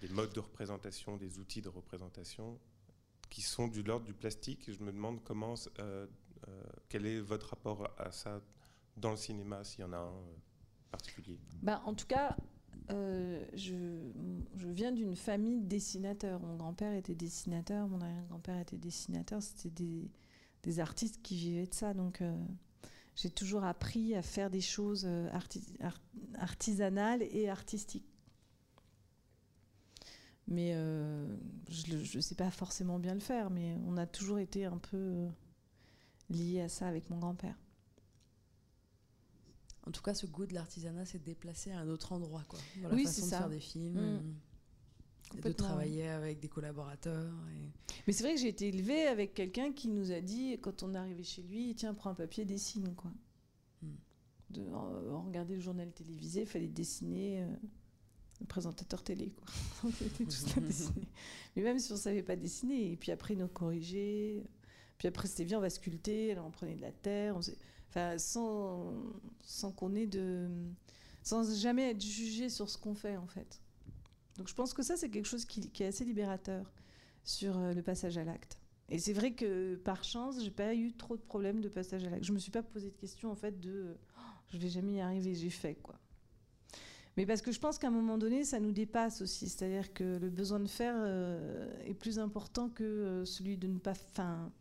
[0.00, 2.58] des modes de représentation, des outils de représentation
[3.28, 4.70] qui sont du l'ordre du plastique.
[4.72, 5.54] Je me demande comment,
[6.88, 8.40] quel est votre rapport à ça
[8.96, 10.22] dans le cinéma, s'il y en a un
[10.90, 11.38] particulier?
[11.62, 12.36] Bah, en tout cas,
[12.90, 13.74] euh, je,
[14.54, 16.40] viens d'une famille de dessinateurs.
[16.40, 19.42] Mon grand-père était dessinateur, mon arrière-grand-père était dessinateur.
[19.42, 19.70] C'était
[20.62, 21.94] des, artistes qui vivaient de ça.
[21.94, 22.36] Donc, euh,
[23.16, 26.00] j'ai toujours appris à faire des choses euh, arti- art-
[26.38, 28.08] artisanales et artistiques.
[30.48, 30.72] Mais
[31.68, 35.28] je ne sais pas forcément bien le faire, mais on a toujours été un peu
[36.28, 37.56] liés à ça avec mon grand-père.
[39.86, 42.58] En tout cas, ce goût de l'artisanat s'est déplacé à un autre endroit, quoi.
[42.82, 43.38] Dans la Oui, façon c'est de ça.
[43.38, 45.38] faire des films, Mm.
[45.38, 47.32] et de travailler avec des collaborateurs.
[47.56, 50.82] et- Mais c'est vrai que j'ai été élevée avec quelqu'un qui nous a dit, quand
[50.82, 53.10] on est arrivé chez lui, tiens, prends un papier, dessine, quoi.
[53.82, 53.94] Hmm.
[54.50, 57.46] De, on regardait le journal télévisé, il fallait dessiner euh,
[58.40, 59.46] le présentateur télé, quoi.
[59.84, 61.08] on était tous là dessiner.
[61.56, 64.44] Mais même si on savait pas dessiner, et puis après, ils nous corrigeaient.
[65.02, 67.36] Puis après, c'était bien, on va sculpter, on prenait de la terre,
[67.88, 68.94] enfin, sans,
[69.42, 70.48] sans qu'on ait de...
[71.24, 73.60] sans jamais être jugé sur ce qu'on fait, en fait.
[74.36, 76.72] Donc je pense que ça, c'est quelque chose qui, est assez libérateur
[77.24, 78.58] sur euh, le passage à l'acte.
[78.90, 82.10] Et c'est vrai que par chance, j'ai pas eu trop de problèmes de passage à
[82.10, 82.22] l'acte.
[82.22, 84.20] Je me suis pas posé de questions en fait de oh,
[84.52, 85.98] je vais jamais y arriver, j'ai fait quoi.
[87.16, 89.48] Mais parce que je pense qu'à un moment donné, ça nous dépasse aussi.
[89.48, 93.80] C'est-à-dire que le besoin de faire euh, est plus important que euh, celui de ne
[93.80, 93.94] pas.
[93.94, 94.52] Fin,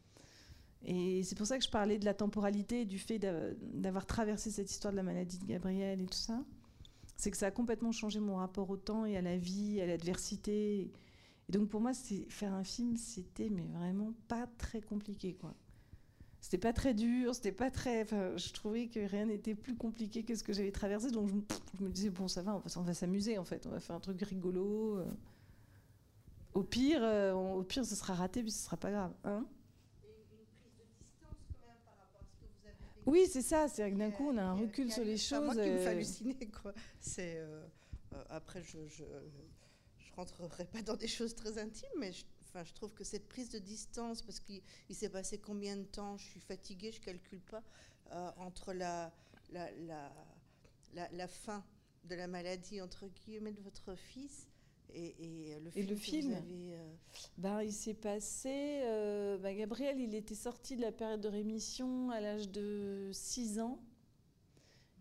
[0.86, 4.50] et c'est pour ça que je parlais de la temporalité, du fait d'a- d'avoir traversé
[4.52, 6.44] cette histoire de la maladie de Gabriel et tout ça.
[7.18, 9.86] C'est que ça a complètement changé mon rapport au temps et à la vie, à
[9.86, 10.82] l'adversité.
[10.82, 11.92] Et donc pour moi,
[12.30, 15.54] faire un film, c'était mais vraiment pas très compliqué, quoi.
[16.40, 18.08] c'était pas très dur, c'était pas très.
[18.08, 21.90] Je trouvais que rien n'était plus compliqué que ce que j'avais traversé, donc je, me-
[21.92, 24.98] disais bon, ça va, on va, s'amuser en fait, on va faire un truc rigolo.
[24.98, 25.06] euh.
[26.54, 29.46] Au pire, euh, au pire, ce sera raté, puis ce sera pas grave, hein
[33.06, 33.68] Oui, c'est ça.
[33.68, 35.64] C'est que d'un coup, on a un recul sur les C'est moi choses.
[35.64, 36.74] qui me fait euh, halluciner, quoi.
[37.00, 37.66] C'est euh,
[38.14, 39.04] euh, après, je, je
[39.98, 43.28] je rentrerai pas dans des choses très intimes, mais je, enfin, je trouve que cette
[43.30, 47.00] prise de distance, parce qu'il il s'est passé combien de temps, je suis fatiguée, je
[47.00, 47.64] calcule pas,
[48.12, 49.12] euh, entre la
[49.52, 50.12] la, la
[50.94, 51.64] la la fin
[52.04, 54.48] de la maladie entre guillemets de votre fils
[54.94, 55.88] et, et le Et film.
[55.90, 56.30] le que film.
[56.32, 56.94] vous avez, euh,
[57.38, 58.82] Ben, il s'est passé.
[58.84, 63.60] euh, ben, Gabriel, il était sorti de la période de rémission à l'âge de 6
[63.60, 63.82] ans.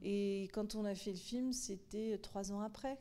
[0.03, 2.99] Et quand on a fait le film, c'était trois ans après.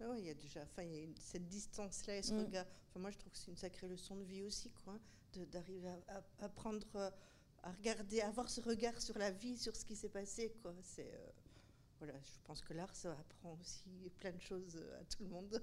[0.00, 2.32] Ah ouais, il y a déjà, enfin, il y a une- cette distance-là et ce
[2.32, 2.38] Mm.
[2.38, 2.66] regard.
[2.90, 5.88] Enfin, moi, je trouve que c'est une sacrée leçon de vie aussi, quoi, hein, d'arriver
[5.88, 7.10] à, à, à prendre, euh,
[7.64, 10.72] à regarder, à avoir ce regard sur la vie, sur ce qui s'est passé, quoi.
[10.84, 11.30] C'est, euh,
[11.98, 15.62] voilà, je pense que l'art, ça apprend aussi plein de choses à tout le monde.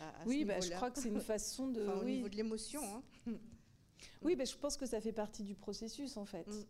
[0.00, 1.82] à- à ce oui, ben, je crois que c'est une façon de.
[1.82, 3.02] Enfin, au oui, niveau de l'émotion, hein,
[4.22, 6.46] oui ben, je pense que ça fait partie du processus en fait.
[6.46, 6.64] Mm.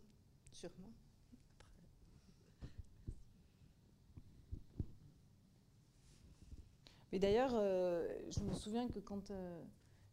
[0.51, 0.89] sûrement.
[7.11, 9.63] Mais d'ailleurs, euh, je me souviens que quand euh,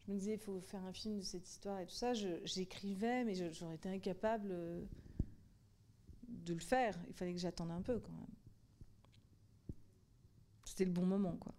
[0.07, 3.24] je me disais il faut faire un film de cette histoire et tout ça, j'écrivais,
[3.24, 4.82] mais j'aurais été incapable euh,
[6.28, 6.98] de le faire.
[7.09, 8.35] Il fallait que j'attende un peu quand même.
[10.77, 11.55] C'était le bon moment, quoi.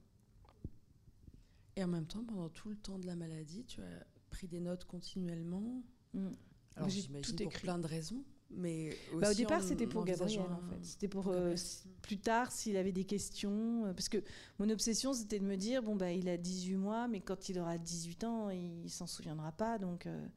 [1.76, 4.60] Et en même temps, pendant tout le temps de la maladie, tu as pris des
[4.60, 5.82] notes continuellement.
[6.14, 6.28] Mm.
[6.76, 10.84] Alors j'imagine pour plein de raisons, mais Bah, au départ, c'était pour Gabriel, en fait.
[10.86, 11.56] C'était pour, pour euh,
[12.04, 13.86] plus tard, s'il avait des questions.
[13.88, 14.24] euh, Parce que
[14.60, 17.58] mon obsession, c'était de me dire bon, bah, il a 18 mois, mais quand il
[17.58, 19.80] aura 18 ans, il s'en souviendra pas.
[19.80, 20.28] Donc, euh,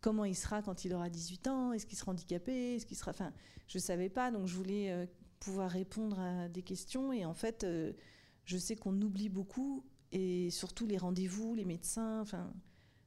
[0.00, 1.72] comment il sera quand il aura 18 ans?
[1.72, 2.76] Est-ce qu'il sera handicapé?
[2.76, 3.10] Est-ce qu'il sera.
[3.10, 3.32] Enfin,
[3.66, 5.08] je savais pas, donc je voulais
[5.40, 7.12] pouvoir répondre à des questions.
[7.12, 7.92] Et en fait, euh,
[8.44, 12.20] je sais qu'on oublie beaucoup, et surtout les rendez-vous, les médecins.
[12.20, 12.52] Enfin.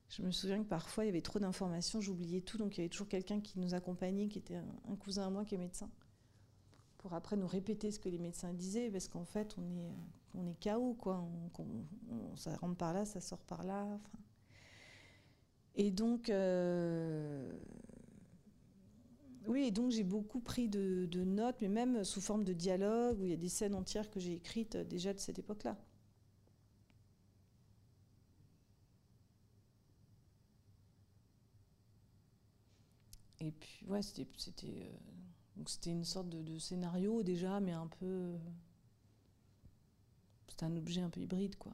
[0.10, 2.82] Je me souviens que parfois il y avait trop d'informations, j'oubliais tout, donc il y
[2.82, 5.88] avait toujours quelqu'un qui nous accompagnait, qui était un, cousin à moi qui est médecin,
[6.98, 9.94] pour après nous répéter ce que les médecins disaient, parce qu'en fait on est,
[10.34, 11.24] on est KO, quoi.
[11.60, 14.00] On, ça rentre par là, ça sort par là.
[15.76, 17.52] Et donc, euh,
[19.50, 23.26] oui, et donc j'ai beaucoup pris de, notes, mais même sous forme de dialogue, où
[23.26, 25.76] il y a des scènes entières que j'ai écrites euh, déjà de cette époque-là.
[33.40, 34.28] Et puis, ouais, c'était,
[34.66, 38.38] euh, une sorte de, scénario déjà, mais un peu.
[40.48, 41.74] C'était un objet un peu hybride, quoi.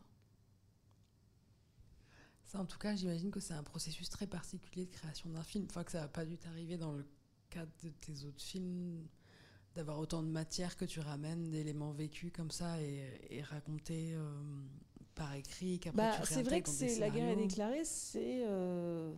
[2.45, 5.65] Ça, en tout cas, j'imagine que c'est un processus très particulier de création d'un film.
[5.69, 7.05] Enfin, que ça n'a pas dû t'arriver dans le
[7.55, 9.07] cadre de tes autres films,
[9.75, 14.29] d'avoir autant de matière que tu ramènes, d'éléments vécus comme ça et, et racontés euh,
[15.15, 19.13] par écrit, Bah, c'est vrai que c'est La guerre est déclarée, c'est euh,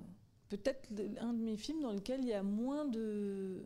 [0.49, 0.89] peut-être
[1.19, 3.63] un de mes films dans lequel il y a moins de.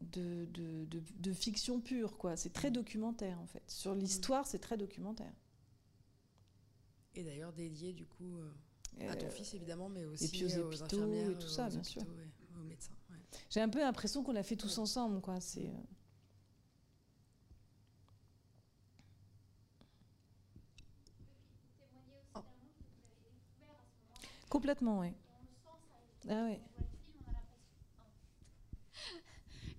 [0.00, 2.36] De, de, de- de fiction pure, quoi.
[2.36, 3.62] C'est très documentaire, en fait.
[3.68, 5.32] Sur l'histoire, c'est très documentaire.
[7.14, 10.84] Et d'ailleurs dédié, du coup, euh, à ton fils, évidemment, mais aussi puis aux hôpitaux
[10.84, 12.02] infirmières, et tout ça, aux bien sûr.
[12.02, 12.31] et aux.
[13.52, 15.38] J'ai un peu l'impression qu'on l'a fait tous ensemble, quoi.
[15.38, 15.68] C'est.
[15.68, 15.72] euh,
[24.48, 25.08] Complètement, oui.
[26.28, 26.60] Ah ouais.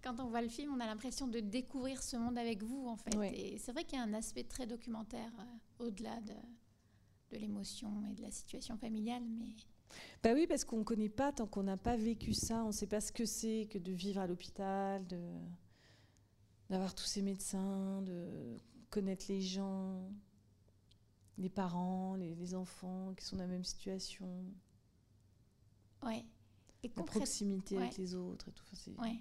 [0.03, 2.95] Quand on voit le film, on a l'impression de découvrir ce monde avec vous, en
[2.97, 3.15] fait.
[3.33, 6.33] Et c'est vrai qu'il y a un aspect très documentaire euh, au-delà de,
[7.31, 9.55] de l'émotion et de la situation familiale, mais
[10.23, 12.63] Bah oui, parce qu'on ne connaît pas tant qu'on n'a pas vécu ça.
[12.63, 15.19] On ne sait pas ce que c'est que de vivre à l'hôpital, de
[16.69, 18.57] d'avoir tous ces médecins, de
[18.89, 20.09] connaître les gens,
[21.37, 24.45] les parents, les, les enfants qui sont dans la même situation,
[26.03, 26.23] ouais.
[26.83, 28.63] Et la proximité avec les autres et tout.
[28.65, 29.19] Enfin, c'est- Ouais.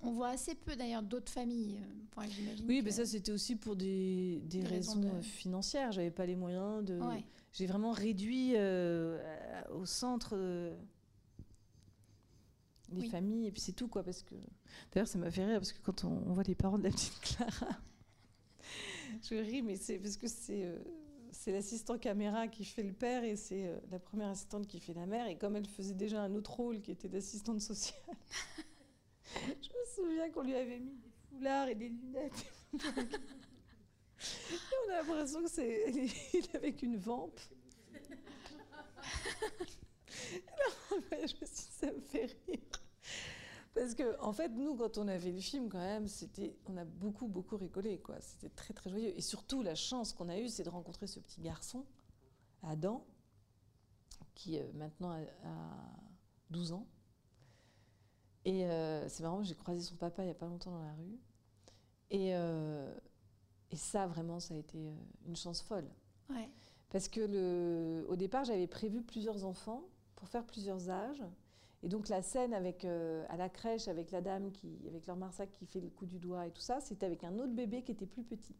[0.00, 1.78] On voit assez peu d'ailleurs d'autres familles.
[1.80, 2.20] euh,
[2.68, 5.92] Oui, que- mais ça c'était aussi pour des, des Des raisons raisons de- euh, financières.
[5.92, 6.98] J'avais pas les moyens de.
[7.00, 7.24] Ouais.
[7.52, 9.18] J'ai vraiment réduit euh,
[9.72, 10.74] au centre euh,
[12.92, 13.08] les Oui.
[13.08, 14.02] familles et puis c'est tout quoi.
[14.02, 14.34] Parce que
[14.92, 16.90] d'ailleurs ça m'a fait rire parce que quand on, on voit les parents de la
[16.90, 17.78] petite Clara,
[19.22, 20.78] je ris mais c'est parce que c'est euh,
[21.32, 24.94] c'est l'assistant caméra qui fait le père et c'est euh, la première assistante qui fait
[24.94, 27.98] la mère et comme elle faisait déjà un autre rôle qui était d'assistante sociale,
[29.34, 32.46] Je me souviens qu'on lui avait mis des foulards et des lunettes.
[32.74, 32.78] et
[34.86, 35.92] on a l'impression que c'est
[36.34, 37.40] il avait qu'une vampe.
[40.92, 42.60] non, je me suis dit, ça me fait rire.
[43.74, 46.84] Parce que, en fait, nous, quand on avait le film, quand même, c'était, on a
[46.84, 48.20] beaucoup, beaucoup rigolé, quoi.
[48.20, 49.12] C'était très, très joyeux.
[49.16, 51.84] Et surtout, la chance qu'on a eue, c'est de rencontrer ce petit garçon,
[52.62, 53.04] Adam,
[54.36, 55.90] qui euh, maintenant a, a
[56.50, 56.86] 12 ans,
[58.44, 60.92] et euh, c'est marrant, j'ai croisé son papa il n'y a pas longtemps dans la
[60.92, 61.18] rue.
[62.10, 62.94] Et, euh,
[63.70, 64.94] et ça, vraiment, ça a été euh,
[65.26, 65.88] une chance folle.
[66.30, 66.48] Ouais.
[66.90, 69.82] Parce que le, au départ, j'avais prévu plusieurs enfants
[70.14, 71.24] pour faire plusieurs âges.
[71.82, 75.16] Et donc la scène avec, euh, à la crèche avec la dame, qui, avec leur
[75.16, 77.82] marsac qui fait le coup du doigt et tout ça, c'était avec un autre bébé
[77.82, 78.56] qui était plus petit.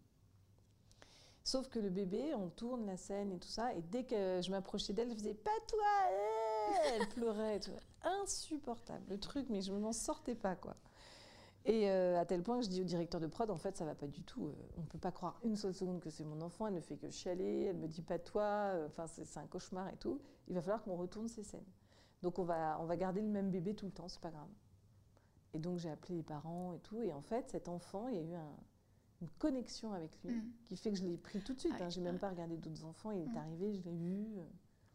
[1.43, 4.51] Sauf que le bébé, on tourne la scène et tout ça, et dès que je
[4.51, 6.54] m'approchais d'elle, elle faisait pas toi, eh
[6.95, 7.61] elle pleurait,
[8.03, 10.77] insupportable le truc, mais je ne m'en sortais pas quoi.
[11.67, 13.87] Et euh, à tel point que je dis au directeur de prod, en fait, ça
[13.87, 14.49] va pas du tout.
[14.49, 16.67] euh, on peut pas croire une seule seconde que c'est mon enfant.
[16.67, 18.43] Elle ne fait que chialer, elle me dit pas toi.
[18.75, 20.21] euh, Enfin, c'est c'est un cauchemar et tout.
[20.49, 21.65] Il va falloir qu'on retourne ces scènes.
[22.21, 24.49] Donc on va, on va garder le même bébé tout le temps, c'est pas grave.
[25.55, 27.01] Et donc j'ai appelé les parents et tout.
[27.01, 28.57] Et en fait, cet enfant, il y a eu un-
[29.23, 30.53] une connexion avec lui Mm.
[30.67, 31.81] qui fait que je l'ai pris tout de suite.
[31.81, 31.89] Hein.
[31.89, 33.11] J'ai même pas regardé d'autres enfants.
[33.11, 33.37] Il est Mm.
[33.39, 34.27] arrivé, je l'ai vu.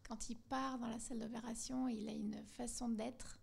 [0.09, 3.39] Quand il part dans la salle d'opération, il a une façon d'être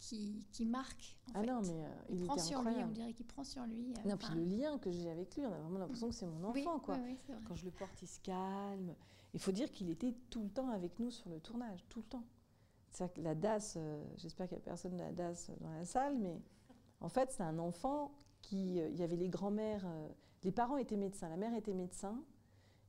[0.00, 1.16] qui, qui marque.
[1.28, 1.46] en Ah fait.
[1.46, 3.94] non, mais euh, il, il, prend sur lui, on dirait qu'il prend sur lui.
[3.94, 6.26] euh, Non, puis le lien que j'ai avec lui, on a vraiment l'impression que c'est
[6.26, 6.96] mon oui, enfant, quoi.
[6.96, 7.34] oui, oui.
[7.46, 8.94] Quand je le porte, il se calme.
[9.34, 12.06] Il faut dire qu'il était tout le temps avec nous sur le tournage, tout le
[12.06, 12.24] temps.
[12.90, 15.84] C'est que la DAS, euh, j'espère qu'il n'y a personne de la DAS dans la
[15.84, 16.42] salle, mais
[17.00, 18.12] en fait, c'est un enfant
[18.42, 18.76] qui.
[18.78, 19.86] il y avait les grands-mères.
[20.42, 22.22] les parents étaient médecins, la mère était médecin,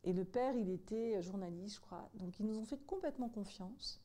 [0.09, 2.09] et le père, il était journaliste, je crois.
[2.15, 4.01] Donc, ils nous ont fait complètement confiance.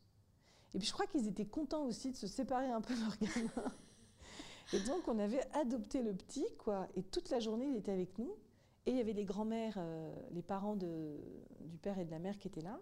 [0.75, 3.17] Et puis, je crois qu'ils étaient contents aussi de se séparer un peu de leur
[3.19, 3.73] gamin.
[4.73, 6.89] Et donc, on avait adopté le petit, quoi.
[6.97, 8.35] Et toute la journée, il était avec nous.
[8.87, 11.21] Et il y avait les grands-mères, euh, les parents de-
[11.61, 12.81] du père et de la mère qui étaient là,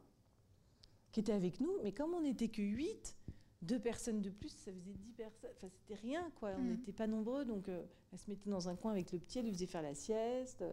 [1.13, 1.73] qui étaient avec nous.
[1.83, 3.17] Mais comme on n'était que 8,
[3.63, 5.51] deux personnes de plus, ça faisait 10 personnes.
[5.57, 6.53] Enfin, c'était rien, quoi.
[6.57, 6.69] On Mm.
[6.71, 7.45] n'était pas nombreux.
[7.45, 9.83] Donc, euh, elle se mettait dans un coin avec le petit, elle lui faisait faire
[9.83, 10.65] la sieste.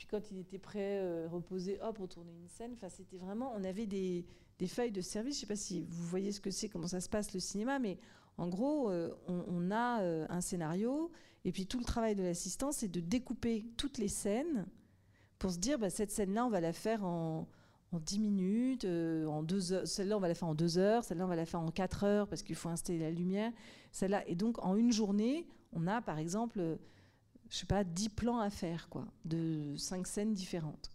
[0.00, 2.72] Puis quand il était prêt, euh, reposé, hop, on tournait une scène.
[2.72, 3.52] Enfin, c'était vraiment...
[3.54, 4.24] On avait des,
[4.66, 5.34] feuilles de service.
[5.34, 7.40] Je ne sais pas si vous voyez ce que c'est, comment ça se passe, le
[7.40, 7.98] cinéma, mais
[8.38, 11.10] en gros, euh, on, a euh, un scénario,
[11.44, 14.64] et puis tout le travail de l'assistant, c'est de découper toutes les scènes
[15.38, 17.46] pour se dire, bah, cette scène-là, on va la faire en,
[17.92, 19.86] en 10 minutes, euh, en deux heures.
[19.86, 22.04] Celle-là, on va la faire en 2 heures, celle-là, on va la faire en 4
[22.04, 23.52] heures parce qu'il faut installer la lumière.
[23.92, 26.78] Celle-là, et donc, en une journée, on a, par exemple,
[27.50, 30.90] je sais pas, 10 plans à faire, quoi, de 5 scènes différentes.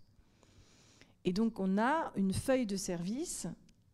[1.26, 3.48] Et donc, on a une feuille de service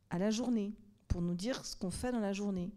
[0.10, 0.74] à la journée
[1.08, 2.72] pour nous dire ce qu'on fait dans la journée.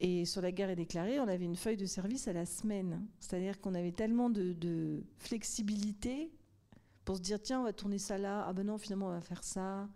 [0.00, 3.06] Et sur la guerre est déclarée, on avait une feuille de service à la semaine.
[3.20, 6.32] C'est-à-dire qu'on avait tellement de, flexibilité
[7.04, 9.20] pour se dire tiens, on va tourner ça là, ah ben non, finalement, on va
[9.20, 9.88] faire ça,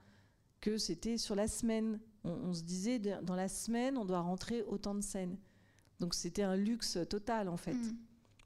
[0.61, 2.01] que c'était sur la semaine.
[2.25, 5.37] On, se disait dans la semaine, on doit rentrer autant de scènes.
[6.01, 7.75] Donc c'était un luxe total en fait.
[7.75, 7.97] Mm.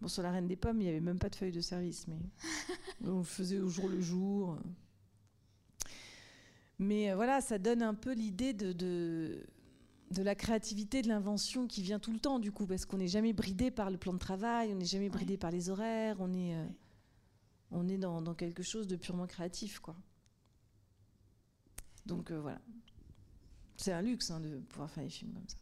[0.00, 2.06] Bon, sur la Reine des Pommes, il n'y avait même pas de feuille de service,
[2.08, 2.18] mais
[3.04, 4.58] on le faisait au jour le jour.
[6.78, 9.44] Mais euh, voilà, ça donne un peu l'idée de, de,
[10.10, 13.08] de la créativité, de l'invention qui vient tout le temps, du coup, parce qu'on n'est
[13.08, 16.32] jamais bridé par le plan de travail, on n'est jamais bridé par les horaires, on
[16.32, 16.66] est, euh,
[17.70, 19.94] on est dans, dans quelque chose de purement créatif, quoi.
[22.06, 22.60] Donc euh, voilà.
[23.76, 25.56] C'est un luxe hein, de pouvoir faire des films comme ça.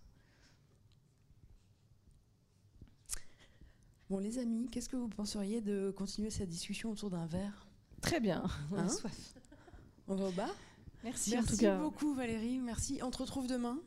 [4.11, 7.67] Bon, les amis, qu'est-ce que vous penseriez de continuer cette discussion autour d'un verre?
[8.01, 8.43] Très bien.
[8.73, 8.89] On a Hein?
[8.89, 9.35] soif.
[10.07, 10.55] On va au bar?
[11.05, 11.79] Merci, Merci en tout cas.
[11.79, 13.01] beaucoup Valérie, merci.
[13.03, 13.79] On te retrouve demain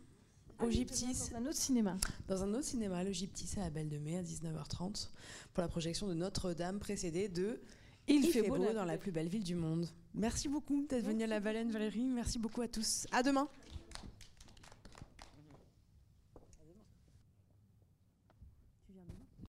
[0.59, 1.97] au Gyptis, Dans un autre cinéma.
[2.27, 5.09] dans un autre cinéma, le Gyptis à la Belle de Mai à 19h30
[5.53, 7.59] pour la projection de Notre-Dame précédée de
[8.07, 9.87] Il, fait, beau, dans la plus belle ville du monde.
[10.13, 13.07] Merci beaucoup d'être venue à la Baleine Valérie, merci beaucoup à tous.
[13.11, 13.47] À demain.